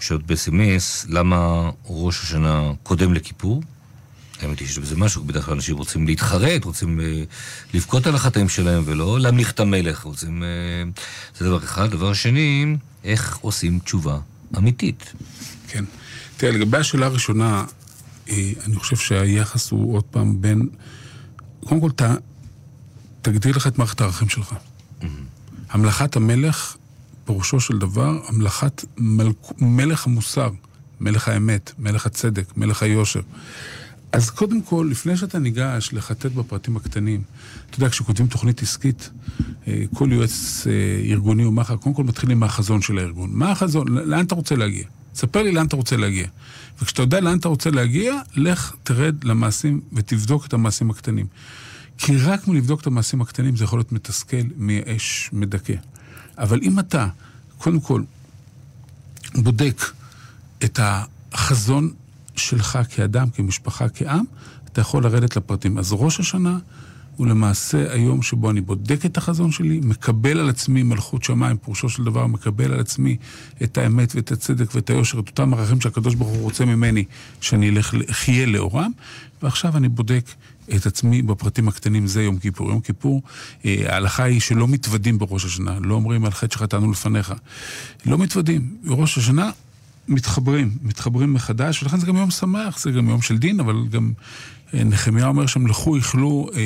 שואלת 0.00 0.26
ב-SMS, 0.26 1.06
למה 1.08 1.70
ראש 1.86 2.22
השנה 2.22 2.72
קודם 2.82 3.14
לכיפור? 3.14 3.62
האמת 4.42 4.58
היא 4.58 4.68
שיש 4.68 4.78
בזה 4.78 4.96
משהו, 4.96 5.24
בדרך 5.24 5.44
כלל 5.44 5.54
אנשים 5.54 5.76
רוצים 5.76 6.06
להתחרט, 6.06 6.64
רוצים 6.64 7.00
אה, 7.00 7.22
לבכות 7.74 8.06
על 8.06 8.14
החטאים 8.14 8.48
שלהם 8.48 8.82
ולא 8.86 9.20
להמליך 9.20 9.50
את 9.50 9.60
המלך, 9.60 10.02
רוצים... 10.02 10.42
אה, 10.42 10.48
זה 11.38 11.44
דבר 11.44 11.64
אחד. 11.64 11.90
דבר 11.90 12.12
שני, 12.12 12.76
איך 13.04 13.36
עושים 13.36 13.78
תשובה 13.78 14.18
אמיתית? 14.58 15.12
כן. 15.68 15.84
תראה, 16.36 16.52
לגבי 16.52 16.78
השאלה 16.78 17.06
הראשונה, 17.06 17.64
אה, 18.28 18.52
אני 18.66 18.76
חושב 18.76 18.96
שהיחס 18.96 19.70
הוא 19.70 19.96
עוד 19.96 20.04
פעם 20.04 20.40
בין... 20.40 20.68
קודם 21.64 21.80
כל, 21.80 21.90
ת, 21.90 22.02
תגדיר 23.22 23.56
לך 23.56 23.66
את 23.66 23.78
מערכת 23.78 24.00
הערכים 24.00 24.28
שלך. 24.28 24.54
המלכת 25.70 26.16
המלך, 26.16 26.76
פירושו 27.24 27.60
של 27.60 27.78
דבר, 27.78 28.18
המלכת 28.28 28.84
מלכ... 28.98 29.36
מלך 29.58 30.06
המוסר, 30.06 30.50
מלך 31.00 31.28
האמת, 31.28 31.72
מלך 31.78 32.06
הצדק, 32.06 32.56
מלך 32.56 32.82
היושר. 32.82 33.20
אז 34.14 34.30
קודם 34.30 34.62
כל, 34.62 34.88
לפני 34.90 35.16
שאתה 35.16 35.38
ניגש 35.38 35.90
לחטט 35.92 36.32
בפרטים 36.32 36.76
הקטנים, 36.76 37.22
אתה 37.70 37.78
יודע, 37.78 37.88
כשכותבים 37.88 38.26
תוכנית 38.26 38.62
עסקית, 38.62 39.10
אה, 39.68 39.84
כל 39.94 40.08
יועץ 40.12 40.66
אה, 40.66 41.10
ארגוני 41.10 41.44
או 41.44 41.52
מחר, 41.52 41.76
קודם 41.76 41.94
כל 41.94 42.04
מתחילים 42.04 42.40
מהחזון 42.40 42.82
של 42.82 42.98
הארגון. 42.98 43.30
מה 43.32 43.50
החזון? 43.50 43.88
לאן 43.88 44.24
אתה 44.24 44.34
רוצה 44.34 44.56
להגיע? 44.56 44.84
ספר 45.14 45.42
לי 45.42 45.52
לאן 45.52 45.66
אתה 45.66 45.76
רוצה 45.76 45.96
להגיע. 45.96 46.26
וכשאתה 46.82 47.02
יודע 47.02 47.20
לאן 47.20 47.38
אתה 47.38 47.48
רוצה 47.48 47.70
להגיע, 47.70 48.14
לך 48.34 48.74
תרד 48.82 49.24
למעשים 49.24 49.80
ותבדוק 49.92 50.46
את 50.46 50.52
המעשים 50.52 50.90
הקטנים. 50.90 51.26
כי 51.98 52.16
רק 52.16 52.48
מלבדוק 52.48 52.80
את 52.80 52.86
המעשים 52.86 53.20
הקטנים 53.20 53.56
זה 53.56 53.64
יכול 53.64 53.78
להיות 53.78 53.92
מתסכל, 53.92 54.42
מייאש, 54.56 55.30
מדכא. 55.32 55.74
אבל 56.38 56.60
אם 56.62 56.78
אתה, 56.78 57.08
קודם 57.58 57.80
כל, 57.80 58.02
בודק 59.34 59.82
את 60.64 60.80
החזון 61.32 61.90
שלך 62.36 62.78
כאדם, 62.88 63.30
כמשפחה, 63.30 63.88
כעם, 63.88 64.24
אתה 64.64 64.80
יכול 64.80 65.04
לרדת 65.04 65.36
לפרטים. 65.36 65.78
אז 65.78 65.92
ראש 65.92 66.20
השנה 66.20 66.58
הוא 67.16 67.26
למעשה 67.26 67.92
היום 67.92 68.22
שבו 68.22 68.50
אני 68.50 68.60
בודק 68.60 69.06
את 69.06 69.16
החזון 69.16 69.52
שלי, 69.52 69.80
מקבל 69.82 70.38
על 70.38 70.48
עצמי 70.48 70.82
מלכות 70.82 71.24
שמיים, 71.24 71.56
פירושו 71.56 71.88
של 71.88 72.04
דבר, 72.04 72.26
מקבל 72.26 72.72
על 72.72 72.80
עצמי 72.80 73.16
את 73.62 73.78
האמת 73.78 74.14
ואת 74.14 74.32
הצדק 74.32 74.74
ואת 74.74 74.90
היושר, 74.90 75.18
את 75.18 75.28
אותם 75.28 75.54
ערכים 75.54 75.80
שהקדוש 75.80 76.14
ברוך 76.14 76.30
הוא 76.30 76.42
רוצה 76.42 76.64
ממני, 76.64 77.04
שאני 77.40 77.70
אלך, 77.70 77.94
אחיה 78.10 78.46
לאורם, 78.46 78.90
ועכשיו 79.42 79.76
אני 79.76 79.88
בודק 79.88 80.24
את 80.76 80.86
עצמי 80.86 81.22
בפרטים 81.22 81.68
הקטנים, 81.68 82.06
זה 82.06 82.22
יום 82.22 82.38
כיפור. 82.38 82.70
יום 82.70 82.80
כיפור, 82.80 83.22
אה, 83.64 83.84
ההלכה 83.88 84.22
היא 84.22 84.40
שלא 84.40 84.68
מתוודים 84.68 85.18
בראש 85.18 85.44
השנה, 85.44 85.78
לא 85.80 85.94
אומרים 85.94 86.24
על 86.24 86.30
חטא 86.30 86.54
שחטאנו 86.54 86.90
לפניך. 86.90 87.32
לא 88.06 88.18
מתוודים. 88.18 88.76
בראש 88.84 89.18
השנה 89.18 89.50
מתחברים, 90.08 90.70
מתחברים 90.82 91.32
מחדש, 91.32 91.82
ולכן 91.82 91.98
זה 91.98 92.06
גם 92.06 92.16
יום 92.16 92.30
שמח, 92.30 92.78
זה 92.78 92.90
גם 92.90 93.08
יום 93.08 93.22
של 93.22 93.38
דין, 93.38 93.60
אבל 93.60 93.76
גם 93.90 94.12
אה, 94.74 94.84
נחמיה 94.84 95.26
אומר 95.26 95.46
שם, 95.46 95.66
לכו, 95.66 95.96
איכלו 95.96 96.48
אה, 96.54 96.58
אה, 96.58 96.64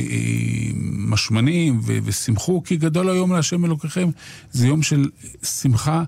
משמנים 0.82 1.80
ו- 1.84 1.98
ושמחו, 2.04 2.62
כי 2.64 2.76
גדול 2.76 3.10
היום 3.10 3.32
להשם 3.32 3.64
אלוקיכם. 3.64 4.08
זה 4.52 4.66
יום 4.66 4.82
של 4.82 5.08
שמחה, 5.42 6.02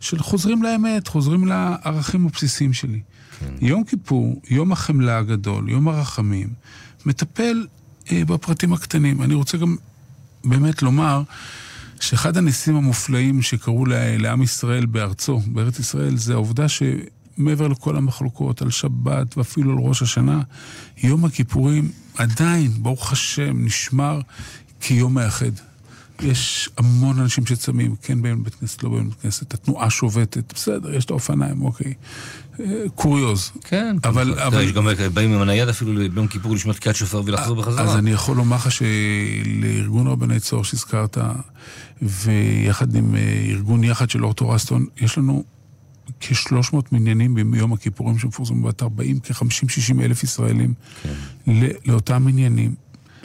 של 0.00 0.18
חוזרים 0.18 0.62
לאמת, 0.62 1.08
חוזרים 1.08 1.46
לערכים 1.46 2.26
הבסיסיים 2.26 2.72
שלי. 2.72 3.00
כן. 3.40 3.66
יום 3.66 3.84
כיפור, 3.84 4.42
יום 4.50 4.72
החמלה 4.72 5.18
הגדול, 5.18 5.68
יום 5.68 5.88
הרחמים, 5.88 6.48
מטפל 7.06 7.66
אה, 8.12 8.24
בפרטים 8.24 8.72
הקטנים. 8.72 9.22
אני 9.22 9.34
רוצה 9.34 9.58
גם 9.58 9.76
באמת 10.44 10.82
לומר, 10.82 11.22
שאחד 12.00 12.36
הניסים 12.36 12.76
המופלאים 12.76 13.42
שקרו 13.42 13.86
לעם 14.18 14.42
ישראל 14.42 14.86
בארצו, 14.86 15.40
בארץ 15.46 15.78
ישראל, 15.78 16.16
זה 16.16 16.32
העובדה 16.32 16.66
שמעבר 16.68 17.68
לכל 17.68 17.96
המחלוקות 17.96 18.62
על 18.62 18.70
שבת 18.70 19.38
ואפילו 19.38 19.72
על 19.72 19.78
ראש 19.78 20.02
השנה, 20.02 20.42
יום 21.02 21.24
הכיפורים 21.24 21.90
עדיין, 22.16 22.70
ברוך 22.78 23.12
השם, 23.12 23.64
נשמר 23.64 24.20
כיום 24.80 25.14
מאחד. 25.14 25.50
יש 26.22 26.70
המון 26.78 27.20
אנשים 27.20 27.46
שצמים, 27.46 27.94
כן 28.02 28.22
באים 28.22 28.40
לבית 28.40 28.54
כנסת, 28.54 28.82
לא 28.82 28.90
באים 28.90 29.06
לבית 29.06 29.20
כנסת, 29.20 29.54
התנועה 29.54 29.90
שובתת, 29.90 30.52
בסדר, 30.54 30.94
יש 30.94 31.04
את 31.04 31.10
האופניים, 31.10 31.62
אוקיי. 31.62 31.94
קוריוז. 32.94 33.52
כן, 33.64 33.96
אבל... 34.04 34.38
אבל... 34.38 34.62
יש 34.62 34.72
גם 34.72 34.88
באים 35.14 35.32
עם 35.32 35.40
הנייד 35.42 35.68
אפילו 35.68 35.92
ביום 36.14 36.26
כיפור 36.26 36.54
לשמוע 36.54 36.74
תקיעת 36.74 36.96
שופר 36.96 37.22
ולחזור 37.24 37.56
בחזרה. 37.56 37.84
אז 37.84 37.96
אני 37.96 38.10
יכול 38.10 38.36
לומר 38.36 38.56
לך 38.56 38.68
שלארגון 38.72 40.06
רבני 40.06 40.40
צוהר 40.40 40.62
שהזכרת, 40.62 41.18
ויחד 42.02 42.94
עם 42.94 43.14
אה, 43.14 43.46
ארגון 43.50 43.84
יחד 43.84 44.10
של 44.10 44.24
אורטורסטון, 44.24 44.86
יש 45.00 45.18
לנו 45.18 45.44
כ-300 46.20 46.76
מניינים 46.92 47.34
ביום 47.50 47.72
הכיפורים 47.72 48.18
שמפורסמו 48.18 48.68
בת 48.68 48.82
40, 48.82 49.18
כ-50-60 49.22 50.02
אלף 50.02 50.22
ישראלים 50.22 50.74
כן. 51.02 51.12
לאותם 51.86 52.24
מניינים. 52.24 52.74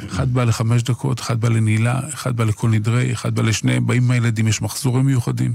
אחד 0.08 0.34
בא 0.34 0.44
לחמש 0.44 0.84
דקות, 0.84 1.20
אחד 1.20 1.42
בא 1.42 1.50
לנעילה, 1.50 2.00
אחד 2.14 2.36
בא 2.38 2.44
לכל 2.44 2.70
נדרי, 2.70 3.14
אחד 3.14 3.36
בא 3.36 3.42
לשניהם, 3.42 3.88
באים 3.88 4.04
עם 4.04 4.12
הילדים, 4.12 4.48
יש 4.48 4.62
מחזורים 4.62 5.06
מיוחדים. 5.06 5.54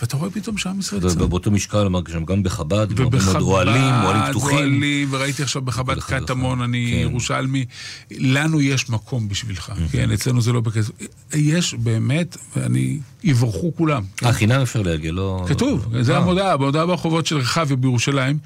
ואתה 0.00 0.16
רואה 0.16 0.30
פתאום 0.30 0.58
שעם 0.58 0.78
ישראל 0.78 1.10
צם. 1.10 1.20
ובאותו 1.20 1.50
משקל, 1.50 1.86
אמר 1.86 2.00
שם 2.12 2.24
גם 2.24 2.42
בחב"ד, 2.42 2.86
ובחב"ד, 2.96 3.40
אוהלים, 3.40 3.94
אוהלים 4.04 4.22
פתוחים. 4.30 4.56
אוהלים, 4.58 5.08
וראיתי 5.10 5.42
עכשיו 5.42 5.62
בחב"ד 5.62 6.00
קטמון, 6.00 6.62
אני 6.62 6.90
כן. 6.90 7.10
ירושלמי. 7.10 7.64
לנו 8.10 8.60
יש 8.60 8.90
מקום 8.90 9.28
בשבילך, 9.28 9.72
כן, 9.92 10.10
אצלנו 10.10 10.40
זה 10.40 10.52
לא 10.52 10.60
בכסף. 10.60 10.90
יש 11.34 11.74
באמת, 11.74 12.36
ואני, 12.56 12.98
יברכו 13.24 13.72
כולם. 13.76 14.02
אה, 14.24 14.32
חינם 14.32 14.60
אפשר 14.60 14.82
להגיע, 14.82 15.12
לא... 15.12 15.44
כתוב, 15.48 15.88
זה 16.00 16.12
אה. 16.12 16.18
המודעה, 16.18 16.52
המודעה 16.52 16.86
ברחובות 16.86 17.26
של 17.26 17.36
רחביה 17.36 17.76
בירושלים. 17.76 18.38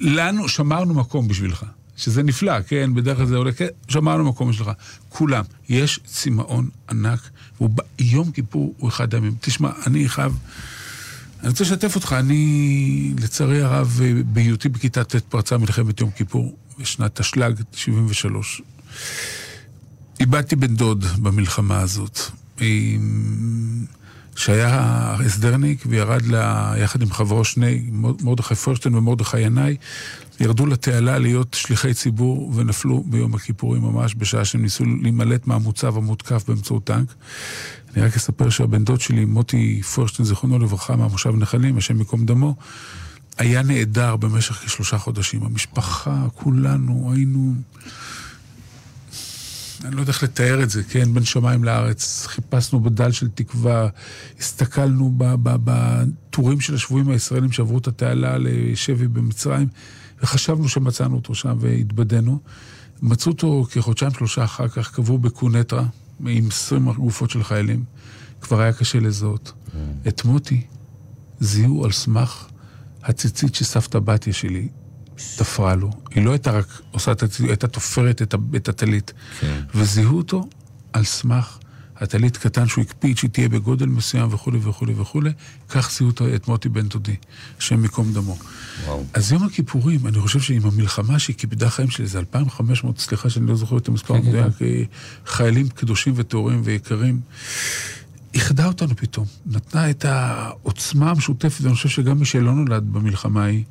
לנו, 0.00 0.48
שמרנו 0.48 0.94
מקום 0.94 1.28
בשבילך. 1.28 1.64
שזה 1.96 2.22
נפלא, 2.22 2.62
כן, 2.62 2.94
בדרך 2.94 3.16
כלל 3.16 3.26
זה 3.26 3.36
עולה, 3.36 3.52
כן, 3.52 3.66
שמרנו 3.88 4.24
מקום 4.24 4.50
בשבילך. 4.50 4.70
כולם. 5.08 5.44
יש 5.68 6.00
צמאון 6.04 6.68
ענק, 6.90 7.30
ויום 7.60 8.30
כיפור 8.30 8.74
הוא 8.78 8.88
אחד 8.88 9.14
הימים. 9.14 9.34
תשמע, 9.40 9.70
אני 9.86 10.08
חייב... 10.08 10.32
אני 11.40 11.48
רוצה 11.48 11.64
לשתף 11.64 11.94
אותך, 11.94 12.14
אני, 12.18 13.14
לצערי 13.20 13.62
הרב, 13.62 14.00
בהיותי 14.26 14.68
בכיתה 14.68 15.04
ט' 15.04 15.16
פרצה 15.16 15.58
מלחמת 15.58 16.00
יום 16.00 16.10
כיפור, 16.10 16.56
בשנת 16.78 17.20
תשל"ג, 17.20 17.52
73. 17.72 18.62
איבדתי 20.20 20.56
בן 20.56 20.74
דוד 20.74 21.04
במלחמה 21.04 21.80
הזאת, 21.80 22.18
שהיה 24.36 24.80
הסדרניק 25.26 25.84
וירד 25.86 26.26
לה, 26.26 26.74
יחד 26.78 27.02
עם 27.02 27.10
חברו 27.10 27.44
שני, 27.44 27.90
מרדכי 28.22 28.54
פרשטיין 28.54 28.94
ומרדכי 28.94 29.40
ינאי, 29.40 29.76
ירדו 30.40 30.66
לתעלה 30.66 31.18
להיות 31.18 31.54
שליחי 31.54 31.94
ציבור 31.94 32.52
ונפלו 32.54 33.04
ביום 33.06 33.34
הכיפורים 33.34 33.82
ממש, 33.82 34.14
בשעה 34.14 34.44
שהם 34.44 34.62
ניסו 34.62 34.84
להימלט 34.84 35.46
מהמוצב 35.46 35.96
המותקף 35.96 36.44
באמצעות 36.48 36.84
טנק. 36.84 37.14
אני 37.94 38.02
רק 38.04 38.16
אספר 38.16 38.50
שהבן 38.50 38.84
דוד 38.84 39.00
שלי, 39.00 39.24
מוטי 39.24 39.82
פורשטיין, 39.82 40.26
זיכרונו 40.26 40.58
לברכה, 40.58 40.96
מהמושב 40.96 41.36
נחלים, 41.36 41.78
השם 41.78 41.98
ייקום 41.98 42.26
דמו, 42.26 42.56
היה 43.38 43.62
נעדר 43.62 44.16
במשך 44.16 44.54
כשלושה 44.54 44.98
חודשים. 44.98 45.42
המשפחה, 45.42 46.26
כולנו, 46.34 47.12
היינו... 47.12 47.54
אני 49.84 49.96
לא 49.96 50.00
יודע 50.00 50.12
איך 50.12 50.22
לתאר 50.22 50.62
את 50.62 50.70
זה, 50.70 50.82
כן? 50.82 51.14
בין 51.14 51.24
שמיים 51.24 51.64
לארץ. 51.64 52.26
חיפשנו 52.26 52.80
בדל 52.80 53.12
של 53.12 53.28
תקווה, 53.28 53.88
הסתכלנו 54.38 55.14
בטורים 55.42 56.60
של 56.60 56.74
השבויים 56.74 57.08
הישראלים 57.08 57.52
שעברו 57.52 57.78
את 57.78 57.86
התעלה 57.88 58.36
לשבי 58.38 59.08
במצרים, 59.08 59.68
וחשבנו 60.22 60.68
שמצאנו 60.68 61.16
אותו 61.16 61.34
שם 61.34 61.56
והתבדינו. 61.60 62.38
מצאו 63.02 63.32
אותו 63.32 63.66
כחודשיים 63.70 64.12
שלושה 64.12 64.44
אחר 64.44 64.68
כך, 64.68 64.90
קבעו 64.94 65.18
בקונטרה, 65.18 65.84
עם 66.26 66.48
20 66.48 66.92
גופות 66.92 67.30
של 67.30 67.44
חיילים. 67.44 67.84
כבר 68.40 68.60
היה 68.60 68.72
קשה 68.72 69.00
לזהות. 69.00 69.52
Mm. 69.52 70.08
את 70.08 70.24
מוטי 70.24 70.66
זיהו 71.40 71.84
על 71.84 71.92
סמך 71.92 72.46
הציצית 73.02 73.54
שסבתא 73.54 73.98
בתיה 73.98 74.32
שלי 74.32 74.68
תפרה 75.36 75.74
לו. 75.74 75.90
היא 76.10 76.24
לא 76.24 76.30
הייתה 76.30 76.50
רק 76.50 76.80
עושה 76.90 77.12
את 77.12 77.22
הציצית, 77.22 77.40
היא 77.40 77.48
הייתה 77.48 77.68
תופרת 77.68 78.22
את 78.56 78.68
הטלית. 78.68 79.12
כן. 79.40 79.60
וזיהו 79.74 80.16
אותו 80.16 80.48
על 80.92 81.04
סמך 81.04 81.58
הטלית 82.00 82.36
קטן 82.36 82.68
שהוא 82.68 82.84
הקפיד 82.84 83.16
שהיא 83.16 83.30
תהיה 83.30 83.48
בגודל 83.48 83.86
מסוים 83.86 84.34
וכולי 84.34 84.58
וכולי 84.62 84.94
וכולי, 84.96 85.30
כך 85.68 85.90
זיהו 85.92 86.10
את 86.34 86.48
מוטי 86.48 86.68
בן 86.68 86.88
דודי, 86.88 87.16
השם 87.58 87.82
ייקום 87.82 88.12
דמו. 88.12 88.36
וואו. 88.84 89.04
אז 89.14 89.32
יום 89.32 89.42
הכיפורים, 89.42 90.06
אני 90.06 90.20
חושב 90.20 90.40
שעם 90.40 90.66
המלחמה 90.66 91.18
שהיא 91.18 91.36
כיבדה 91.36 91.70
חיים 91.70 91.90
שלי, 91.90 92.06
זה 92.06 92.18
2,500, 92.18 92.98
סליחה 92.98 93.30
שאני 93.30 93.46
לא 93.46 93.54
זוכר 93.54 93.76
את 93.76 93.88
המספר 93.88 94.14
כן, 94.14 94.22
כן, 94.22 94.28
המדויק, 94.28 94.56
כן. 94.58 94.66
חיילים 95.26 95.68
קדושים 95.68 96.12
וטהורים 96.16 96.60
ויקרים. 96.64 97.20
איחדה 98.34 98.66
אותנו 98.66 98.96
פתאום, 98.96 99.26
נתנה 99.46 99.90
את 99.90 100.04
העוצמה 100.04 101.10
המשותפת, 101.10 101.60
ואני 101.60 101.74
חושב 101.74 101.88
שגם 101.88 102.18
מי 102.18 102.24
שלא 102.24 102.54
נולד 102.54 102.92
במלחמה 102.92 103.44
ההיא, 103.44 103.64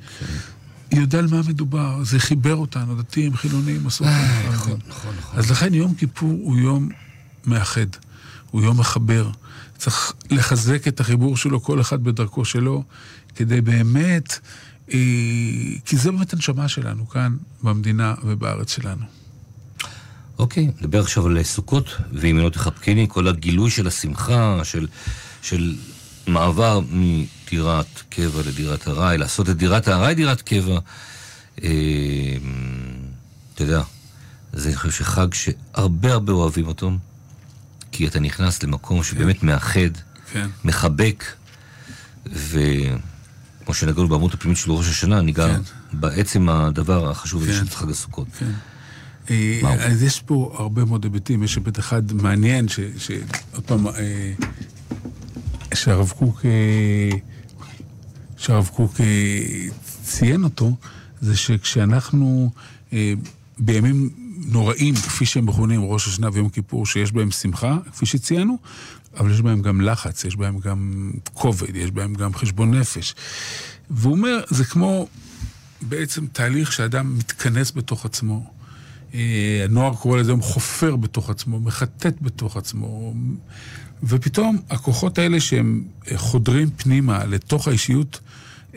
היא 0.92 1.00
יודע 1.00 1.20
על 1.20 1.28
מה 1.28 1.42
מדובר, 1.48 2.04
זה 2.04 2.20
חיבר 2.20 2.56
אותנו, 2.56 2.96
דתיים, 2.96 3.36
חילונים, 3.36 3.84
מסורתיים. 3.84 4.20
אה, 4.20 4.50
נכון, 4.54 4.80
נכון, 4.88 5.14
נכון. 5.20 5.40
אז 5.40 5.52
לכן 5.52 5.74
יום 5.74 5.94
כיפור 5.96 6.30
הוא 6.30 6.58
יום 6.58 6.90
מאחד, 7.46 7.86
הוא 8.52 8.62
יום 8.62 8.80
מחבר. 8.80 9.30
צריך 9.78 10.14
לחזק 10.32 10.88
את 10.88 11.00
החיבור 11.00 11.38
שלו, 11.38 11.64
כל 11.64 11.82
אחד 11.82 12.04
בדרכו 12.04 12.46
שלו, 12.46 12.84
כדי 13.36 13.62
באמת, 13.62 14.40
אה, 14.94 14.98
כי 15.86 15.98
זה 15.98 16.12
באמת 16.12 16.34
הנשמה 16.34 16.68
שלנו 16.68 17.10
כאן, 17.10 17.36
במדינה 17.64 18.16
ובארץ 18.24 18.76
שלנו. 18.76 19.06
אוקיי, 20.40 20.72
נדבר 20.82 21.00
עכשיו 21.02 21.28
על 21.28 21.44
סוכות 21.44 21.86
וימינו 22.12 22.50
תחבקני, 22.50 23.08
כל 23.10 23.28
הגילוי 23.28 23.72
של 23.72 23.88
השמחה, 23.88 24.62
של, 24.64 24.88
של 25.42 25.76
מעבר 26.28 26.80
מדירת 26.92 28.04
קבע 28.10 28.42
לדירת 28.48 28.88
ארעי, 28.88 29.18
לעשות 29.18 29.50
את 29.50 29.58
דירת 29.58 29.88
הארעי 29.88 30.16
דירת 30.16 30.42
קבע. 30.42 30.80
אה, 31.64 31.70
אתה 33.54 33.64
יודע, 33.64 33.82
זה 34.54 34.70
אני 34.70 34.76
חושב 34.76 34.92
שחג 34.92 35.28
שהרבה 35.34 36.14
הרבה 36.14 36.34
אוהבים 36.34 36.68
אותו, 36.68 36.92
כי 37.92 38.08
אתה 38.08 38.20
נכנס 38.20 38.64
למקום 38.64 39.04
שבאמת 39.04 39.44
מאחד, 39.44 39.90
כן. 40.34 40.48
מחבק, 40.66 41.24
ו... 42.34 42.60
כמו 43.66 43.74
שנגענו 43.74 44.08
בעמוד 44.08 44.34
הפנימית 44.34 44.58
של 44.58 44.72
ראש 44.72 44.88
השנה, 44.88 45.22
ניגע 45.22 45.48
כן. 45.48 45.62
בעצם 46.00 46.50
הדבר 46.50 47.10
החשוב 47.10 47.42
הזה 47.44 47.52
כן. 47.52 47.66
של 47.66 47.76
חג 47.76 47.90
הסוכות. 47.90 48.28
כן. 48.40 48.52
אה? 49.30 49.86
אז 49.86 50.04
יש 50.04 50.20
פה 50.20 50.56
הרבה 50.60 50.86
מאוד 50.86 51.04
היבטים, 51.04 51.44
יש 51.44 51.56
היבט 51.56 51.80
אחד 51.80 52.14
מעניין, 52.14 52.68
ש- 52.68 52.80
ש- 52.98 53.12
עוד 53.54 53.64
פעם, 53.66 53.88
אה, 53.88 54.34
שהרב 55.74 56.14
קוק, 56.18 56.42
אה, 56.46 57.18
שהרב 58.38 58.70
קוק 58.74 58.94
ציין 60.04 60.44
אותו, 60.44 60.76
זה 61.22 61.38
שכשאנחנו 61.38 62.52
בימים 63.60 64.10
נוראים, 64.46 64.96
כפי 64.96 65.26
שהם 65.26 65.46
מכונים 65.46 65.82
ראש 65.84 66.08
השנה 66.08 66.30
ויום 66.34 66.50
כיפור, 66.50 66.86
שיש 66.86 67.12
בהם 67.12 67.32
שמחה, 67.32 67.78
כפי 67.92 68.06
שציינו, 68.06 68.58
אבל 69.18 69.32
יש 69.32 69.42
בהם 69.42 69.62
גם 69.62 69.82
לחץ, 69.82 70.24
יש 70.24 70.36
בהם 70.36 70.60
גם 70.60 71.12
כובד, 71.34 71.76
יש 71.76 71.92
בהם 71.92 72.14
גם 72.14 72.34
חשבון 72.34 72.74
נפש. 72.74 73.16
והוא 73.90 74.14
אומר, 74.14 74.42
זה 74.50 74.66
כמו 74.66 75.08
בעצם 75.82 76.28
תהליך 76.28 76.72
שאדם 76.72 77.18
מתכנס 77.18 77.72
בתוך 77.72 78.06
עצמו. 78.06 78.54
אה, 79.14 79.62
הנוער 79.64 79.96
קורא 79.96 80.20
לזה 80.20 80.32
היום 80.32 80.42
חופר 80.42 80.96
בתוך 80.96 81.30
עצמו, 81.30 81.60
מחטט 81.60 82.14
בתוך 82.22 82.58
עצמו, 82.58 83.14
ופתאום 84.04 84.58
הכוחות 84.70 85.18
האלה 85.18 85.40
שהם 85.40 85.84
אה, 86.12 86.18
חודרים 86.18 86.70
פנימה 86.78 87.26
לתוך 87.26 87.68
האישיות, 87.68 88.20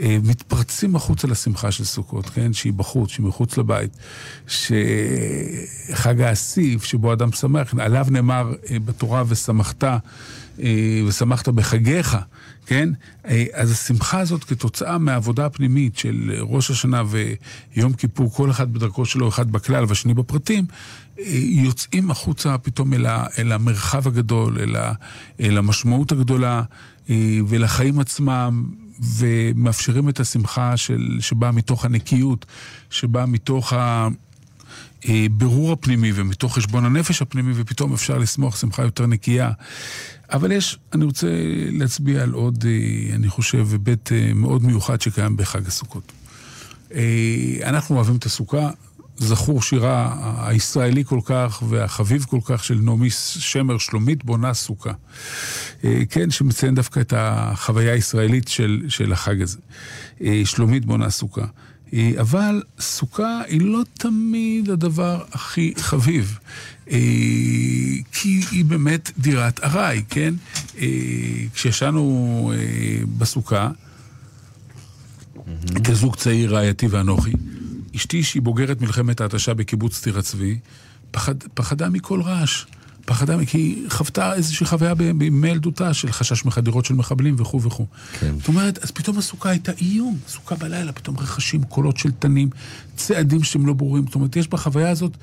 מתפרצים 0.01 0.97
החוצה 0.97 1.29
לשמחה 1.29 1.71
של 1.71 1.85
סוכות, 1.85 2.27
כן? 2.27 2.53
שהיא 2.53 2.73
בחוץ, 2.73 3.11
שהיא 3.11 3.27
מחוץ 3.27 3.59
לבית. 3.59 3.97
שחג 4.47 6.21
האסיף, 6.21 6.85
שבו 6.85 7.13
אדם 7.13 7.33
שמח, 7.33 7.75
עליו 7.79 8.07
נאמר 8.11 8.53
אה, 8.71 8.79
בתורה 8.79 9.25
ושמחת, 9.29 9.85
אה, 9.85 9.99
ושמחת 11.07 11.49
בחגיך, 11.49 12.17
כן? 12.67 12.89
אה, 13.27 13.45
אז 13.53 13.71
השמחה 13.71 14.21
הזאת 14.21 14.45
כתוצאה 14.45 14.99
מהעבודה 14.99 15.47
הפנימית 15.47 15.99
של 15.99 16.33
ראש 16.41 16.71
השנה 16.71 17.03
ויום 17.07 17.93
כיפור, 17.93 18.33
כל 18.33 18.51
אחד 18.51 18.73
בדרכו 18.73 19.05
שלו, 19.05 19.29
אחד 19.29 19.53
בכלל 19.53 19.85
והשני 19.89 20.15
בפרטים, 20.15 20.65
אה, 21.19 21.25
יוצאים 21.43 22.11
החוצה 22.11 22.59
פתאום 22.59 22.95
אל, 22.95 23.07
ה, 23.07 23.27
אל 23.39 23.53
המרחב 23.53 24.09
הגדול, 24.09 24.59
אל, 24.61 24.77
ה, 24.77 24.93
אל 25.41 25.59
המשמעות 25.59 26.13
הגדולה 26.13 26.63
אה, 27.11 27.39
ולחיים 27.49 28.01
עצמם, 28.01 28.65
ומאפשרים 29.01 30.09
את 30.09 30.21
השמחה 30.21 30.77
של, 30.77 31.19
שבאה 31.21 31.53
מתוך 31.53 31.85
הנקיות, 31.85 32.47
שבאה 32.91 33.27
מתוך 33.27 33.73
ה... 33.73 34.09
אה, 35.09 35.27
הפנימי 35.73 36.13
ומתוך 36.15 36.55
חשבון 36.55 36.85
הנפש 36.85 37.23
הפנימי, 37.23 37.53
ופתאום 37.57 37.93
אפשר 37.93 38.19
לשמוח 38.19 38.57
שמחה 38.57 38.83
יותר 38.83 39.07
נקייה. 39.07 39.51
אבל 40.33 40.53
יש, 40.53 40.79
אני 40.93 41.05
רוצה 41.05 41.27
להצביע 41.71 42.23
על 42.23 42.33
עוד, 42.33 42.65
אה, 42.67 43.15
אני 43.15 43.29
חושב, 43.29 43.67
היבט 43.73 44.13
אה, 44.13 44.35
מאוד 44.35 44.65
מיוחד 44.65 45.01
שקיים 45.01 45.37
בחג 45.37 45.67
הסוכות. 45.67 46.13
אנחנו 47.65 47.97
אוהבים 47.97 48.17
את 48.17 48.27
הסוכה. 48.27 48.71
זכור 49.17 49.63
שירה 49.63 50.17
הישראלי 50.47 51.05
כל 51.05 51.21
כך 51.25 51.63
והחביב 51.69 52.25
כל 52.25 52.41
כך 52.45 52.65
של 52.65 52.75
נעמי 52.75 53.11
שמר, 53.11 53.79
שלומית 53.79 54.25
בונה 54.25 54.55
סוכה. 54.55 54.93
אה, 55.85 56.03
כן, 56.11 56.31
שמציין 56.31 56.75
דווקא 56.75 57.01
את 57.01 57.13
החוויה 57.17 57.93
הישראלית 57.93 58.49
של, 58.49 58.83
של 58.89 59.13
החג 59.13 59.43
הזה. 59.43 59.59
אה, 60.23 60.43
שלומית 60.45 60.85
בונה 60.85 61.11
סוכה. 61.11 61.47
אה, 61.95 62.13
אבל 62.21 62.63
סוכה 62.81 63.41
היא 63.49 63.61
לא 63.61 63.83
תמיד 63.95 64.71
הדבר 64.71 65.23
הכי 65.33 65.73
חביב. 65.77 66.39
כי 68.13 68.41
היא 68.51 68.65
באמת 68.65 69.11
דירת 69.19 69.61
ארעי, 69.65 70.03
כן? 70.09 70.35
כשישנו 71.55 72.53
בסוכה, 73.19 73.71
כזוג 75.85 76.17
צעיר 76.17 76.55
רעייתי 76.55 76.87
ואנוכי, 76.87 77.33
אשתי, 77.97 78.23
שהיא 78.23 78.43
בוגרת 78.43 78.81
מלחמת 78.81 79.21
ההתשה 79.21 79.55
בקיבוץ 79.55 80.01
טירת 80.01 80.25
צבי, 80.25 80.59
פחד, 81.11 81.35
פחדה 81.55 81.89
מכל 81.89 82.21
רעש. 82.23 82.65
פחדה, 83.05 83.37
כי 83.47 83.59
היא 83.59 83.91
חוותה 83.91 84.35
איזושהי 84.35 84.67
חוויה 84.67 84.95
בימי 84.95 85.49
ילדותה 85.49 85.95
של 85.95 86.13
חשש 86.13 86.45
מחדירות 86.45 86.85
של 86.85 86.95
מחבלים 86.95 87.35
וכו' 87.39 87.63
וכו'. 87.63 87.87
כן. 88.21 88.35
זאת 88.39 88.49
אומרת, 88.49 88.79
אז 88.79 88.91
פתאום 88.91 89.19
הסוכה 89.19 89.51
הייתה 89.51 89.73
איום. 89.81 90.19
סוכה 90.29 90.55
בלילה, 90.55 90.93
פתאום 90.93 91.19
רכשים, 91.19 91.65
קולות 91.65 91.97
של 91.97 92.11
תנים, 92.11 92.51
צעדים 92.97 93.43
שהם 93.43 93.67
לא 93.67 93.73
ברורים. 93.73 94.05
זאת 94.07 94.15
אומרת, 94.15 94.37
יש 94.37 94.49
בחוויה 94.49 94.91
הזאת 94.91 95.17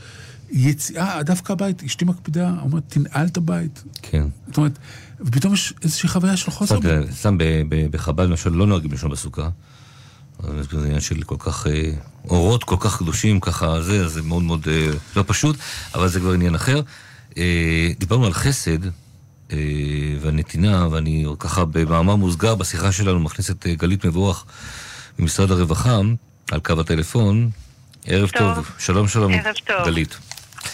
יציאה, 0.52 1.24
דווקא 1.24 1.54
הבית, 1.54 1.84
אשתי 1.84 2.06
מקפידה, 2.06 2.56
אומרת, 2.62 2.84
תנעל 2.88 3.28
את 3.28 3.38
הבית. 3.38 3.84
כן. 4.02 4.28
זאת 4.48 4.58
אומרת, 4.58 4.80
ופתאום 5.20 5.54
יש 5.54 5.74
איזושהי 5.84 6.10
חוויה 6.10 6.38
של 6.38 6.52
חוסר... 6.52 6.80
סתם, 7.12 7.38
בחב"ד 7.92 8.26
למשל 8.26 8.50
לא 8.50 8.68
נוהגים 8.68 8.92
לישון 8.92 9.12
בסוכה. 9.12 9.50
כזה 10.70 10.86
עניין 10.86 11.00
של 11.00 11.24
כל 11.24 11.36
כך, 11.40 11.68
אה, 11.68 11.92
אורות 12.30 12.64
כל 12.64 12.76
כך 12.80 12.98
קדושים, 12.98 13.40
ככה 13.40 13.82
זה, 13.82 14.06
אז 14.06 14.12
זה 14.12 14.22
מאוד 14.22 14.44
מאוד 14.44 14.68
אה, 14.68 14.88
לא 15.16 15.24
פשוט, 15.28 15.56
אבל 15.96 16.08
זה 16.08 16.20
כבר 16.20 16.32
עניין 16.32 16.56
אחר. 16.56 16.82
אה, 17.38 17.90
דיברנו 18.00 18.26
על 18.26 18.34
חסד 18.34 18.80
והנתינה, 20.22 20.88
ואני 20.92 21.26
ככה 21.40 21.66
במאמר 21.66 22.16
מוסגר 22.16 22.56
בשיחה 22.56 22.92
שלנו 22.92 23.20
מכניס 23.20 23.50
את 23.50 23.68
גלית 23.68 24.06
מבורך 24.06 24.46
ממשרד 25.20 25.52
הרווחה 25.52 26.00
על 26.52 26.60
קו 26.60 26.80
הטלפון. 26.80 27.50
ערב 28.06 28.30
טוב. 28.30 28.56
טוב, 28.56 28.70
שלום 28.78 29.08
שלום, 29.08 29.34
ערב 29.34 29.56
טוב. 29.66 29.86
גלית. 29.86 30.18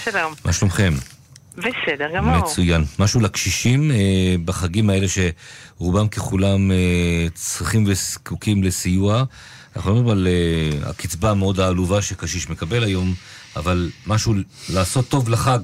שלום. 0.03 0.33
מה 0.45 0.53
שלומכם? 0.53 0.93
בסדר 1.57 2.11
גמור. 2.15 2.37
מצוין. 2.37 2.81
משהו 2.99 3.19
לקשישים 3.21 3.91
אה, 3.91 3.97
בחגים 4.45 4.89
האלה 4.89 5.05
שרובם 5.07 6.07
ככולם 6.07 6.71
אה, 6.71 6.75
צריכים 7.33 7.83
וזקוקים 7.87 8.63
לסיוע. 8.63 9.23
אנחנו 9.75 9.95
מדברים 9.95 10.17
על 10.17 10.27
אה, 10.27 10.89
הקצבה 10.89 11.31
המאוד 11.31 11.59
העלובה 11.59 12.01
שקשיש 12.01 12.49
מקבל 12.49 12.83
היום, 12.83 13.13
אבל 13.55 13.89
משהו 14.07 14.33
לעשות 14.73 15.09
טוב 15.09 15.29
לחג. 15.29 15.59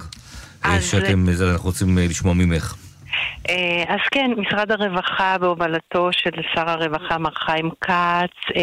אה, 0.66 0.76
אז- 0.78 0.86
שאתם, 0.92 1.34
זה 1.34 1.52
אנחנו 1.52 1.66
רוצים 1.66 1.98
אה, 1.98 2.06
לשמוע 2.10 2.34
ממך. 2.34 2.76
אה, 3.50 3.84
אז 3.88 4.00
כן, 4.12 4.32
משרד 4.38 4.72
הרווחה 4.72 5.38
בהובלתו 5.38 6.10
של 6.12 6.30
שר 6.56 6.70
הרווחה 6.70 7.18
מר 7.18 7.30
חיים 7.46 7.70
כץ 7.82 8.56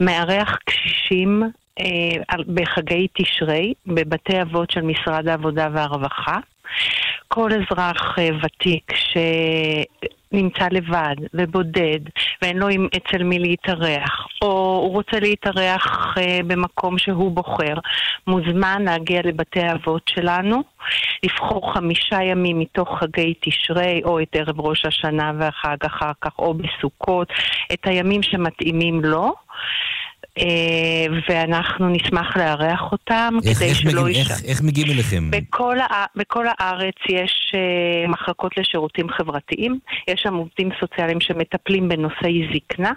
מארח 0.00 0.56
קשישים 0.64 1.42
בחגי 2.54 3.06
תשרי 3.12 3.74
בבתי 3.86 4.42
אבות 4.42 4.70
של 4.70 4.82
משרד 4.82 5.28
העבודה 5.28 5.68
והרווחה. 5.72 6.36
כל 7.28 7.50
אזרח 7.52 8.18
אה, 8.18 8.28
ותיק 8.42 8.92
שנמצא 8.96 10.68
לבד 10.70 11.14
ובודד 11.34 12.00
ואין 12.42 12.58
לו 12.58 12.66
אצל 12.96 13.22
מי 13.22 13.38
להתארח, 13.38 14.26
או 14.42 14.76
הוא 14.82 14.92
רוצה 14.92 15.20
להתארח 15.20 16.14
אה, 16.18 16.38
במקום 16.46 16.98
שהוא 16.98 17.30
בוחר, 17.30 17.74
מוזמן 18.26 18.82
להגיע 18.82 19.20
לבתי 19.24 19.60
האבות 19.60 20.02
שלנו, 20.08 20.62
לבחור 21.22 21.74
חמישה 21.74 22.22
ימים 22.22 22.58
מתוך 22.58 22.98
חגי 22.98 23.34
תשרי, 23.40 24.02
או 24.04 24.20
את 24.22 24.28
ערב 24.32 24.60
ראש 24.60 24.84
השנה 24.84 25.32
והחג 25.38 25.76
אחר 25.86 26.12
כך, 26.20 26.38
או 26.38 26.54
בסוכות, 26.54 27.28
את 27.72 27.86
הימים 27.86 28.22
שמתאימים 28.22 29.00
לו. 29.04 29.34
אה, 30.38 31.06
ואנחנו 31.28 31.88
נשמח 31.88 32.36
לארח 32.36 32.92
אותם 32.92 33.34
איך, 33.44 33.58
כדי 33.58 33.68
איך, 33.68 33.76
שלא 33.76 34.08
יישאר. 34.08 34.34
איך, 34.34 34.44
איך 34.44 34.62
מגיעים 34.62 34.90
אליכם? 34.90 35.30
בכל. 35.30 35.76
בכל 36.16 36.46
הארץ 36.58 36.94
יש 37.08 37.52
uh, 37.54 38.10
מחלקות 38.10 38.58
לשירותים 38.58 39.08
חברתיים, 39.08 39.78
יש 40.08 40.20
שם 40.20 40.34
עובדים 40.34 40.68
סוציאליים 40.80 41.20
שמטפלים 41.20 41.88
בנושאי 41.88 42.48
זקנה. 42.54 42.92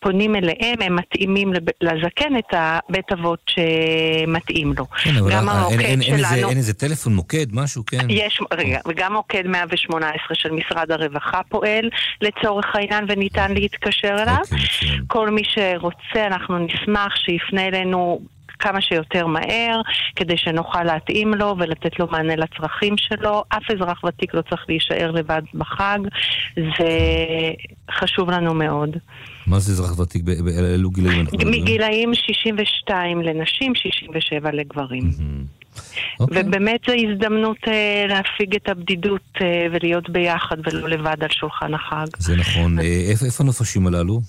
פונים 0.00 0.36
אליהם, 0.36 0.82
הם 0.82 0.96
מתאימים. 0.96 1.52
לזקן 1.80 2.38
את 2.38 2.52
הבית 2.52 3.12
אבות 3.12 3.40
שמתאים 3.46 4.72
לו. 4.78 4.86
כן, 4.86 5.16
אבל 5.16 5.32
גם 5.32 5.48
אה, 5.48 5.54
אין, 5.54 5.60
המוקד 5.60 5.80
אין, 5.80 6.02
אין, 6.02 6.14
איזה, 6.14 6.28
שלנו... 6.28 6.48
אין 6.48 6.58
איזה 6.58 6.74
טלפון, 6.74 7.14
מוקד, 7.14 7.46
משהו, 7.52 7.86
כן? 7.86 8.06
יש, 8.10 8.40
רגע, 8.52 8.80
וגם 8.88 9.12
מוקד 9.12 9.46
118 9.46 10.16
של 10.32 10.50
משרד 10.50 10.90
הרווחה 10.90 11.40
פועל 11.48 11.90
לצורך 12.20 12.66
העניין 12.74 13.04
וניתן 13.08 13.54
להתקשר 13.54 14.16
אליו. 14.22 14.36
אוקיי. 14.42 14.98
כל 15.06 15.30
מי 15.30 15.42
שרוצה, 15.44 16.26
אנחנו 16.26 16.58
נשמח 16.58 17.16
שיפנה 17.16 17.66
אלינו 17.66 18.20
כמה 18.58 18.80
שיותר 18.80 19.26
מהר, 19.26 19.80
כדי 20.16 20.36
שנוכל 20.36 20.84
להתאים 20.84 21.34
לו 21.34 21.56
ולתת 21.58 21.98
לו 21.98 22.06
מענה 22.10 22.36
לצרכים 22.36 22.94
שלו. 22.96 23.44
אף 23.48 23.70
אזרח 23.70 24.04
ותיק 24.04 24.34
לא 24.34 24.42
צריך 24.50 24.64
להישאר 24.68 25.10
לבד 25.10 25.42
בחג, 25.54 25.98
זה 26.56 26.88
חשוב 27.90 28.30
לנו 28.30 28.54
מאוד. 28.54 28.96
מה 29.46 29.58
זה 29.58 29.72
אזרח 29.72 29.98
ותיק? 29.98 30.22
אילו 30.72 30.90
גילאים 30.90 31.20
אנחנו 31.20 31.38
מדברים? 31.38 31.62
מגילאים 31.62 32.14
62 32.14 33.22
לנשים, 33.22 33.74
67 33.74 34.50
לגברים. 34.50 35.10
אוקיי. 36.20 36.42
ובאמת 36.42 36.80
זו 36.86 36.92
הזדמנות 36.92 37.56
אה, 37.68 38.04
להפיג 38.08 38.54
את 38.54 38.68
הבדידות 38.68 39.20
אה, 39.40 39.66
ולהיות 39.72 40.10
ביחד 40.10 40.56
ולא 40.64 40.88
לבד 40.88 41.16
על 41.20 41.28
שולחן 41.30 41.74
החג. 41.74 42.06
זה 42.18 42.36
נכון. 42.36 42.78
אה, 42.78 43.06
איפה 43.10 43.26
הנופשים 43.40 43.86
הללו? 43.86 44.20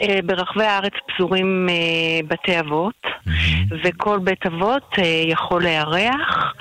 אה, 0.00 0.18
ברחבי 0.24 0.64
הארץ 0.64 0.92
פזורים 1.08 1.68
אה, 1.68 2.28
בתי 2.28 2.60
אבות, 2.60 3.02
וכל 3.84 4.18
בית 4.18 4.46
אבות 4.46 4.94
אה, 4.98 5.04
יכול 5.26 5.64
לארח 5.64 6.52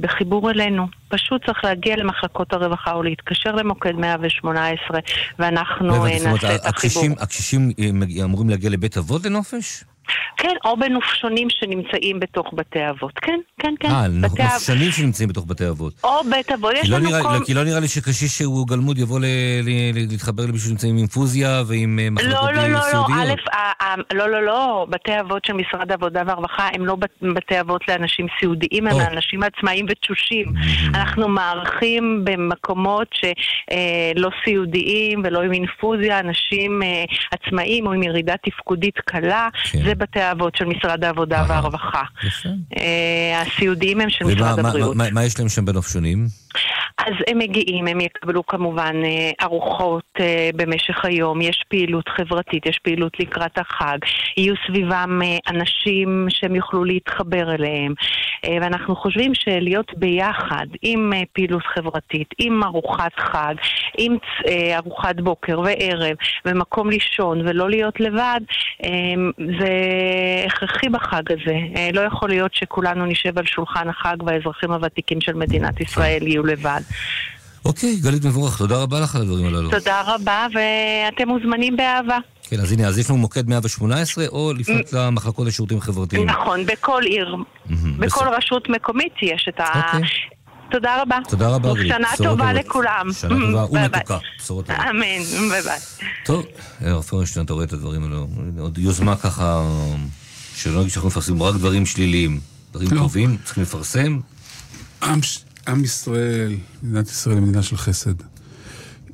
בחיבור 0.00 0.50
אלינו. 0.50 0.86
פשוט 1.08 1.46
צריך 1.46 1.64
להגיע 1.64 1.96
למחלקות 1.96 2.52
הרווחה 2.52 2.92
או 2.92 3.02
להתקשר 3.02 3.52
למוקד 3.52 3.92
118, 3.92 4.98
ואנחנו 5.38 6.04
נעשה 6.04 6.54
את 6.54 6.60
החיבור. 6.64 7.04
הקשישים 7.20 7.70
אמורים 8.24 8.50
להגיע 8.50 8.70
לבית 8.70 8.96
אבות 8.96 9.24
לנופש? 9.24 9.84
כן, 10.36 10.54
או 10.64 10.76
בנופשונים 10.76 11.48
שנמצאים 11.50 12.20
בתוך 12.20 12.54
בתי 12.54 12.88
אבות. 12.90 13.18
כן, 13.18 13.40
כן, 13.58 13.74
כן. 13.80 13.88
אה, 13.88 14.08
נופשונים 14.08 14.88
אב... 14.88 14.92
שנמצאים 14.92 15.28
בתוך 15.28 15.44
בתי 15.48 15.68
אבות. 15.68 15.92
או 16.04 16.24
בית 16.30 16.52
אבות, 16.52 16.72
יש 16.74 16.90
לא 16.90 16.98
לנו 16.98 17.08
נראה, 17.08 17.22
כל... 17.22 17.44
כי 17.46 17.54
לא 17.54 17.64
נראה 17.64 17.80
לי 17.80 17.88
שקשיש 17.88 18.38
שהוא 18.38 18.68
גלמוד 18.68 18.98
יבוא 18.98 19.20
ל... 19.20 19.24
ל... 19.62 19.70
להתחבר 20.10 20.42
למישהו 20.46 20.68
שנמצא 20.68 20.86
עם 20.86 20.96
אינפוזיה 20.96 21.62
ועם 21.66 21.98
אה, 21.98 22.10
מחלקות 22.10 22.32
לא, 22.32 22.52
לא, 22.52 22.68
לא, 22.68 22.78
לא, 22.92 23.06
א', 23.06 23.34
לא, 24.14 24.30
לא, 24.30 24.42
לא, 24.42 24.86
בתי 24.90 25.20
אבות 25.20 25.44
של 25.44 25.52
משרד 25.52 25.90
העבודה 25.90 26.22
והרווחה 26.26 26.68
הם 26.74 26.86
לא 26.86 26.96
בתי 27.34 27.60
אבות 27.60 27.88
לאנשים 27.88 28.26
סיעודיים, 28.40 28.86
הם 28.86 28.98
לאנשים 28.98 29.42
עצמאיים 29.42 29.86
ותשושים. 29.88 30.46
Mm-hmm. 30.46 30.96
אנחנו 30.98 31.28
מארחים 31.28 32.24
במקומות 32.24 33.08
שלא 33.12 34.28
אה, 34.28 34.44
סיעודיים 34.44 35.22
ולא 35.24 35.42
עם 35.42 35.52
אינפוזיה, 35.52 36.20
אנשים 36.20 36.82
אה, 36.82 37.04
עצמאיים 37.30 37.86
או 37.86 37.92
עם 37.92 38.02
ירידה 38.02 38.34
תפקודית 38.36 38.98
קלה. 38.98 39.48
כן. 39.72 39.84
זה 39.84 39.94
בתי 40.00 40.20
האבות 40.20 40.56
של 40.56 40.64
משרד 40.64 41.04
העבודה 41.04 41.44
והרווחה. 41.48 42.02
יפה. 42.26 42.48
אה, 42.76 43.42
הסיעודיים 43.42 44.00
הם 44.00 44.10
של 44.10 44.24
משרד 44.24 44.58
הבריאות. 44.58 44.96
מה 44.96 45.24
יש 45.24 45.38
להם 45.38 45.48
שם 45.48 45.64
בנופשונים? 45.64 46.26
אז 46.98 47.14
הם 47.26 47.38
מגיעים, 47.38 47.86
הם 47.86 48.00
יקבלו 48.00 48.46
כמובן 48.46 48.92
אה, 49.04 49.30
ארוחות 49.42 50.04
אה, 50.20 50.50
במשך 50.56 51.04
היום, 51.04 51.40
יש 51.40 51.64
פעילות 51.68 52.08
חברתית, 52.08 52.66
יש 52.66 52.78
פעילות 52.78 53.20
לקראת 53.20 53.58
החג, 53.58 53.98
יהיו 54.36 54.54
סביבם 54.66 55.20
אנשים 55.48 56.26
שהם 56.28 56.54
יוכלו 56.54 56.84
להתחבר 56.84 57.54
אליהם, 57.54 57.94
ואנחנו 58.60 58.96
חושבים 58.96 59.32
שלהיות 59.34 59.92
ביחד 59.96 60.66
עם 60.82 61.12
פעילות 61.32 61.62
חברתית, 61.66 62.28
עם 62.38 62.62
ארוחת 62.64 63.12
חג, 63.18 63.54
עם 63.98 64.16
ארוחת 64.76 65.20
בוקר 65.20 65.60
וערב, 65.60 66.16
ומקום 66.44 66.90
לישון 66.90 67.40
ולא 67.40 67.70
להיות 67.70 68.00
לבד, 68.00 68.40
זה 69.36 69.70
הכרחי 70.46 70.88
בחג 70.88 71.22
הזה. 71.32 71.56
לא 71.92 72.00
יכול 72.00 72.28
להיות 72.28 72.54
שכולנו 72.54 73.06
נשב 73.06 73.38
על 73.38 73.46
שולחן 73.46 73.88
החג 73.88 74.16
והאזרחים 74.26 74.72
הוותיקים 74.72 75.20
של 75.20 75.34
מדינת 75.34 75.80
ישראל 75.80 76.26
יהיו 76.26 76.39
לבד. 76.46 76.80
אוקיי, 77.64 77.96
גלית 77.96 78.24
מבורך, 78.24 78.58
תודה 78.58 78.76
רבה 78.76 79.00
לך 79.00 79.16
על 79.16 79.22
הדברים 79.22 79.46
הללו. 79.46 79.70
תודה 79.70 80.02
רבה, 80.06 80.46
ואתם 80.54 81.28
מוזמנים 81.28 81.76
באהבה. 81.76 82.18
כן, 82.42 82.60
אז 82.60 82.72
הנה, 82.72 82.86
אז 82.86 82.98
יש 82.98 83.10
לנו 83.10 83.18
מוקד 83.18 83.48
118, 83.48 84.26
או 84.26 84.52
לפנות 84.52 84.92
למחלקות 84.92 85.46
לשירותים 85.46 85.80
חברתיים. 85.80 86.26
נכון, 86.30 86.66
בכל 86.66 87.02
עיר, 87.02 87.36
בכל 87.98 88.28
רשות 88.28 88.68
מקומית 88.68 89.12
יש 89.22 89.46
את 89.48 89.60
ה... 89.60 89.64
אוקיי. 89.86 90.08
תודה 90.70 91.02
רבה. 91.02 91.18
תודה 91.28 91.48
רבה, 91.48 91.74
גלית. 91.74 91.88
שנה 91.88 92.08
טובה 92.16 92.52
לכולם. 92.52 93.06
שנה 93.20 93.28
טובה 93.28 93.64
ומתוקה. 93.70 94.18
בשורות 94.38 94.66
טובות. 94.66 94.80
אמן, 94.90 95.50
ביי 95.50 95.62
ביי. 95.62 95.78
טוב, 96.24 96.46
הרב 96.80 97.02
פרנשטיין, 97.02 97.44
אתה 97.44 97.52
רואה 97.52 97.64
את 97.64 97.72
הדברים 97.72 98.02
האלו. 98.02 98.28
עוד 98.58 98.78
יוזמה 98.78 99.16
ככה, 99.16 99.62
שלא 100.54 100.78
נגיד 100.80 100.90
שאנחנו 100.90 101.08
מפרסמים 101.08 101.42
רק 101.42 101.54
דברים 101.54 101.86
שליליים. 101.86 102.40
דברים 102.72 102.88
לא. 102.92 102.98
טובים, 102.98 103.36
צריכים 103.44 103.62
לפרסם. 103.62 104.20
עם 105.68 105.84
ישראל, 105.84 106.56
מדינת 106.82 107.08
ישראל 107.08 107.36
היא 107.36 107.42
מדינה 107.42 107.62
של 107.62 107.76
חסד. 107.76 108.14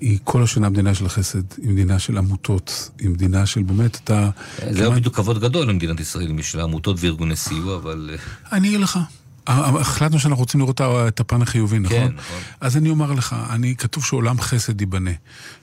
היא 0.00 0.18
כל 0.24 0.42
השנה 0.42 0.68
מדינה 0.68 0.94
של 0.94 1.08
חסד, 1.08 1.42
היא 1.62 1.70
מדינה 1.70 1.98
של 1.98 2.18
עמותות, 2.18 2.90
היא 2.98 3.08
מדינה 3.08 3.46
של 3.46 3.62
באמת, 3.62 4.00
אתה... 4.04 4.30
זה 4.70 4.84
לא 4.84 4.90
בדיוק 4.90 5.16
כבוד 5.16 5.40
גדול 5.40 5.68
למדינת 5.68 6.00
ישראל, 6.00 6.32
לה 6.54 6.62
עמותות 6.62 6.96
וארגוני 7.00 7.36
סיוע, 7.36 7.76
אבל... 7.76 8.10
אה, 8.12 8.56
אני 8.56 8.68
אגיד 8.68 8.80
לך, 8.80 8.98
החלטנו 9.46 10.18
שאנחנו 10.18 10.40
רוצים 10.40 10.60
לראות 10.60 10.80
את 10.80 11.20
הפן 11.20 11.42
החיובי, 11.42 11.78
נכון? 11.78 11.96
כן, 11.98 12.12
נכון. 12.16 12.38
אז 12.60 12.76
אני 12.76 12.90
אומר 12.90 13.12
לך, 13.12 13.36
אני, 13.50 13.76
כתוב 13.76 14.04
שעולם 14.04 14.40
חסד 14.40 14.80
ייבנה. 14.80 15.10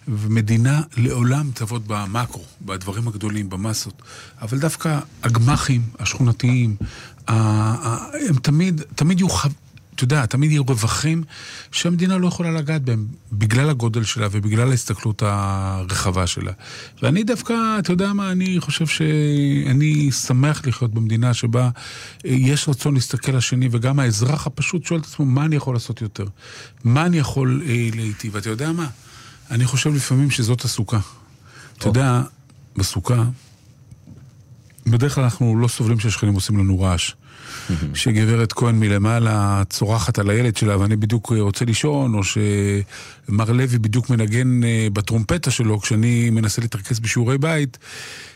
ומדינה 0.08 0.82
לעולם 0.98 1.52
תעבוד 1.54 1.84
במקרו, 1.88 2.44
בדברים 2.62 3.08
הגדולים, 3.08 3.50
במסות. 3.50 4.02
אבל 4.42 4.60
דווקא 4.60 5.00
הגמ"חים, 5.24 5.82
השכונתיים, 6.00 6.76
הם 7.28 8.36
תמיד, 8.42 8.82
תמיד 8.96 9.20
יהיו 9.20 9.30
אתה 9.96 10.04
יודע, 10.04 10.26
תמיד 10.26 10.52
יהיו 10.52 10.64
רווחים 10.68 11.24
שהמדינה 11.72 12.18
לא 12.18 12.28
יכולה 12.28 12.52
לגעת 12.52 12.82
בהם, 12.82 13.08
בגלל 13.32 13.70
הגודל 13.70 14.04
שלה 14.04 14.28
ובגלל 14.32 14.72
ההסתכלות 14.72 15.24
הרחבה 15.26 16.28
שלה. 16.28 16.52
ואני 17.02 17.24
דווקא, 17.24 17.54
אתה 17.80 17.94
יודע 17.94 18.14
מה, 18.14 18.32
אני 18.32 18.60
חושב 18.60 18.88
שאני 18.88 20.12
שמח 20.12 20.62
לחיות 20.68 20.94
במדינה 20.94 21.34
שבה 21.34 21.70
יש 22.24 22.70
רצון 22.70 22.94
להסתכל 22.94 23.32
לשני, 23.32 23.68
וגם 23.72 24.00
האזרח 24.00 24.48
הפשוט 24.48 24.86
שואל 24.86 25.00
את 25.00 25.06
עצמו, 25.06 25.26
מה 25.26 25.46
אני 25.46 25.56
יכול 25.56 25.76
לעשות 25.76 26.02
יותר? 26.02 26.26
מה 26.84 27.06
אני 27.06 27.18
יכול 27.18 27.62
אה, 27.66 27.90
להיטיב? 27.96 28.36
ואתה 28.36 28.50
יודע 28.50 28.72
מה? 28.72 28.88
אני 29.52 29.66
חושב 29.66 29.94
לפעמים 29.94 30.32
שזאת 30.32 30.62
הסוכה. 30.62 31.00
אתה 31.78 31.88
יודע, 31.88 32.22
בסוכה, 32.78 33.24
בדרך 34.88 35.16
כלל 35.16 35.24
אנחנו 35.24 35.58
לא 35.58 35.68
סובלים 35.68 36.00
שהשכנים 36.00 36.34
עושים 36.34 36.58
לנו 36.58 36.82
רעש. 36.82 37.12
שגברת 37.94 38.54
כהן 38.54 38.80
מלמעלה 38.80 39.64
צורחת 39.70 40.20
על 40.20 40.30
הילד 40.30 40.58
שלה 40.58 40.80
ואני 40.80 40.96
בדיוק 40.96 41.32
רוצה 41.40 41.66
לישון, 41.66 42.14
או 42.14 42.22
שמר 42.24 43.52
לוי 43.52 43.80
בדיוק 43.80 44.10
מנגן 44.10 44.64
אה, 44.64 44.88
בטרומפטה 44.94 45.52
שלו 45.52 45.80
כשאני 45.82 46.30
מנסה 46.30 46.62
להתרכז 46.62 47.00
בשיעורי 47.00 47.38
בית. 47.38 47.78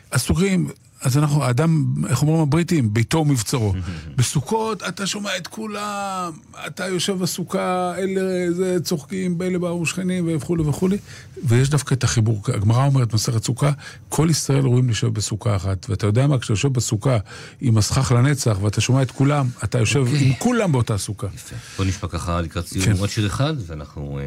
אסורים, 0.10 0.68
אז 1.08 1.18
אנחנו, 1.18 1.44
האדם, 1.44 1.94
איך 2.10 2.22
אומרים 2.22 2.42
הבריטים? 2.42 2.94
ביתו 2.94 3.18
ומבצרו. 3.18 3.74
בסוכות 4.18 4.84
אתה 4.84 5.08
שומע 5.08 5.38
את 5.38 5.48
כולם, 5.48 6.32
אתה 6.68 6.88
יושב 6.88 7.14
בסוכה, 7.14 7.94
אלה 7.98 8.52
זה, 8.54 8.78
צוחקים, 8.84 9.38
באלה 9.38 9.60
באו 9.60 9.86
שכנים 9.86 10.30
וכולי 10.36 10.64
וכולי, 10.64 10.98
ויש 11.44 11.70
דווקא 11.70 11.94
את 11.94 12.04
החיבור. 12.04 12.42
הגמרא 12.54 12.86
אומרת, 12.86 13.14
מסכת 13.14 13.44
סוכה, 13.44 13.72
כל 14.10 14.28
ישראל 14.32 14.66
רואים 14.66 14.90
לשבת 14.90 15.12
בסוכה 15.12 15.56
אחת. 15.56 15.90
ואתה 15.90 16.08
יודע 16.08 16.28
מה, 16.28 16.40
כשאתה 16.40 16.54
יושב 16.54 16.74
בסוכה 16.74 17.18
עם 17.62 17.78
הסכך 17.78 18.12
לנצח, 18.12 18.58
ואתה 18.62 18.82
שומע 18.82 19.02
את 19.02 19.12
כולם, 19.12 19.48
אתה 19.64 19.80
יושב 19.80 20.04
okay. 20.04 20.10
אוקיי. 20.10 20.28
עם 20.28 20.34
כולם 20.34 20.72
באותה 20.72 20.98
סוכה. 20.98 21.28
יפה. 21.36 21.56
בוא 21.78 21.86
נשמע 21.86 22.10
ככה 22.10 22.42
לקראת 22.42 22.68
סיום 22.68 22.86
כן. 22.86 22.94
עוד 23.00 23.10
שיר 23.10 23.28
אחד, 23.28 23.54
ואנחנו 23.68 24.20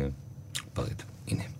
נפרד. 0.72 0.86
אה, 0.88 0.92
הנה. 1.28 1.59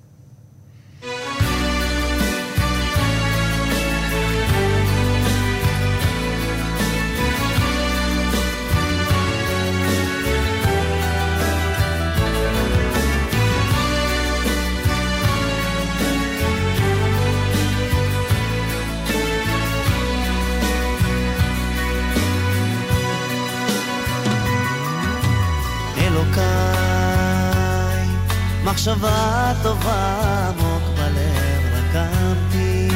מחשבה 28.71 29.53
טובה 29.62 30.49
עמוק 30.49 30.83
בלב 30.97 31.62
רקמתי. 31.75 32.89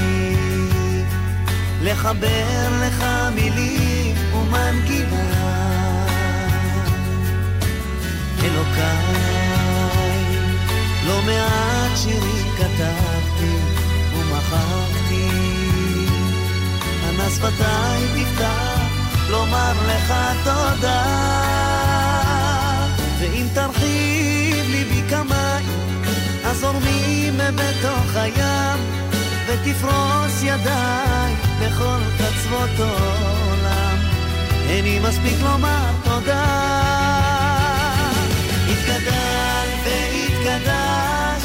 לחבר 1.83 2.69
לך 2.83 3.05
מילים 3.35 4.17
ומנגינה. 4.35 6.07
אלוקיי 8.45 9.15
לא 11.07 11.23
מעט 11.23 11.97
שירים 11.97 12.47
כתבתי 12.57 13.57
ומחקתי. 14.15 15.29
אנא 17.09 17.31
שפתיי 17.31 18.25
תפתח 18.25 18.81
לומר 19.31 19.73
לך 19.87 20.15
תודה. 20.45 21.05
ואם 23.19 23.47
תרחיב 23.55 24.67
ליבי 24.71 25.03
כמים 25.11 25.44
הזורמים 26.65 27.37
בתוך 27.37 28.17
הים 28.17 28.79
ותפרוס 29.47 30.43
ידיי 30.43 31.35
בכל 31.61 31.99
קצוות 32.17 32.71
העולם. 32.79 33.99
אין 34.69 34.85
לי 34.85 34.99
מספיק 34.99 35.41
לומר 35.43 35.91
תודה. 36.05 36.45
התגדל 38.69 39.67
והתקדש 39.85 41.43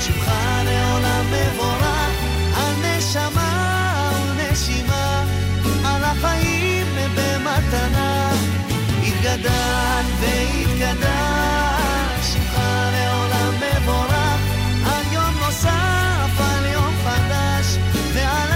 שמך 0.00 0.32
לעולם 0.64 1.24
מבורך 1.26 2.12
על 2.56 2.74
נשמה 2.82 4.12
ונשימה 4.38 5.24
על 5.84 6.04
החיים 6.04 6.86
במתנה. 7.14 8.32
התגדל 9.02 10.04
והתקדש 10.20 11.51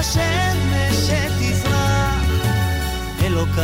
השמש 0.09 0.96
שתזרח, 0.96 2.24
אלוקיו, 3.24 3.62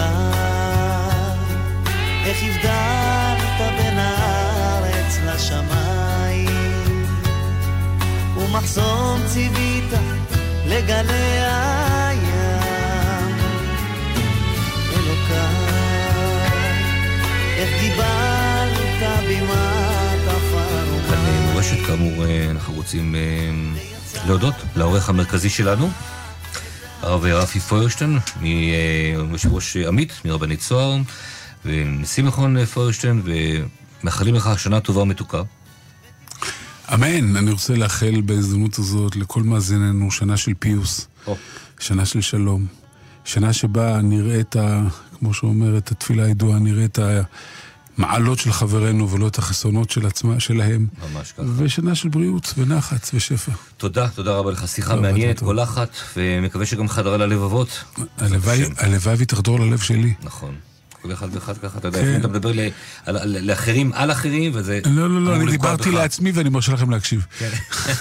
איך 2.24 2.38
הבדלת 2.43 3.72
בין 3.76 3.99
הארץ 3.99 5.18
לשמיים, 5.26 6.47
ומחסום 8.36 9.20
ציווית 9.26 9.93
לגלי 10.66 11.38
הים. 11.38 12.22
אלוקיי, 14.93 15.72
איך 17.57 17.70
קיבלת 17.80 19.22
בימת 19.26 20.28
עפר 20.28 20.84
כן, 20.84 20.88
ומר. 20.88 21.11
כאן 21.11 21.51
מורשת, 21.53 21.86
כאמור, 21.86 22.24
אה, 22.24 22.47
אנחנו 22.51 22.74
רוצים 22.74 23.14
אה, 23.14 23.20
להודות 24.26 24.55
לעורך 24.76 25.09
המרכזי 25.09 25.51
שלנו, 25.51 25.90
הרב 27.03 27.25
רפי 27.25 27.61
פוירשטיין, 27.61 28.19
אה, 28.43 28.49
יושב 29.33 29.53
ראש 29.53 29.77
אה, 29.77 29.89
עמית 29.89 30.13
מרבנית 30.25 30.61
צוהר, 30.61 30.97
ונשיא 31.65 32.25
מכון 32.25 32.65
פוירשטיין, 32.65 33.23
ומאחלים 34.03 34.35
לך 34.35 34.51
שנה 34.59 34.81
טובה 34.81 35.03
ומתוקה. 35.03 35.43
אמן. 36.95 37.37
אני 37.37 37.51
רוצה 37.51 37.75
לאחל 37.75 38.21
בהזדמנות 38.25 38.79
הזאת 38.79 39.17
לכל 39.17 39.43
מאזיננו 39.43 40.11
שנה 40.11 40.37
של 40.37 40.53
פיוס. 40.59 41.09
שנה 41.81 42.07
של 42.07 42.21
שלום, 42.21 42.67
שנה 43.25 43.53
שבה 43.53 44.01
נראה 44.03 44.41
את 44.41 44.57
ה... 44.57 44.83
כמו 45.19 45.35
שאומרת 45.35 45.91
התפילה 45.91 46.25
הידועה, 46.25 46.59
נראה 46.59 46.85
את 46.85 46.99
המעלות 47.99 48.38
של 48.38 48.53
חברינו 48.53 49.11
ולא 49.11 49.26
את 49.26 49.38
החסרונות 49.38 49.90
של 49.90 50.07
עצמה, 50.07 50.40
שלהם. 50.40 50.86
ממש 51.14 51.32
ככה. 51.32 51.43
ושנה 51.57 51.95
של 51.95 52.09
בריאות 52.09 52.55
ונחת 52.59 53.11
ושפע. 53.14 53.53
תודה, 53.76 54.09
תודה 54.09 54.32
רבה 54.32 54.51
לך. 54.51 54.68
שיחה 54.68 54.95
טוב, 54.95 55.03
מעניינת. 55.03 55.38
קולחת, 55.38 55.88
ומקווה 56.16 56.66
שגם 56.66 56.88
חדרה 56.88 57.16
ללבבות. 57.16 57.84
הלוואי 58.18 59.14
והיא 59.16 59.26
תחדור 59.26 59.61
ללב 59.61 59.78
שלי. 59.78 60.14
נכון. 60.22 60.55
כל 61.03 61.12
אחד 61.12 61.28
ואחד 61.32 61.59
ככה, 61.59 61.78
אתה 61.78 61.88
יודע, 61.88 62.01
כן. 62.03 62.20
אתה 62.20 62.28
מדבר 62.28 62.53
לאחרים 63.24 63.93
על 63.95 64.11
אחרים, 64.11 64.53
וזה... 64.55 64.80
לא, 64.86 65.11
לא, 65.11 65.22
לא, 65.22 65.36
אני 65.36 65.51
דיברתי. 65.51 65.90
לעצמי 65.90 66.30
ואני 66.30 66.49
מרשה 66.49 66.72
לכם 66.72 66.90
להקשיב. 66.90 67.26
כן. 67.38 67.51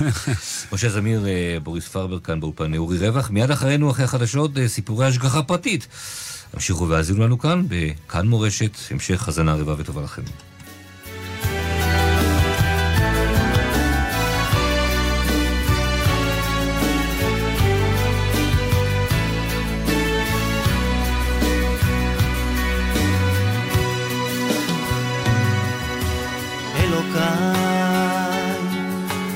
משה 0.73 0.89
זמיר, 0.89 1.27
אה, 1.27 1.57
בוריס 1.63 1.87
פרבר 1.87 2.19
כאן 2.19 2.39
באולפן 2.39 2.75
אורי 2.75 2.97
רווח. 2.97 3.29
מיד 3.29 3.51
אחרינו, 3.51 3.91
אחרי 3.91 4.05
החדשות, 4.05 4.57
אה, 4.57 4.67
סיפורי 4.67 5.05
השגחה 5.05 5.43
פרטית. 5.43 5.87
המשיכו 6.53 6.89
והאזינו 6.89 7.23
לנו 7.23 7.39
כאן, 7.39 7.63
בכאן 7.67 8.27
מורשת, 8.27 8.77
המשך 8.91 9.27
האזנה 9.27 9.55
רבה 9.55 9.75
וטובה 9.77 10.01
לכם. 10.01 10.21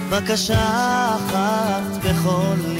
בקשה 0.10 1.16
אחת 1.16 2.04
בכל 2.04 2.75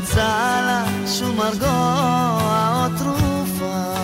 אמצא 0.00 0.60
לה 0.66 0.84
שום 1.06 1.36
מרגוע 1.36 2.70
או 2.72 2.98
תרופה. 2.98 3.94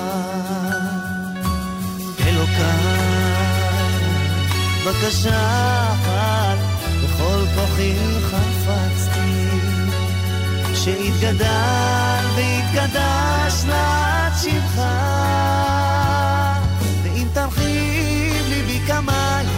אלוקיי, 2.26 3.06
בקשה 4.86 5.82
אחת 5.92 6.58
בכל 7.02 7.44
כוחי 7.54 7.94
חפצתי, 8.22 9.48
שיתגדל 10.74 12.24
ויתקדש 12.34 13.64
לעד 13.68 14.32
שמך. 14.42 14.80
ואם 17.02 17.28
תרחיב 17.32 18.46
ליבי 18.48 18.80
כמים, 18.86 19.48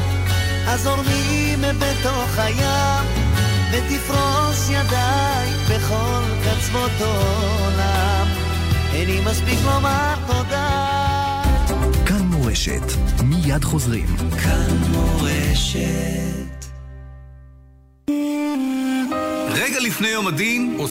הזורמים 0.66 1.60
בתוך 1.78 2.38
הים, 2.38 3.27
ותפרוס 3.78 4.68
ידיי 4.70 5.50
בכל 5.70 6.22
קצוות 6.44 6.90
עולם. 7.00 8.26
איני 8.92 9.20
מספיק 9.20 9.58
לומר 9.64 10.14
תודה. 10.26 10.94
כאן 12.06 12.22
מורשת, 12.22 12.82
מיד 13.24 13.64
חוזרים. 13.64 14.06
כאן 14.42 14.76
מורשת. 14.90 16.66
רגע 19.50 19.80
לפני 19.80 20.08
יום 20.08 20.26
הדין 20.26 20.76